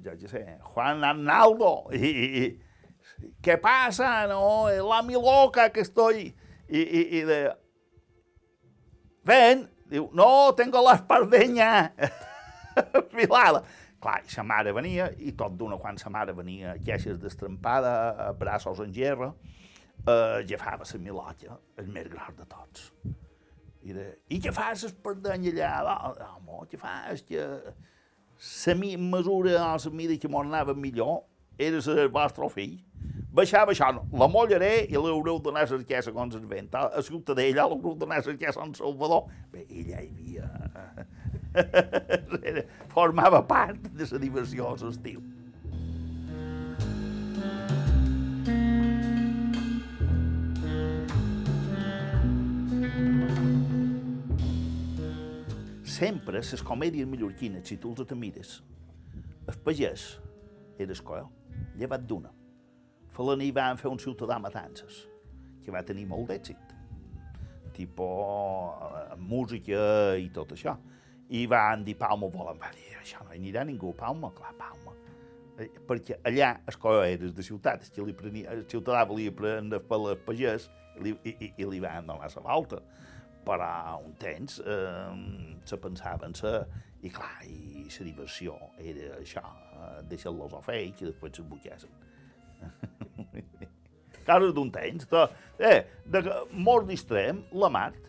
ya 0.03 0.15
que 0.15 0.27
sé, 0.27 0.43
Juan 0.61 1.03
Arnaldo, 1.03 1.87
y, 1.91 1.97
y, 1.97 2.43
y, 2.45 3.31
¿qué 3.41 3.57
pasa? 3.57 4.27
No, 4.27 4.69
la 4.69 5.01
mi 5.03 5.13
loca 5.13 5.69
que 5.71 5.81
estoy. 5.81 6.35
Y, 6.69 6.79
y, 6.79 7.17
y 7.17 7.21
de, 7.21 7.55
ven, 9.23 9.69
diu, 9.91 10.09
no, 10.13 10.53
tengo 10.55 10.81
la 10.83 10.95
espardeña 10.95 11.93
filada. 13.11 13.63
Clar, 13.99 14.21
sa 14.29 14.43
mare 14.45 14.71
venia, 14.75 15.09
i 15.17 15.33
tot 15.33 15.55
d'una, 15.57 15.79
quan 15.81 15.97
sa 15.97 16.11
mare 16.13 16.35
venia, 16.37 16.75
queixes 16.85 17.17
d'estrampada, 17.19 18.31
braços 18.37 18.79
en 18.83 18.93
gerra, 18.93 19.31
eh, 20.07 20.41
agafava 20.41 20.87
la 20.91 20.99
milotja, 21.03 21.57
el 21.77 21.91
més 21.93 22.07
gran 22.11 22.35
de 22.37 22.47
tots. 22.49 22.91
I, 23.87 23.93
de, 23.95 24.07
I 24.33 24.39
què 24.43 24.51
fas 24.55 24.83
espardeny 24.87 25.51
allà? 25.53 25.71
Home, 26.33 26.65
què 26.71 26.79
fas? 26.79 27.23
Que 27.27 27.45
la 28.65 28.75
mesura 28.97 29.55
o 29.63 29.77
la 29.77 29.93
mida 29.93 30.17
que 30.17 30.29
m'ho 30.29 30.43
anava 30.43 30.75
millor 30.75 31.23
era 31.57 31.79
el 31.79 32.09
vostre 32.13 32.49
fill. 32.53 32.77
Baixava 33.37 33.73
això, 33.73 33.91
la 34.17 34.27
mollaré 34.33 34.87
i 34.89 34.97
l'haureu 34.97 35.39
d'anar 35.45 35.63
a 35.65 35.69
cercar 35.69 36.01
el 36.07 36.45
vent. 36.49 36.69
A 36.73 37.01
Ciutadella 37.05 37.67
l'haureu 37.67 37.95
d'anar 37.95 38.17
a 38.19 38.23
cercar 38.25 38.53
Sant 38.53 38.73
Salvador. 38.75 39.27
Bé, 39.51 39.65
ella 39.69 40.01
hi 40.01 40.09
havia... 40.09 40.47
Formava 42.93 43.41
part 43.47 43.89
de 43.93 44.05
la 44.11 44.19
diversió 44.21 44.75
l'estiu. 44.81 45.21
Sempre 55.97 56.37
les 56.37 56.63
comèdies 56.63 57.07
mallorquines, 57.09 57.65
si 57.65 57.77
tu 57.81 57.89
els 57.95 58.05
te 58.05 58.15
mires, 58.15 58.59
el 59.49 59.55
pagès 59.65 60.03
era 60.77 60.93
escoel, 60.93 61.29
llevat 61.79 62.03
d'una. 62.05 62.29
Falaní 63.15 63.49
van 63.55 63.79
fer 63.81 63.89
un 63.89 63.97
ciutadà 64.01 64.37
matances, 64.41 65.05
que 65.63 65.73
va 65.73 65.81
tenir 65.87 66.05
molt 66.09 66.29
d'èxit, 66.29 66.75
tipo 67.73 68.09
eh, 68.77 69.17
música 69.17 69.81
i 70.21 70.29
tot 70.33 70.53
això. 70.53 70.75
I 71.33 71.45
van 71.49 71.83
dir, 71.83 71.97
Palma, 71.99 72.29
volen, 72.31 72.59
va 72.61 72.69
dir, 72.75 72.93
això 73.01 73.23
no 73.25 73.33
hi 73.33 73.41
anirà 73.41 73.65
ningú, 73.67 73.95
Palma, 73.97 74.29
clar, 74.37 74.53
Palma. 74.59 74.93
Eh, 75.57 75.71
perquè 75.89 76.21
allà 76.29 76.53
el 76.69 76.77
coll 76.83 77.01
era 77.07 77.33
de 77.33 77.47
ciutat, 77.49 77.89
que 77.89 78.05
li 78.05 78.13
prenia, 78.13 78.53
el 78.53 78.67
ciutadà 78.69 79.01
volia 79.09 79.33
prendre 79.33 79.81
per 79.81 80.03
el 80.03 80.21
pagès 80.29 80.69
i, 81.01 81.09
i, 81.09 81.33
i, 81.33 81.53
i 81.57 81.69
li 81.73 81.81
van 81.81 82.05
donar 82.05 82.29
la 82.29 82.45
volta 82.45 82.85
però 83.47 84.01
un 84.03 84.15
temps 84.19 84.59
eh, 84.59 85.61
se 85.65 85.79
pensaven 85.79 86.35
se, 86.35 86.51
i 87.07 87.11
clar, 87.13 87.45
i 87.47 87.85
la 87.87 88.05
diversió 88.09 88.57
era 88.81 89.13
això, 89.21 89.43
eh, 89.77 90.01
deixar-los 90.11 90.57
a 90.57 90.61
fer 90.65 90.81
i 90.89 90.91
que 90.97 91.07
després 91.07 91.37
s'embuquessin. 91.37 91.93
Cares 94.27 94.51
d'un 94.55 94.71
temps, 94.75 95.07
to, 95.07 95.23
eh, 95.63 95.79
de, 96.03 96.23
molt 96.51 96.89
distrem, 96.89 97.45
la 97.55 97.71
Mart, 97.71 98.03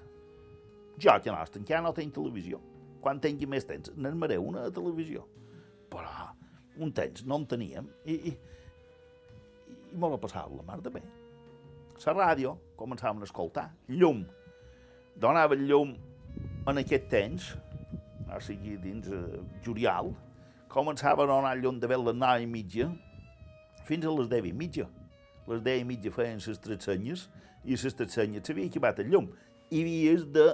jo 0.98 1.14
que 1.22 1.30
no, 1.30 1.44
encara 1.60 1.84
no 1.84 1.94
tenc 1.94 2.16
televisió. 2.16 2.58
Quan 2.98 3.20
tingui 3.22 3.46
més 3.46 3.66
temps, 3.68 3.92
n'armaré 3.94 4.40
una 4.42 4.64
de 4.66 4.74
televisió. 4.74 5.22
Però 5.92 6.32
un 6.82 6.90
temps 6.94 7.22
no 7.26 7.38
en 7.38 7.46
teníem 7.50 7.86
i, 8.06 8.16
i, 8.30 8.32
i 8.34 9.98
molt 9.98 10.16
la 10.16 10.20
passava 10.22 10.58
la 10.58 10.66
mar 10.66 10.80
de 10.82 10.90
bé. 10.94 11.04
La 12.04 12.14
ràdio 12.14 12.56
començàvem 12.78 13.22
a 13.22 13.26
escoltar, 13.26 13.68
llum, 13.90 14.24
donava 15.18 15.56
llum 15.58 15.96
en 16.68 16.78
aquest 16.78 17.08
temps, 17.10 17.50
o 18.28 18.38
sigui, 18.44 18.76
dins 18.82 19.08
eh, 19.10 19.40
juliol, 19.64 20.12
començava 20.70 21.24
a 21.24 21.30
donar 21.30 21.56
llum 21.58 21.80
de 21.80 21.88
les 21.88 22.14
9 22.14 22.44
i 22.44 22.46
mitja 22.46 22.88
fins 23.88 24.04
a 24.04 24.14
les 24.14 24.28
10 24.28 24.50
i 24.50 24.54
mitja. 24.54 24.86
Les 25.48 25.62
10 25.64 25.82
i 25.82 25.86
mitja 25.88 26.12
feien 26.12 26.40
les 26.44 26.60
tretsenyes 26.60 27.28
i 27.64 27.74
les 27.74 27.96
tretsenyes 27.96 28.44
s'havia 28.46 28.68
acabat 28.68 29.00
el 29.02 29.10
llum. 29.12 29.30
I 29.70 29.82
havies 29.82 30.26
de 30.32 30.50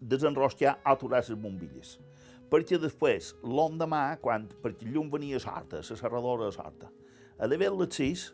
desenroscar 0.00 0.78
aturar 0.84 1.22
les 1.22 1.38
bombilles. 1.38 1.96
Perquè 2.52 2.76
després, 2.76 3.32
l'endemà, 3.42 4.18
quan, 4.20 4.44
perquè 4.62 4.84
el 4.84 4.92
llum 4.96 5.08
venia 5.10 5.38
a 5.38 5.40
sorta, 5.40 5.80
la 5.80 5.96
serradora 5.96 6.50
a 6.50 6.52
sorta, 6.52 6.90
a 7.38 7.48
d'haver 7.48 7.70
les 7.78 7.96
6, 7.96 8.26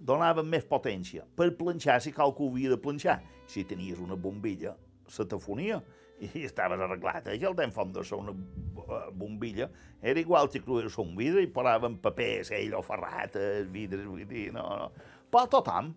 donaven 0.00 0.48
més 0.48 0.64
potència 0.64 1.26
per 1.36 1.50
planxar 1.58 1.98
si 2.00 2.12
qualcú 2.14 2.48
havia 2.48 2.72
de 2.72 2.80
planxar. 2.80 3.20
Si 3.46 3.64
tenies 3.68 4.00
una 4.02 4.16
bombilla, 4.16 4.74
la 5.06 5.28
tafonia 5.30 5.80
i 6.20 6.44
estaves 6.48 6.80
arreglat. 6.80 7.28
Eh? 7.28 7.38
Que 7.38 7.46
el 7.46 7.72
font 7.72 7.92
de 7.92 8.04
una 8.16 8.32
eh, 8.32 9.10
bombilla 9.12 9.70
era 10.02 10.20
igual 10.20 10.48
que 10.48 10.60
crues 10.60 10.98
un 10.98 11.14
vidre 11.16 11.42
i 11.42 11.46
posaven 11.52 11.98
paper, 11.98 12.44
sell 12.44 12.74
o 12.74 12.82
ferrat, 12.82 13.36
els 13.36 13.70
vidres, 13.72 14.06
vull 14.06 14.26
dir, 14.26 14.50
no, 14.52 14.64
no. 14.76 14.90
Però 15.30 15.46
tothom, 15.50 15.92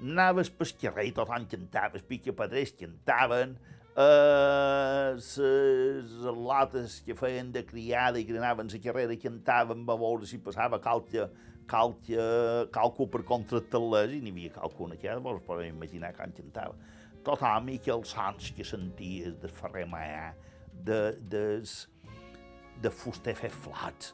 anaves 0.00 0.50
pel 0.50 0.74
carrer 0.80 1.08
i 1.08 1.16
tothom 1.16 1.46
cantava, 1.50 1.94
els 1.96 2.06
picapedrers 2.06 2.74
cantaven, 2.78 3.56
eh, 3.96 5.16
les 5.16 6.28
lotes 6.36 7.00
que 7.06 7.16
feien 7.16 7.52
de 7.52 7.64
criada 7.66 8.20
i 8.20 8.26
que 8.26 8.36
anaven 8.36 8.68
a 8.72 8.82
carrera 8.82 9.16
cantaven 9.16 9.84
a 9.86 9.96
veure 9.96 10.26
si 10.26 10.38
passava 10.38 10.80
qualque, 10.82 11.28
qualque, 11.70 12.28
qualcú 12.74 13.08
per 13.10 13.24
contractar-les 13.26 14.18
i 14.18 14.20
n'hi 14.22 14.34
havia 14.34 14.58
qualcú 14.58 14.90
aquí, 14.92 15.08
llavors 15.08 15.44
podem 15.46 15.74
imaginar 15.74 16.14
quan 16.16 16.34
cantava 16.34 16.76
tothom 17.26 17.72
i 17.74 17.78
que 17.82 17.92
els 17.94 18.14
sons 18.14 18.52
que 18.56 18.64
senties 18.66 19.36
de 19.42 19.50
Ferrer 19.50 19.86
Maà, 19.90 20.30
de, 20.86 21.00
de, 21.32 21.44
de 22.82 22.92
fuster 22.92 23.34
fer 23.38 23.50
flats, 23.50 24.12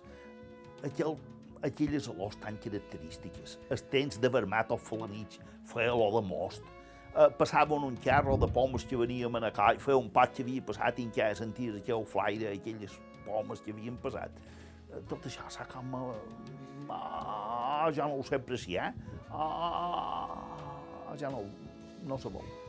aquell, 0.87 1.19
aquelles 1.67 2.09
olors 2.11 2.39
tan 2.43 2.57
característiques, 2.63 3.59
els 3.71 3.85
temps 3.93 4.21
de 4.23 4.31
vermat 4.33 4.73
o 4.73 4.79
falanits, 4.81 5.41
feia 5.69 5.93
olor 5.95 6.21
de 6.21 6.25
most, 6.31 6.65
eh, 7.13 7.29
passaven 7.39 7.85
un 7.87 7.99
carro 8.03 8.39
de 8.41 8.49
pomes 8.51 8.87
que 8.89 8.99
veníem 8.99 9.37
a 9.37 9.45
Nacà 9.47 9.73
i 9.77 9.83
feia 9.83 10.01
un 10.01 10.11
pat 10.11 10.35
que 10.37 10.47
havia 10.47 10.65
passat 10.73 10.99
i 10.99 11.07
encara 11.09 11.39
senties 11.39 11.79
aquell 11.79 12.07
flaire, 12.09 12.55
aquelles 12.57 12.99
pomes 13.27 13.63
que 13.63 13.75
havien 13.75 13.99
passat. 14.03 14.41
Eh, 14.89 15.03
tot 15.11 15.29
això 15.29 15.49
s'ha 15.53 15.69
com... 15.71 15.95
Ah, 16.91 17.89
ja 17.95 18.09
no 18.09 18.19
ho 18.19 18.25
sé 18.27 18.37
apreciar. 18.37 18.91
Ah, 19.31 21.15
ja 21.19 21.31
no, 21.31 21.45
no 22.09 22.19
se 22.19 22.33
vol. 22.33 22.62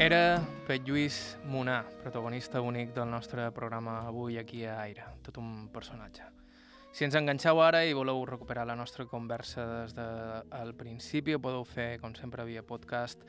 Era 0.00 0.40
Pet 0.66 0.86
Lluís 0.88 1.36
Monà, 1.44 1.82
protagonista 2.00 2.62
únic 2.64 2.94
del 2.96 3.10
nostre 3.12 3.50
programa 3.52 3.98
avui 4.08 4.38
aquí 4.40 4.64
a 4.64 4.78
Aire, 4.80 5.04
tot 5.22 5.36
un 5.36 5.68
personatge. 5.68 6.24
Si 6.90 7.04
ens 7.04 7.14
enganxeu 7.14 7.60
ara 7.62 7.84
i 7.84 7.92
voleu 7.94 8.24
recuperar 8.24 8.64
la 8.66 8.74
nostra 8.74 9.04
conversa 9.06 9.66
des 9.68 9.92
del 9.94 10.72
principi, 10.74 11.36
ho 11.36 11.42
podeu 11.44 11.66
fer, 11.68 12.00
com 12.00 12.16
sempre, 12.16 12.48
via 12.48 12.64
podcast 12.64 13.22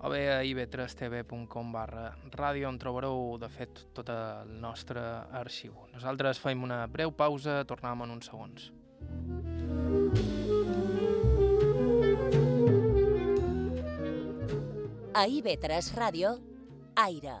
o 0.00 0.10
bé 0.12 0.20
a 0.30 0.42
ib3tv.com 0.46 1.72
barra 1.74 2.12
ràdio, 2.34 2.68
on 2.70 2.78
trobareu, 2.78 3.36
de 3.40 3.48
fet, 3.50 3.84
tot 3.96 4.10
el 4.14 4.54
nostre 4.62 5.02
arxiu. 5.40 5.74
Nosaltres 5.94 6.38
fem 6.42 6.62
una 6.62 6.84
breu 6.86 7.10
pausa, 7.10 7.64
tornem 7.66 8.06
en 8.06 8.16
uns 8.18 8.30
segons. 8.30 8.70
A 15.18 15.26
IB3 15.26 15.94
Ràdio, 15.98 16.36
Aire. 16.94 17.40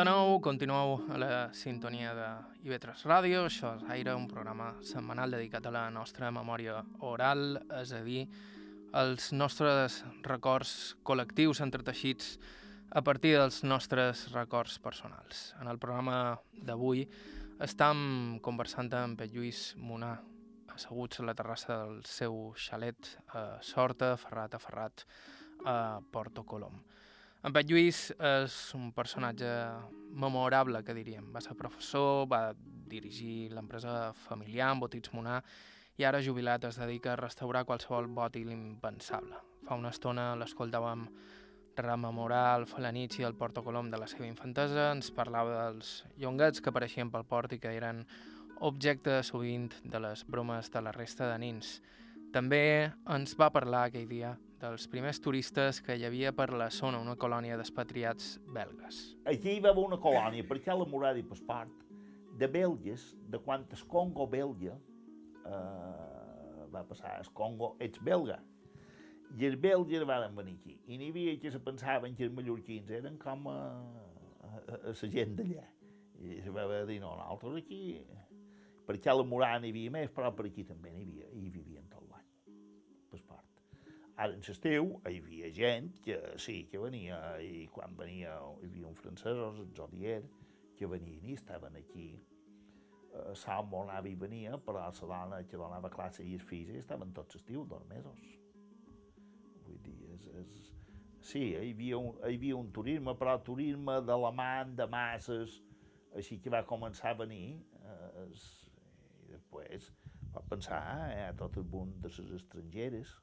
De 0.00 0.04
nou, 0.08 0.38
continueu 0.40 0.94
a 1.12 1.18
la 1.20 1.30
sintonia 1.52 2.14
de 2.16 2.28
IB3 2.64 3.02
Ràdio, 3.04 3.42
això 3.44 3.74
és 3.76 3.82
Aire, 3.92 4.14
un 4.16 4.24
programa 4.30 4.70
setmanal 4.86 5.34
dedicat 5.34 5.66
a 5.68 5.72
la 5.74 5.82
nostra 5.92 6.30
memòria 6.32 6.78
oral, 7.04 7.58
és 7.82 7.92
a 7.92 8.00
dir, 8.06 8.22
els 8.96 9.26
nostres 9.36 9.98
records 10.24 10.94
col·lectius 11.04 11.60
entreteixits 11.60 12.38
a 12.96 13.02
partir 13.04 13.34
dels 13.36 13.60
nostres 13.60 14.24
records 14.32 14.78
personals. 14.80 15.50
En 15.60 15.68
el 15.68 15.76
programa 15.82 16.38
d'avui 16.56 17.04
estem 17.60 18.38
conversant 18.40 18.88
amb 18.96 19.20
Pet 19.20 19.34
Lluís 19.36 19.74
Monà, 19.76 20.14
asseguts 20.72 21.20
a 21.20 21.28
la 21.28 21.36
terrassa 21.36 21.82
del 21.82 22.00
seu 22.08 22.54
xalet 22.56 23.18
a 23.36 23.44
Sorta, 23.60 24.14
Ferrat 24.16 24.56
a 24.56 24.64
Ferrat, 24.64 25.04
a 25.66 25.76
Porto 26.00 26.48
Colom. 26.48 26.80
En 27.40 27.54
Pet 27.56 27.70
Lluís 27.70 28.10
és 28.12 28.54
un 28.76 28.90
personatge 28.92 29.48
memorable, 30.12 30.82
que 30.84 30.92
diríem. 30.92 31.30
Va 31.32 31.40
ser 31.40 31.54
professor, 31.56 32.26
va 32.28 32.50
dirigir 32.90 33.48
l'empresa 33.54 34.10
familiar 34.26 34.68
amb 34.68 34.84
botits 34.84 35.14
Monà 35.16 35.38
i 35.96 36.04
ara 36.04 36.20
jubilat 36.20 36.66
es 36.68 36.76
dedica 36.80 37.14
a 37.14 37.20
restaurar 37.20 37.64
qualsevol 37.64 38.10
bòtil 38.12 38.50
impensable. 38.52 39.40
Fa 39.64 39.78
una 39.80 39.92
estona 39.94 40.34
l'escoltàvem 40.36 41.06
rememorar 41.80 42.58
el 42.58 42.66
Falanich 42.68 43.16
i 43.20 43.24
el 43.24 43.38
Porto 43.40 43.64
Colom 43.64 43.88
de 43.88 44.02
la 44.02 44.10
seva 44.10 44.28
infantesa, 44.28 44.90
ens 44.92 45.08
parlava 45.16 45.70
dels 45.70 45.94
llonguets 46.20 46.60
que 46.60 46.68
apareixien 46.68 47.08
pel 47.08 47.24
port 47.24 47.56
i 47.56 47.60
que 47.62 47.72
eren 47.72 48.04
objecte 48.60 49.22
sovint 49.24 49.70
de 49.84 50.04
les 50.04 50.26
bromes 50.28 50.68
de 50.68 50.84
la 50.84 50.92
resta 50.92 51.30
de 51.30 51.40
nins. 51.40 51.78
També 52.36 52.92
ens 53.08 53.32
va 53.40 53.52
parlar 53.54 53.86
aquell 53.86 54.08
dia 54.10 54.36
dels 54.60 54.84
primers 54.92 55.20
turistes 55.24 55.80
que 55.80 55.96
hi 55.96 56.04
havia 56.04 56.34
per 56.36 56.50
la 56.52 56.68
zona, 56.74 57.00
una 57.00 57.16
colònia 57.16 57.56
d'expatriats 57.56 58.34
belgues. 58.52 59.00
Aquí 59.30 59.56
hi 59.56 59.62
va 59.64 59.72
haver 59.72 59.86
una 59.86 59.98
colònia, 60.02 60.44
perquè 60.48 60.76
la 60.76 60.86
Morada 60.88 61.20
i 61.20 61.24
Paspart, 61.24 61.86
de 62.40 62.48
belges, 62.48 63.10
de 63.32 63.40
quan 63.40 63.64
el 63.64 63.82
Congo 63.88 64.26
belga 64.30 64.76
eh, 64.76 66.68
va 66.72 66.84
passar 66.88 67.16
el 67.18 67.32
Congo 67.36 67.74
ets 67.80 68.02
belga. 68.04 68.38
I 69.38 69.46
els 69.46 69.58
belges 69.62 70.04
van 70.04 70.36
venir 70.36 70.56
aquí. 70.58 70.76
I 70.90 70.98
n'hi 70.98 71.10
havia 71.14 71.36
que 71.40 71.52
se 71.54 71.60
pensaven 71.62 72.16
que 72.18 72.26
els 72.26 72.34
mallorquins 72.34 72.90
eren 73.00 73.16
com 73.20 73.46
a, 73.48 73.58
a, 73.60 74.50
a, 74.50 74.80
a 74.80 74.94
la 74.94 75.12
gent 75.14 75.36
d'allà. 75.38 75.68
I 76.20 76.40
se 76.44 76.52
va 76.52 76.66
dir, 76.84 77.00
no, 77.00 77.16
nosaltres 77.16 77.62
aquí... 77.64 77.84
Perquè 78.90 79.06
a 79.12 79.14
la 79.14 79.22
Morada 79.22 79.60
n'hi 79.62 79.68
havia 79.70 79.90
més, 79.94 80.08
però 80.10 80.32
per 80.34 80.48
aquí 80.48 80.64
també 80.66 80.90
n'hi 80.90 81.04
havia, 81.04 81.28
i 81.30 81.44
hi 81.44 81.49
Ara, 84.20 84.34
en 84.36 84.42
l'estiu, 84.44 84.88
hi 85.08 85.16
havia 85.16 85.48
gent 85.56 85.86
que 86.04 86.16
sí, 86.44 86.58
que 86.68 86.80
venia, 86.82 87.16
i 87.40 87.62
quan 87.72 87.94
venia, 87.96 88.34
hi 88.60 88.66
havia 88.68 88.88
un 88.90 88.98
francesos, 88.98 89.60
el 89.62 89.70
Jodier, 89.78 90.18
que 90.76 90.88
venien 90.92 91.24
i 91.24 91.36
estaven 91.38 91.78
aquí. 91.80 92.10
Uh, 93.10 93.32
Salmo 93.34 93.80
anava 93.80 94.10
i 94.10 94.18
venia, 94.20 94.58
però 94.66 94.82
la 94.82 94.90
dona 95.12 95.38
que 95.48 95.60
donava 95.60 95.88
classe 95.94 96.26
i 96.26 96.34
els 96.36 96.44
fills 96.50 96.76
estaven 96.82 97.14
tots 97.16 97.40
estiu, 97.40 97.64
dos 97.70 97.86
mesos. 97.88 98.20
Vull 99.64 99.80
dir, 99.88 99.96
és, 100.12 100.28
és... 100.42 100.68
Sí, 101.30 101.42
hi 101.54 101.72
havia, 101.72 101.96
un, 101.96 102.20
hi 102.20 102.36
havia 102.36 102.60
un 102.60 102.68
turisme, 102.76 103.16
però 103.16 103.38
turisme 103.44 103.98
d'alemany, 104.04 104.76
de 104.76 104.88
masses, 104.98 105.56
així 106.16 106.38
que 106.44 106.52
va 106.52 106.60
començar 106.68 107.14
a 107.14 107.20
venir, 107.24 107.56
eh, 107.80 108.26
es, 108.26 108.46
i 109.24 109.32
després 109.32 109.90
va 110.36 110.44
pensar, 110.52 110.84
eh, 111.16 111.26
tot 111.40 111.56
el 111.56 111.68
munt 111.72 111.96
de 112.04 112.12
les 112.12 112.32
estrangeres, 112.36 113.16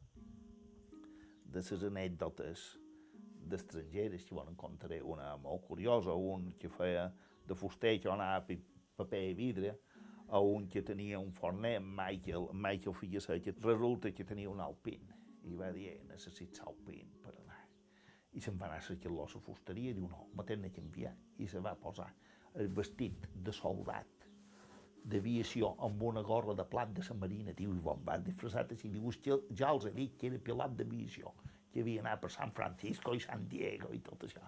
de 1.58 1.76
les 1.76 1.84
anècdotes 1.84 2.66
d'estrangeres, 3.50 4.26
que 4.26 4.36
bueno, 4.36 4.52
en 4.52 4.58
contaré 4.60 5.02
una 5.02 5.36
molt 5.42 5.64
curiosa, 5.66 6.14
un 6.14 6.52
que 6.60 6.70
feia 6.70 7.08
de 7.48 7.56
fuster 7.56 7.96
que 8.02 8.12
anava 8.12 8.44
a 8.44 8.58
paper 8.98 9.22
i 9.32 9.34
vidre, 9.34 9.74
a 10.28 10.40
un 10.44 10.68
que 10.68 10.84
tenia 10.84 11.20
un 11.20 11.32
forner, 11.32 11.80
Michael, 11.80 12.50
Michael 12.54 12.94
Figueset, 12.94 13.42
que 13.44 13.56
resulta 13.64 14.12
que 14.14 14.26
tenia 14.28 14.50
un 14.50 14.60
alpin, 14.62 15.08
i 15.48 15.56
va 15.56 15.72
dir, 15.72 15.88
eh, 15.94 16.04
necessito 16.10 16.68
alpin 16.68 17.16
per 17.24 17.34
anar. 17.40 17.62
I 18.34 18.44
se'n 18.44 18.60
va 18.60 18.68
anar 18.68 18.82
a 18.84 19.14
la 19.16 19.28
fusteria 19.28 19.92
i 19.92 19.94
diu, 19.94 20.08
no, 20.12 20.28
me 20.36 20.44
tenen 20.44 20.72
que 20.72 20.82
enviar. 20.82 21.16
I 21.40 21.48
se 21.48 21.60
va 21.60 21.76
posar 21.76 22.14
el 22.56 22.68
vestit 22.68 23.28
de 23.34 23.54
soldat 23.54 24.17
d'aviació 25.08 25.72
amb 25.88 26.02
una 26.04 26.22
gorra 26.26 26.56
de 26.58 26.66
plat 26.68 26.92
de 26.96 27.04
la 27.08 27.16
marina, 27.22 27.54
diu, 27.56 27.74
i 27.76 27.84
bon, 27.84 28.02
va 28.08 28.18
disfressat 28.20 28.74
així, 28.76 28.92
diu, 28.92 29.12
ja 29.56 29.72
els 29.72 29.88
he 29.88 29.94
dit 29.96 30.18
que 30.20 30.28
era 30.28 30.40
pilot 30.44 30.76
d'aviació, 30.80 31.32
que 31.72 31.84
havia 31.84 32.04
anat 32.04 32.22
per 32.24 32.32
San 32.34 32.52
Francisco 32.52 33.16
i 33.16 33.24
San 33.24 33.48
Diego 33.48 33.94
i 33.96 34.02
tot 34.04 34.28
això. 34.28 34.44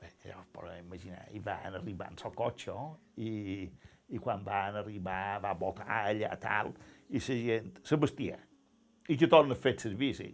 Bé, 0.00 0.12
ja 0.26 0.36
us 0.40 0.50
podeu 0.52 0.76
imaginar, 0.82 1.24
i 1.32 1.40
van 1.40 1.80
arribar 1.80 2.10
en 2.12 2.20
el 2.20 2.36
cotxe, 2.36 2.76
i, 3.16 3.32
i 4.12 4.20
quan 4.20 4.44
van 4.44 4.80
arribar 4.82 5.40
va 5.44 5.54
botar 5.56 6.02
allà 6.02 6.34
tal, 6.40 6.74
i 7.08 7.20
la 7.20 7.40
gent 7.48 7.72
se 7.82 7.96
vestia, 7.96 8.38
i 9.08 9.16
que 9.16 9.28
torna 9.28 9.56
a 9.56 9.60
fer 9.60 9.76
servici, 9.80 10.28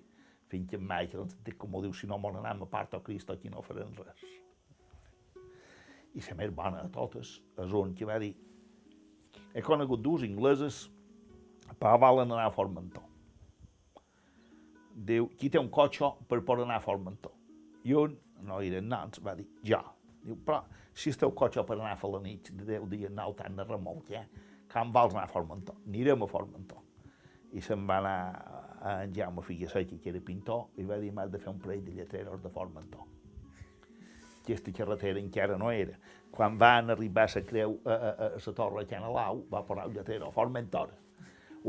fins 0.50 0.68
que 0.70 0.78
mai, 0.78 1.06
que 1.06 1.54
com 1.54 1.74
ho 1.74 1.82
diu, 1.84 1.94
si 1.94 2.10
no 2.10 2.18
m'ho 2.18 2.34
anem 2.42 2.66
a 2.66 2.70
part 2.70 2.98
o 2.98 3.04
Cristo, 3.06 3.38
aquí 3.38 3.50
no 3.50 3.62
farem 3.62 3.94
res. 4.02 4.26
I 6.18 6.22
la 6.26 6.34
més 6.40 6.50
bona 6.50 6.82
de 6.82 6.90
totes 6.90 7.36
és 7.62 7.74
un 7.78 7.92
que 7.94 8.08
va 8.08 8.18
dir 8.18 8.32
he 9.54 9.62
conegut 9.66 10.02
dues 10.02 10.24
ingleses 10.26 10.88
però 11.78 11.96
volen 11.98 12.32
anar 12.32 12.48
a 12.48 12.54
Formentor. 12.54 13.06
Diu, 15.10 15.30
qui 15.38 15.48
té 15.48 15.60
un 15.60 15.70
cotxe 15.72 16.10
per 16.28 16.42
poder 16.44 16.66
anar 16.66 16.80
a 16.80 16.84
Formentor? 16.84 17.32
I 17.88 17.96
un, 17.96 18.16
no 18.44 18.60
eren 18.60 18.88
nans, 18.90 19.22
va 19.24 19.34
dir, 19.38 19.46
jo. 19.64 19.80
Diu, 20.20 20.36
però 20.44 20.60
si 20.92 21.12
el 21.12 21.18
teu 21.20 21.32
cotxe 21.36 21.64
per 21.64 21.78
anar 21.78 21.94
a 21.96 22.12
la 22.12 22.20
nit 22.20 22.50
de 22.52 22.66
10 22.66 22.88
dies 22.90 23.12
no 23.14 23.30
tant 23.38 23.56
de 23.56 23.64
remolc, 23.64 24.10
eh? 24.10 24.26
Com 24.70 24.92
vols 24.92 25.14
anar 25.14 25.24
a 25.24 25.32
Formentor? 25.32 25.78
Anirem 25.86 26.22
a 26.22 26.28
Formentor. 26.30 26.82
I 27.56 27.62
se'n 27.64 27.86
va 27.88 27.96
anar 27.98 28.18
a 28.80 29.00
en 29.02 29.14
Jaume 29.14 29.42
Figuesequi, 29.42 29.98
que 29.98 30.10
era 30.10 30.20
pintor, 30.24 30.68
i 30.76 30.84
va 30.88 30.98
dir, 31.00 31.10
m'has 31.12 31.30
de 31.30 31.38
fer 31.38 31.50
un 31.52 31.58
parell 31.60 31.82
de 31.84 31.96
lletreros 31.96 32.42
de 32.42 32.52
Formentor. 32.52 33.08
Aquesta 34.40 34.72
carretera 34.72 35.20
encara 35.20 35.58
no 35.58 35.70
era. 35.70 35.98
Quan 36.30 36.56
van 36.58 36.90
arribar 36.94 37.26
a 37.26 37.32
la 37.34 37.44
creu, 37.46 37.76
a, 37.84 37.92
a, 37.92 38.10
a 38.26 38.30
la 38.38 38.54
torre 38.54 38.86
Canalau, 38.86 39.44
va 39.52 39.64
posar 39.66 39.86
un 39.88 39.94
lletrero, 39.94 40.30
Formentor. 40.30 40.96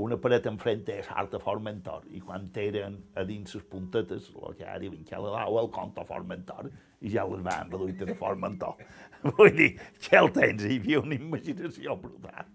Una 0.01 0.15
paret 0.15 0.45
enfrente 0.47 0.93
és 1.01 1.07
Arta 1.11 1.39
Formentor, 1.41 2.05
i 2.15 2.21
quan 2.23 2.45
eren 2.55 2.95
a 3.19 3.25
dins 3.27 3.57
les 3.57 3.63
puntetes, 3.67 4.29
el 4.31 4.55
que 4.55 4.63
ara 4.63 4.79
diuen 4.79 5.03
Canalau, 5.03 5.59
el 5.59 5.71
conto 5.75 6.05
Formentor, 6.07 6.69
i 7.01 7.11
ja 7.11 7.25
les 7.27 7.43
van 7.43 7.71
reduir 7.71 7.97
de 7.99 8.15
Formentor. 8.15 8.85
Vull 9.37 9.55
dir, 9.57 9.71
que 9.99 10.17
el 10.17 10.31
tens, 10.31 10.63
hi 10.63 10.79
havia 10.79 11.01
una 11.03 11.17
imaginació 11.17 11.97
brutal. 11.99 12.47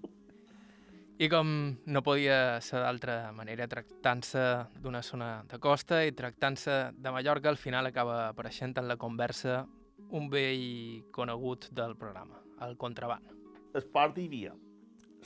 I 1.17 1.31
com 1.33 1.49
no 1.89 2.03
podia 2.05 2.61
ser 2.61 2.83
d'altra 2.85 3.33
manera, 3.33 3.65
tractant-se 3.69 4.43
d'una 4.85 5.01
zona 5.01 5.31
de 5.49 5.57
costa 5.59 6.03
i 6.05 6.13
tractant-se 6.13 6.75
de 6.93 7.13
Mallorca, 7.13 7.49
al 7.49 7.57
final 7.57 7.89
acaba 7.89 8.27
apareixent 8.29 8.77
en 8.77 8.89
la 8.89 8.99
conversa 9.01 9.63
un 10.11 10.29
vell 10.31 11.03
conegut 11.13 11.71
del 11.75 11.97
programa, 11.97 12.39
el 12.67 12.77
contraband. 12.77 13.33
El 13.75 13.85
port 13.93 14.19
hi 14.19 14.27
havia 14.29 14.53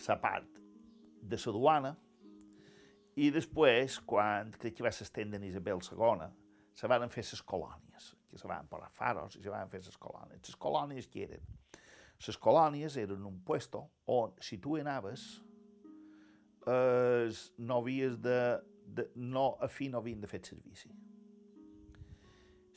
la 0.06 0.16
part 0.20 0.60
de 1.20 1.38
la 1.44 1.52
duana 1.52 1.90
i 3.20 3.30
després, 3.30 3.98
quan 4.06 4.52
crec 4.56 4.78
que 4.78 4.86
va 4.86 4.92
s'estendre 4.94 5.38
en 5.38 5.44
Isabel 5.44 5.82
II, 5.84 6.30
se 6.74 6.88
van 6.88 7.10
fer 7.12 7.24
les 7.26 7.42
colònies, 7.42 8.14
que 8.30 8.38
se 8.38 8.48
van 8.48 8.68
posar 8.70 8.90
faros 8.94 9.36
i 9.36 9.42
se 9.42 9.52
van 9.52 9.68
fer 9.68 9.82
les 9.84 9.98
colònies. 9.98 10.46
Les 10.46 10.56
colònies 10.56 11.10
que 11.10 11.26
eren? 11.26 11.44
Les 12.26 12.38
colònies 12.38 12.96
eren 13.00 13.26
un 13.26 13.40
puesto 13.44 13.84
on, 14.06 14.32
si 14.40 14.58
tu 14.58 14.76
anaves, 14.76 15.42
eh, 16.66 17.28
no 17.58 17.80
havies 17.80 18.20
de, 18.22 18.40
de, 18.86 19.10
no, 19.16 19.56
a 19.60 19.68
fi 19.68 19.88
no 19.88 19.98
havien 19.98 20.20
de 20.20 20.30
fer 20.30 20.42
servici 20.46 20.90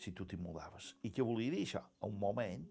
si 0.03 0.11
tu 0.11 0.27
t'hi 0.27 0.37
mudaves. 0.37 0.93
I 1.07 1.11
què 1.15 1.23
volia 1.25 1.53
dir 1.53 1.63
això? 1.63 1.81
A 1.81 2.09
un 2.09 2.19
moment 2.19 2.67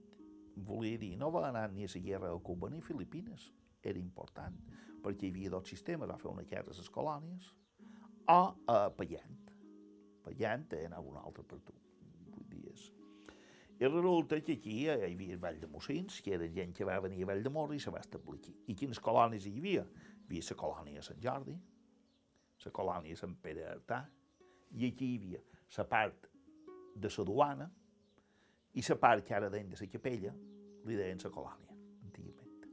volia 0.68 1.00
dir 1.00 1.14
no 1.16 1.30
va 1.32 1.46
anar 1.48 1.70
ni 1.72 1.86
a 1.86 1.90
la 1.94 2.04
guerra 2.06 2.32
de 2.32 2.40
Cuba 2.44 2.70
ni 2.70 2.78
a 2.78 2.88
Filipines. 2.88 3.52
era 3.82 3.98
important, 3.98 4.54
perquè 5.02 5.26
hi 5.26 5.30
havia 5.32 5.50
dos 5.50 5.68
sistemes, 5.68 6.06
va 6.08 6.14
fer 6.16 6.30
una 6.30 6.44
guerra 6.46 6.70
a 6.70 6.76
les 6.78 6.90
colònies, 6.94 7.48
o 8.30 8.40
a 8.70 8.76
Pallent. 8.94 9.50
Pallent 10.22 10.68
anava 10.86 11.08
un 11.10 11.16
altre 11.18 11.42
per 11.42 11.58
tu. 11.66 11.74
Vull 12.30 12.46
dir. 12.46 12.76
I 13.80 13.88
resulta 13.88 14.38
que 14.40 14.54
aquí 14.54 14.76
hi 14.84 14.88
havia 14.92 15.38
Vall 15.42 15.58
de 15.58 15.66
Mossins, 15.66 16.20
que 16.22 16.36
era 16.36 16.46
gent 16.46 16.72
que 16.76 16.86
va 16.86 17.00
venir 17.02 17.24
a 17.24 17.32
Vall 17.32 17.42
de 17.42 17.50
Morri 17.50 17.80
i 17.80 17.82
se 17.82 17.90
va 17.90 17.98
establir 17.98 18.38
aquí. 18.38 18.54
I 18.70 18.76
quines 18.78 19.02
colònies 19.02 19.48
hi 19.48 19.56
havia? 19.58 19.82
Hi 19.82 20.28
havia 20.28 20.46
la 20.52 20.56
colònia 20.62 21.02
Sant 21.02 21.18
Jordi, 21.20 21.56
la 22.64 22.72
colònia 22.78 23.18
Sant 23.18 23.34
Pere 23.42 23.66
Artà, 23.66 24.04
i 24.78 24.86
aquí 24.86 25.08
hi 25.10 25.18
havia 25.18 25.42
la 25.76 25.88
part 25.90 26.31
de 26.94 27.10
la 27.16 27.24
duana 27.24 27.68
i 28.74 28.82
la 28.88 28.96
part 28.96 29.24
que 29.26 29.34
ara 29.34 29.50
deien 29.52 29.68
de 29.68 29.78
la 29.80 29.88
capella 29.92 30.32
li 30.86 30.96
deien 30.96 31.20
la 31.22 31.30
colònia, 31.30 31.76
antigament. 32.06 32.66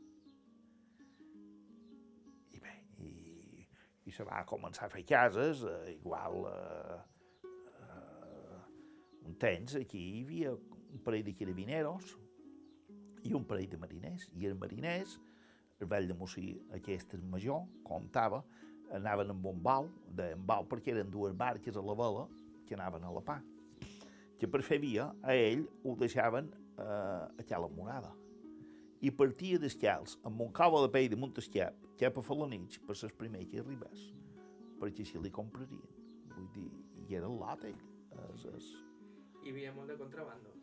I 2.56 2.62
bé, 2.64 2.76
i, 3.06 3.66
i 4.06 4.16
se 4.16 4.26
va 4.26 4.42
començar 4.50 4.88
a 4.88 4.94
fer 4.94 5.04
cases, 5.06 5.64
eh, 5.68 5.94
igual 5.98 6.48
eh, 6.50 7.00
eh, 7.84 8.62
un 9.28 9.38
temps 9.38 9.76
aquí 9.82 10.02
hi 10.16 10.24
havia 10.24 10.56
un 10.56 11.04
parell 11.06 11.28
de 11.28 11.36
carabineros 11.38 12.16
i 13.28 13.34
un 13.36 13.46
parell 13.46 13.70
de 13.70 13.78
mariners. 13.78 14.30
I 14.40 14.48
els 14.50 14.58
mariners, 14.58 15.20
el 15.80 15.92
vell 15.92 16.08
de 16.10 16.16
Mossí, 16.18 16.54
aquest 16.76 17.14
és 17.20 17.24
major, 17.36 17.66
comptava, 17.86 18.42
anaven 18.96 19.36
amb 19.36 19.46
un 19.52 19.62
bau, 19.62 19.90
de 20.10 20.34
bau 20.36 20.66
perquè 20.68 20.96
eren 20.96 21.12
dues 21.14 21.36
barques 21.38 21.78
a 21.78 21.84
la 21.86 21.96
vela 22.00 22.26
que 22.66 22.78
anaven 22.78 23.06
a 23.06 23.14
la 23.14 23.24
pa. 23.26 23.40
Que 24.40 24.48
per 24.48 24.62
fer 24.64 24.80
via, 24.80 25.10
a 25.22 25.36
ell 25.36 25.66
ho 25.84 25.96
deixaven 26.00 26.50
eh, 26.80 27.54
a 27.56 27.60
la 27.60 27.68
morada. 27.68 28.14
I 29.04 29.12
partia 29.16 29.60
descalç, 29.60 30.18
amb 30.28 30.42
un 30.44 30.52
cabo 30.56 30.82
de 30.84 30.92
pell 30.92 31.10
de 31.12 31.20
Montesquiap, 31.20 31.76
cap 32.00 32.18
a 32.20 32.24
Falanich, 32.24 32.80
per 32.88 32.96
les 33.00 33.16
primers 33.20 33.48
que 33.52 33.60
arribés, 33.62 34.06
perquè 34.80 35.06
així 35.06 35.20
li 35.20 35.32
comprarien. 35.32 35.84
Vull 36.36 36.48
dir, 36.56 36.70
i 37.08 37.20
era 37.20 37.28
el 37.28 37.38
lot, 37.40 37.64
ell. 37.68 37.84
Es, 38.30 38.48
es... 38.56 38.72
Hi 39.44 39.54
havia 39.54 39.72
molt 39.76 39.92
de 39.92 40.00
contrabando. 40.00 40.56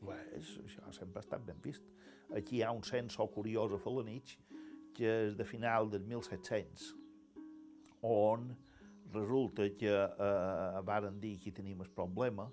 Pues, 0.00 0.54
això 0.64 0.90
sempre 0.96 1.20
ha 1.20 1.26
estat 1.26 1.44
ben 1.46 1.60
vist. 1.62 1.86
Aquí 2.34 2.58
hi 2.58 2.64
ha 2.64 2.72
un 2.74 2.82
censo 2.86 3.26
curiós 3.34 3.74
a 3.74 3.78
Falanich, 3.78 4.36
que 4.94 5.12
és 5.26 5.36
de 5.38 5.46
final 5.46 5.90
del 5.90 6.02
1700, 6.06 6.90
on 8.06 8.50
resulta 9.12 9.68
que 9.76 9.90
eh, 9.90 10.80
varen 10.86 11.18
dir 11.20 11.36
que 11.42 11.52
tenim 11.52 11.82
el 11.82 11.90
problema 11.94 12.48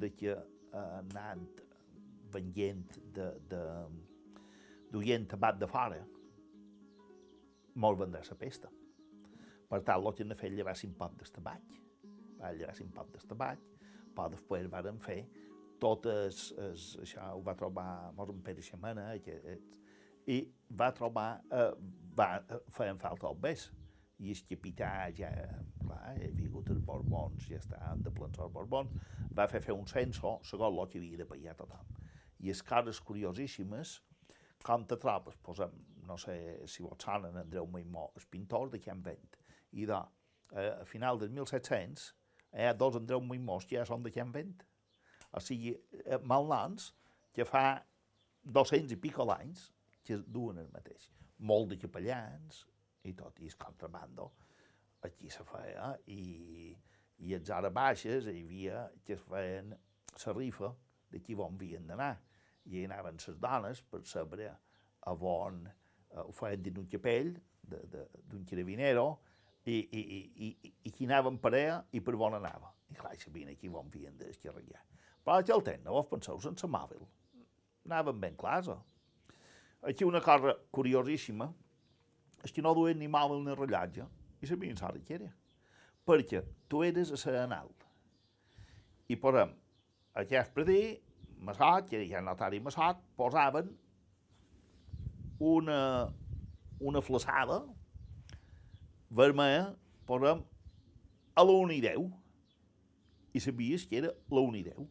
de 0.00 0.10
que 0.14 0.32
eh, 0.32 0.86
anant 0.98 1.60
venient 2.32 2.98
de, 3.14 3.28
de, 3.50 3.62
duient 4.92 5.28
tabac 5.28 5.58
de 5.60 5.68
fora, 5.68 6.00
molt 7.82 8.00
vendrà 8.00 8.22
la 8.28 8.38
pesta. 8.38 8.70
Per 9.68 9.80
tant, 9.80 10.02
el 10.02 10.16
que 10.16 10.24
han 10.26 10.36
fet 10.36 10.52
llevar 10.52 10.74
cinc 10.76 10.96
pot 10.98 11.14
del 11.16 11.32
tabac, 11.32 11.76
va 12.40 12.52
llevar 12.56 12.74
cinc 12.76 12.92
pot 12.96 13.12
del 13.12 13.28
tabac, 13.28 13.62
però 14.12 14.28
després 14.32 14.68
varen 14.72 14.98
fer 15.00 15.22
totes, 15.80 16.50
es, 16.68 16.90
això 17.02 17.32
ho 17.34 17.40
va 17.44 17.56
trobar 17.58 18.12
mos 18.16 18.30
en 18.30 18.42
Pere 18.44 18.62
Xamana, 18.62 19.06
i 20.30 20.36
va 20.78 20.90
trobar, 20.94 21.28
eh, 21.50 21.70
va, 22.18 22.28
feien 22.70 23.00
falta 23.00 23.30
el 23.30 23.40
bes, 23.40 23.70
i 24.22 24.30
el 24.30 24.42
capità 24.46 24.90
ja, 25.18 25.30
clar, 25.80 26.14
he 26.22 26.30
vingut 26.36 26.70
els 26.70 26.82
Borbons, 26.86 27.48
ja 27.50 27.58
està, 27.58 27.80
de 27.98 28.12
plans 28.14 28.38
els 28.38 28.54
Borbons, 28.54 28.94
va 29.34 29.48
fer 29.50 29.60
fer 29.64 29.74
un 29.74 29.88
censo 29.90 30.36
segons 30.46 30.78
el 30.78 30.90
que 30.92 31.00
havia 31.00 31.22
de 31.22 31.26
pagar 31.28 31.56
tothom. 31.58 31.92
I 32.42 32.52
les 32.52 32.62
coses 32.66 33.00
curiosíssimes, 33.02 33.96
com 34.62 34.86
te 34.86 34.98
trobes, 35.02 35.38
posem, 35.42 35.74
no 36.06 36.18
sé 36.18 36.36
si 36.70 36.86
vos 36.86 37.02
sonen 37.02 37.38
Andreu 37.40 37.66
Maimó, 37.66 38.10
el 38.18 38.26
pintor 38.30 38.70
de 38.70 38.80
Can 38.82 39.02
Vent, 39.02 39.38
i 39.72 39.86
de, 39.90 39.98
eh, 40.52 40.70
a 40.82 40.86
final 40.86 41.18
del 41.18 41.30
1700, 41.34 42.08
hi 42.52 42.68
ha 42.68 42.74
dos 42.78 42.98
Andreu 42.98 43.22
Maimós 43.26 43.66
que 43.66 43.80
ja 43.80 43.86
són 43.88 44.06
de 44.06 44.12
Can 44.14 44.30
Vent. 44.34 44.62
O 45.32 45.40
sigui, 45.40 45.74
eh, 46.04 46.18
malnoms 46.22 46.92
que 47.34 47.46
fa 47.48 47.82
200 48.44 48.92
i 48.92 48.98
pico 49.00 49.26
d'anys 49.26 49.70
que 50.04 50.18
duen 50.18 50.58
el 50.62 50.68
mateix. 50.74 51.08
Molt 51.38 51.72
de 51.72 51.78
capellans 51.80 52.66
i 53.04 53.14
tot, 53.18 53.38
i 53.40 53.50
el 53.50 53.58
contrabando 53.58 54.30
aquí 55.02 55.30
se 55.30 55.44
feia, 55.44 55.92
i, 56.06 56.74
i 57.26 57.34
els 57.34 57.50
hores 57.50 57.74
baixes 57.74 58.28
hi 58.30 58.42
havia 58.44 58.84
que 59.04 59.16
es 59.16 59.24
feien 59.26 59.72
la 59.72 60.34
rifa 60.36 60.70
de 61.10 61.20
qui 61.20 61.34
on 61.34 61.56
havien 61.56 61.86
d'anar 61.88 62.14
i 62.68 62.78
hi 62.78 62.84
anaven 62.86 63.18
les 63.18 63.38
dones 63.42 63.82
per 63.90 64.02
saber 64.06 64.50
a 64.52 65.14
on 65.14 65.64
eh, 65.66 66.20
ho 66.22 66.30
feien 66.36 66.62
dins 66.62 66.78
un 66.78 66.88
capell 66.90 67.32
d'un 67.62 68.44
carabinero 68.48 69.06
i, 69.64 69.74
i, 69.74 70.00
i, 70.00 70.20
i, 70.46 70.72
i 70.88 70.90
qui 70.90 71.06
anava 71.06 71.30
en 71.30 71.38
parella 71.42 71.82
i 71.94 72.00
per 72.02 72.14
on 72.18 72.34
anava. 72.38 72.72
I 72.90 72.96
clar, 72.98 73.14
sabien 73.18 73.52
aquí 73.52 73.70
on 73.70 73.86
havien 73.86 74.16
d'escarregar. 74.18 74.82
Però 75.22 75.38
aquí 75.38 75.54
el 75.54 75.62
tenen, 75.62 75.90
vos 75.94 76.08
penseu, 76.10 76.40
sense 76.42 76.66
mòbil. 76.66 77.04
Anaven 77.86 78.18
ben 78.20 78.36
clars. 78.38 78.70
Aquí 79.86 80.04
una 80.04 80.20
cosa 80.20 80.56
curiosíssima 80.70 81.52
és 82.42 82.52
que 82.52 82.62
no 82.64 82.74
duen 82.74 82.98
ni 82.98 83.08
mòbil 83.10 83.44
ni 83.44 83.54
rellotge 83.54 84.08
i 84.42 84.50
sabien 84.50 84.78
l'hora 84.80 85.00
que 85.06 85.14
era. 85.20 85.30
Perquè 86.06 86.42
tu 86.68 86.82
eres 86.82 87.12
a 87.14 87.18
Serenal 87.20 87.70
i 89.12 89.16
posem 89.20 89.52
aquest 90.18 90.52
predí 90.56 90.82
Massot, 91.42 91.88
que 91.90 92.02
ha 92.14 92.22
notari 92.22 92.60
Massot, 92.62 93.00
posaven 93.18 93.72
una, 95.42 95.78
una 96.78 97.02
flaçada 97.02 97.62
vermella, 99.10 99.72
posem 100.06 100.42
a 101.34 101.44
la 101.44 101.56
1 101.64 101.76
i 101.76 101.80
10, 101.82 102.10
i 103.32 103.40
sabies 103.42 103.86
que 103.88 103.98
era 104.02 104.12
la 104.30 104.44
1 104.44 104.60
i 104.60 104.64
10. 104.68 104.86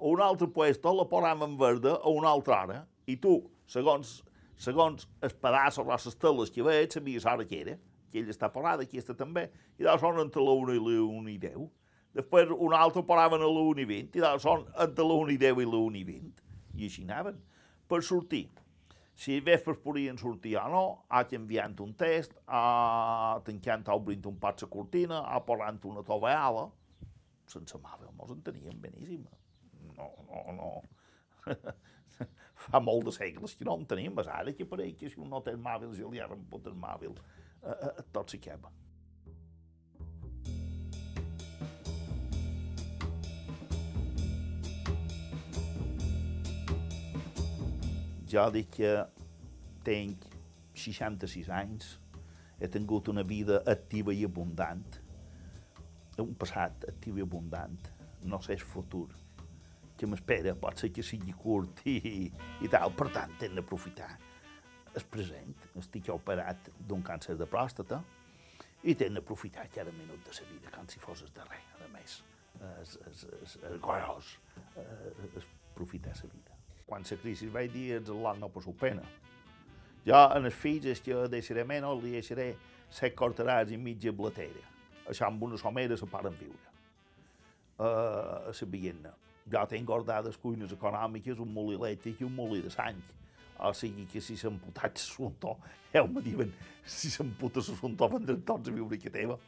A 0.00 0.10
un 0.10 0.22
altre 0.24 0.48
puesto 0.52 0.92
la 0.96 1.06
posàvem 1.08 1.46
en 1.48 1.56
verde 1.60 1.94
a 1.96 2.12
una 2.12 2.30
altra 2.34 2.60
hora, 2.60 2.80
i 3.08 3.16
tu, 3.16 3.38
segons, 3.70 4.20
segons 4.60 5.08
els 5.24 5.36
pedaços 5.40 5.86
o 5.86 5.90
les 5.90 6.20
teles 6.20 6.52
que 6.52 6.64
veig, 6.66 6.92
sabies 6.92 7.26
l'hora 7.26 7.46
que 7.48 7.60
era, 7.64 7.76
que 8.10 8.20
ell 8.20 8.30
està 8.32 8.50
posada, 8.52 8.84
aquí 8.84 9.00
està 9.00 9.16
també, 9.16 9.46
i 9.78 9.86
doncs 9.86 10.02
són 10.04 10.20
entre 10.20 10.44
la 10.44 10.56
1 10.60 10.76
i 10.76 10.82
la 10.84 10.96
1 11.06 11.32
i 11.32 11.38
10. 11.40 11.68
Després 12.18 12.50
un 12.56 12.74
altre 12.74 13.04
paraven 13.06 13.44
a 13.46 13.48
la 13.48 13.66
1 13.70 13.84
i 13.84 13.86
20, 13.88 14.18
i 14.18 14.40
són 14.42 14.66
entre 14.84 15.06
la 15.06 15.18
1 15.24 15.36
i 15.36 15.38
10 15.40 15.62
i 15.62 15.68
la 15.68 15.84
1 15.90 16.00
i 16.00 16.04
20. 16.08 16.48
I 16.80 16.88
així 16.88 17.06
anaven. 17.06 17.38
Per 17.90 18.00
sortir, 18.06 18.44
si 19.20 19.38
vespres 19.44 19.80
podien 19.84 20.18
sortir 20.18 20.56
o 20.60 20.66
no, 20.72 20.84
ha 21.08 21.22
enviant 21.36 21.76
un 21.84 21.94
test, 21.98 22.36
ha 22.46 23.40
tancant 23.46 23.88
o 23.88 23.96
obrint 24.00 24.26
un 24.30 24.38
pot 24.42 24.62
la 24.62 24.68
cortina, 24.72 25.22
ha 25.28 25.40
posant 25.46 25.80
una 25.90 26.04
tovallola, 26.06 26.68
sense 27.50 27.78
mòbil, 27.78 28.12
mos 28.16 28.32
en 28.34 28.42
teníem 28.46 28.80
beníssima. 28.80 29.30
No, 29.96 30.10
no, 30.28 30.44
no. 30.56 30.70
Fa 32.60 32.80
molt 32.84 33.06
de 33.08 33.12
segles 33.16 33.54
que 33.56 33.64
no 33.64 33.78
en 33.78 33.86
tenim, 33.88 34.18
és 34.20 34.28
ara 34.28 34.52
que 34.52 34.66
pareix 34.68 34.98
que 35.00 35.08
si 35.08 35.20
un 35.22 35.30
no 35.32 35.40
té 35.44 35.54
mòbil, 35.56 35.94
si 35.96 36.04
li 36.04 36.20
ha 36.20 36.28
remput 36.28 36.66
el 36.68 36.76
mòbil, 36.76 37.14
eh, 37.62 37.72
eh, 37.72 38.04
tot 38.12 38.34
s'acaba. 38.34 38.72
Jo 48.30 48.44
dic 48.54 48.68
que 48.76 48.92
tinc 49.82 50.28
66 50.78 51.48
anys, 51.50 51.96
he 52.60 52.68
tingut 52.68 53.08
una 53.08 53.24
vida 53.24 53.62
activa 53.72 54.12
i 54.14 54.22
abundant, 54.28 55.00
un 56.20 56.36
passat 56.36 56.84
actiu 56.92 57.16
i 57.16 57.24
abundant, 57.24 57.80
no 58.28 58.38
sé 58.44 58.52
el 58.58 58.68
futur 58.74 59.08
que 60.00 60.08
m'espera, 60.08 60.54
pot 60.56 60.80
ser 60.80 60.90
que 60.96 61.04
sigui 61.04 61.34
curt 61.36 61.84
i, 61.90 62.26
i 62.64 62.70
tal, 62.72 62.94
per 62.96 63.10
tant, 63.14 63.36
hem 63.44 63.58
d'aprofitar 63.58 64.10
el 64.96 65.06
present. 65.12 65.52
Estic 65.78 66.08
operat 66.14 66.72
d'un 66.88 67.04
càncer 67.06 67.36
de 67.38 67.48
pròstata 67.50 68.00
i 68.82 68.96
hem 68.96 69.18
d'aprofitar 69.18 69.68
cada 69.74 69.92
minut 69.92 70.24
de 70.24 70.36
la 70.38 70.48
vida, 70.52 70.72
com 70.76 70.88
si 70.88 71.02
fos 71.02 71.22
el 71.26 71.34
darrer, 71.36 71.60
a 71.84 71.90
més. 71.92 72.22
És, 72.80 72.96
és, 73.08 73.26
és, 73.42 73.58
és 73.70 73.76
gros, 73.80 74.32
és, 74.76 75.52
aprofitar 75.70 76.16
la 76.16 76.32
vida 76.32 76.60
quan 76.90 77.06
la 77.06 77.16
crisi 77.22 77.46
vaig 77.54 77.70
dir 77.70 77.86
els 78.00 78.10
al·lot 78.10 78.40
no 78.40 78.50
passeu 78.50 78.74
pena. 78.74 79.04
Jo, 80.02 80.18
en 80.34 80.48
els 80.48 80.56
fills, 80.58 80.88
és 80.90 81.02
que 81.04 81.28
deixaré 81.30 81.62
menys, 81.68 82.02
li 82.02 82.16
deixaré 82.16 82.48
set 82.90 83.14
cortarats 83.14 83.70
i 83.70 83.78
mitja 83.78 84.10
blatera. 84.16 84.64
Això 85.06 85.28
amb 85.28 85.44
una 85.46 85.58
somera 85.60 85.96
se 85.96 86.08
poden 86.10 86.34
viure. 86.40 86.66
Uh, 87.78 88.50
a 88.50 88.52
la 88.52 88.66
Vienna. 88.72 89.12
Jo 89.50 89.62
tinc 89.70 89.86
guardades 89.88 90.36
cuines 90.36 90.72
econòmiques, 90.76 91.40
un 91.40 91.52
molí 91.54 91.78
elèctric 91.78 92.20
i 92.20 92.28
un 92.28 92.34
molí 92.36 92.60
de 92.64 92.70
sang. 92.70 93.00
O 93.60 93.72
sigui 93.76 94.06
que 94.08 94.20
si 94.24 94.36
s'han 94.40 94.58
putat 94.60 94.96
l'assumpte, 94.96 95.54
ja 95.92 96.04
me 96.06 96.22
diuen, 96.24 96.52
si 96.84 97.10
s'han 97.12 97.32
putat 97.40 97.64
l'assumpte, 97.68 98.08
vendran 98.12 98.42
tots 98.46 98.68
a 98.68 98.74
viure 98.74 98.98
que 98.98 99.12
teva. 99.12 99.38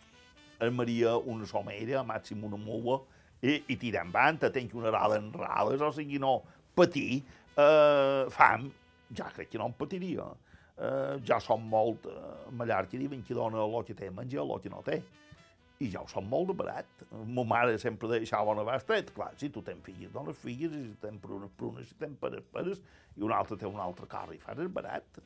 En 0.62 0.74
Maria 0.76 1.16
una 1.16 1.47
somera, 1.49 2.03
màxim 2.07 2.45
una 2.45 2.61
mula, 2.61 3.01
i, 3.43 3.57
i 3.72 3.76
tirant 3.76 4.12
vanta, 4.14 4.53
tenc 4.55 4.74
una 4.78 4.93
rada 4.95 5.18
en 5.18 5.32
rades, 5.34 5.80
o 5.82 5.90
sigui, 5.95 6.20
no, 6.22 6.36
patir 6.76 7.22
eh, 7.57 8.28
fam, 8.30 8.68
ja 9.16 9.28
crec 9.34 9.51
que 9.51 9.59
no 9.59 9.66
en 9.70 9.76
patiria. 9.80 10.28
eh, 10.82 11.18
ja 11.26 11.38
som 11.40 11.62
molt, 11.68 12.07
eh, 12.07 12.51
Mallorca 12.51 12.99
diuen 12.99 13.22
que 13.22 13.34
dona 13.34 13.64
el 13.64 13.84
que 13.84 13.95
té 13.95 14.11
menjar, 14.11 14.43
el 14.43 14.61
que 14.61 14.70
no 14.70 14.82
té. 14.82 15.03
I 15.83 15.89
ja 15.91 16.03
ho 16.03 16.07
som 16.11 16.26
molt 16.30 16.53
de 16.53 16.55
barat. 16.61 17.05
Ma 17.35 17.43
mare 17.49 17.78
sempre 17.83 18.11
deixava 18.12 18.55
una 18.55 18.76
estret. 18.76 19.11
Clar, 19.16 19.33
si 19.41 19.51
tu 19.51 19.62
tens 19.66 19.83
filles, 19.87 20.12
dones 20.14 20.39
filles, 20.39 20.70
i 20.70 20.83
si 20.87 20.97
tens 21.03 21.20
prunes, 21.22 21.51
prunes, 21.59 21.89
si 21.91 21.99
tens 21.99 22.18
peres, 22.20 22.45
peres, 22.55 22.83
i 23.16 23.24
un 23.26 23.35
altre 23.35 23.59
té 23.59 23.66
un 23.66 23.80
altre 23.83 24.07
carro 24.11 24.37
i 24.37 24.41
fares 24.43 24.70
barat. 24.72 25.22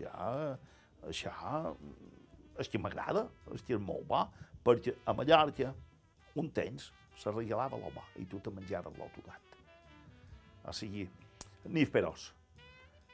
Ja, 0.00 0.30
això 1.08 1.34
és 2.60 2.68
que 2.68 2.80
m'agrada, 2.80 3.26
és 3.54 3.64
que 3.64 3.76
és 3.76 3.82
molt 3.82 4.06
bo, 4.08 4.22
perquè 4.64 4.94
a 5.08 5.14
Mallorca 5.16 5.72
un 6.38 6.48
temps 6.54 6.90
se 7.18 7.32
regalava 7.32 7.80
l'home 7.80 8.04
i 8.20 8.26
tu 8.28 8.40
te 8.40 8.52
menjaves 8.54 8.96
l'autodat. 8.98 9.58
O 10.68 10.72
sigui, 10.76 11.04
ni 11.68 11.84
perós. 11.86 12.30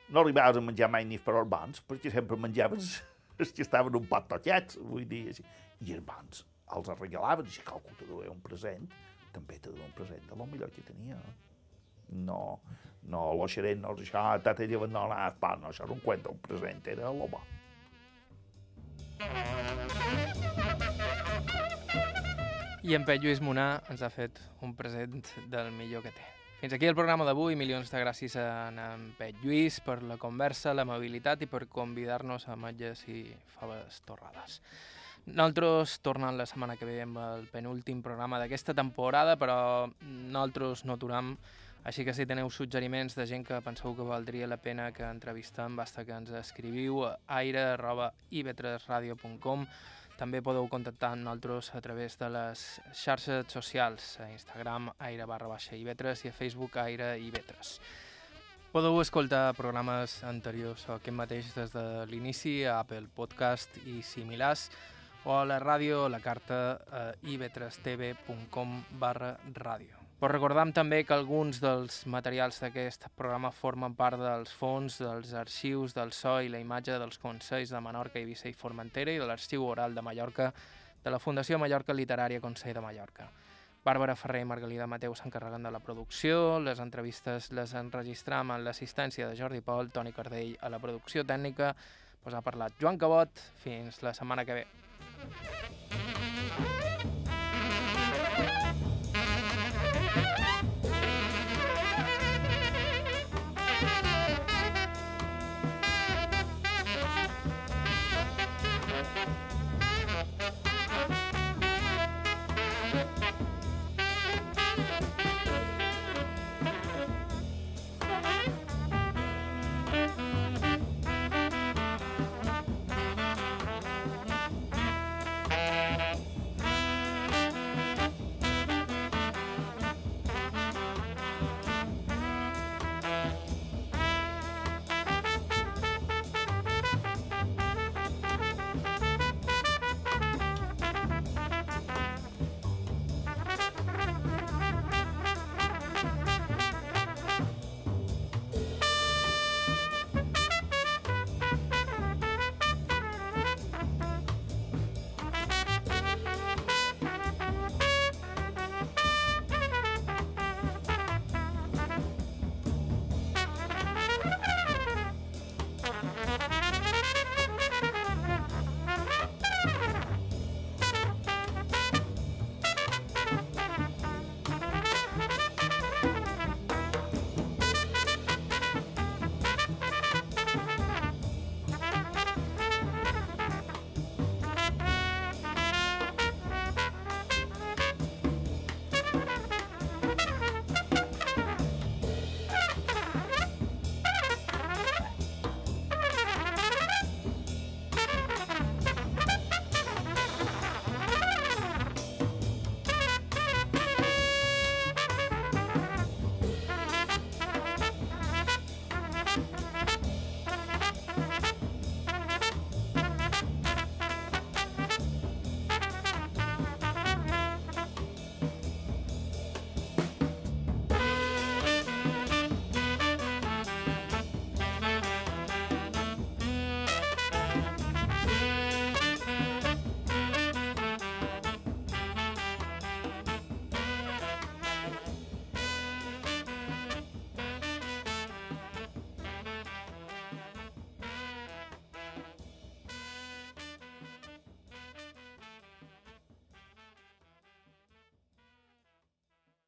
No 0.08 0.22
arribaves 0.22 0.60
a 0.60 0.64
menjar 0.64 0.90
mai 0.92 1.06
ni 1.08 1.18
perós 1.20 1.48
bons, 1.48 1.82
perquè 1.88 2.12
sempre 2.14 2.38
menjaves 2.40 2.98
els 3.40 3.50
que 3.54 3.66
estaven 3.66 3.98
un 3.98 4.06
pot 4.10 4.30
totxats, 4.30 4.78
vull 4.78 5.08
dir, 5.08 5.26
així. 5.32 5.46
i 5.86 5.94
els 5.94 6.06
bons 6.06 6.46
els 6.76 6.90
regalaven, 6.98 7.46
i 7.46 7.54
si 7.54 7.64
qualcú 7.66 7.94
te 7.98 8.08
duia 8.08 8.32
un 8.32 8.40
present, 8.44 8.88
també 9.32 9.58
te 9.58 9.72
duia 9.72 9.86
un 9.86 9.94
present 9.96 10.24
de 10.28 10.36
lo 10.36 10.46
millor 10.46 10.72
que 10.74 10.84
tenia. 10.86 11.18
No, 12.08 12.60
no, 13.12 13.22
lo 13.36 13.48
xerent, 13.48 13.82
no, 13.84 13.94
això, 13.96 14.24
tata 14.44 14.66
diuen, 14.68 14.92
no, 14.92 15.06
no, 15.10 15.20
pa, 15.40 15.54
no, 15.60 15.72
això 15.72 15.84
era 15.84 15.96
un 15.96 16.04
cuento, 16.04 16.32
un 16.36 16.42
present, 16.44 16.84
era 16.88 17.12
lo 17.12 17.28
bo. 17.28 17.42
I 22.88 22.94
en 22.94 23.04
Pep 23.04 23.20
Lluís 23.20 23.40
Monà 23.44 23.80
ens 23.90 24.02
ha 24.06 24.08
fet 24.08 24.38
un 24.64 24.74
present 24.78 25.18
del 25.50 25.72
millor 25.74 26.04
que 26.06 26.12
té. 26.14 26.26
Fins 26.60 26.72
aquí 26.74 26.88
el 26.90 26.94
programa 26.98 27.26
d'avui. 27.26 27.54
Milions 27.58 27.90
de 27.90 28.00
gràcies 28.02 28.34
a 28.38 28.46
en 28.70 29.10
Pep 29.18 29.42
Lluís 29.44 29.80
per 29.84 30.00
la 30.02 30.16
conversa, 30.18 30.72
l'amabilitat 30.74 31.42
i 31.42 31.50
per 31.50 31.66
convidar-nos 31.70 32.48
a 32.48 32.54
ametlles 32.54 33.04
i 33.10 33.20
faves 33.58 34.00
torrades. 34.06 34.60
Nosaltres 35.28 35.98
tornem 36.00 36.38
la 36.38 36.46
setmana 36.48 36.76
que 36.76 36.86
ve 36.88 37.02
amb 37.04 37.18
el 37.20 37.46
penúltim 37.52 38.02
programa 38.02 38.38
d'aquesta 38.40 38.74
temporada, 38.74 39.36
però 39.36 39.86
nosaltres 40.00 40.84
no 40.88 40.94
aturam, 40.96 41.36
així 41.84 42.04
que 42.04 42.14
si 42.16 42.26
teniu 42.26 42.50
suggeriments 42.50 43.14
de 43.16 43.26
gent 43.28 43.44
que 43.46 43.60
penseu 43.64 43.94
que 43.96 44.02
valdria 44.08 44.46
la 44.48 44.56
pena 44.56 44.92
que 44.92 45.04
entrevistem, 45.04 45.76
basta 45.76 46.04
que 46.04 46.12
ens 46.16 46.30
escriviu 46.40 47.04
a 47.06 47.18
aire.ivetresradio.com 47.38 49.66
també 50.18 50.42
podeu 50.42 50.66
contactar 50.66 51.12
amb 51.14 51.22
nosaltres 51.22 51.70
a 51.78 51.80
través 51.80 52.18
de 52.18 52.26
les 52.34 52.82
xarxes 52.90 53.46
socials, 53.54 54.18
a 54.18 54.26
Instagram, 54.32 54.90
aire 55.06 55.26
barra 55.30 55.46
baixa 55.46 55.76
i 55.76 55.88
a 55.88 55.94
Facebook, 56.32 56.76
aire 56.76 57.20
i 57.20 57.30
vetres. 57.30 57.80
Podeu 58.72 59.00
escoltar 59.00 59.54
programes 59.54 60.24
anteriors 60.24 60.88
o 60.88 60.94
aquest 60.94 61.14
mateix 61.14 61.54
des 61.54 61.70
de 61.72 62.04
l'inici 62.06 62.64
a 62.64 62.80
Apple 62.80 63.06
Podcast 63.14 63.70
i 63.86 64.02
similars 64.02 64.70
o 65.24 65.38
a 65.38 65.44
la 65.44 65.58
ràdio 65.58 66.04
a 66.06 66.10
la 66.12 66.20
carta 66.20 66.58
a 66.90 67.06
ivetrestv.com 67.22 68.76
barra 69.00 69.36
ràdio. 69.54 69.98
Però 70.18 70.32
recordam 70.32 70.72
també 70.74 71.04
que 71.06 71.14
alguns 71.14 71.60
dels 71.62 72.00
materials 72.10 72.56
d'aquest 72.58 73.04
programa 73.14 73.52
formen 73.54 73.94
part 73.94 74.18
dels 74.18 74.50
fons, 74.50 74.96
dels 74.98 75.30
arxius 75.38 75.94
del 75.94 76.10
so 76.10 76.40
i 76.42 76.50
la 76.50 76.58
imatge 76.58 76.96
dels 76.98 77.20
Consells 77.22 77.70
de 77.70 77.80
Menorca, 77.80 78.18
Eivissa 78.18 78.48
i 78.50 78.56
Formentera 78.56 79.14
i 79.14 79.20
de 79.22 79.28
l'Arxiu 79.30 79.62
Oral 79.68 79.94
de 79.94 80.02
Mallorca 80.02 80.48
de 81.04 81.12
la 81.14 81.20
Fundació 81.22 81.60
Mallorca 81.62 81.94
Literària 81.94 82.42
Consell 82.42 82.74
de 82.74 82.82
Mallorca. 82.82 83.28
Bàrbara 83.86 84.18
Ferrer 84.18 84.42
i 84.42 84.48
Margalida 84.50 84.90
Mateu 84.90 85.14
s'encarreguen 85.14 85.62
de 85.62 85.70
la 85.70 85.80
producció, 85.80 86.58
les 86.58 86.82
entrevistes 86.82 87.52
les 87.54 87.76
enregistram 87.78 88.50
amb 88.50 88.66
l'assistència 88.66 89.30
de 89.30 89.38
Jordi 89.38 89.62
Pol, 89.62 89.92
Toni 89.94 90.12
Cardell 90.12 90.58
a 90.60 90.68
la 90.68 90.82
producció 90.82 91.22
tècnica, 91.22 91.70
pues 92.24 92.34
ha 92.34 92.42
parlat 92.42 92.74
Joan 92.82 92.98
Cabot, 92.98 93.46
fins 93.62 94.02
la 94.02 94.12
setmana 94.18 94.44
que 94.44 94.60
ve. 94.60 94.68
Thank 95.18 96.18
you. 96.22 96.27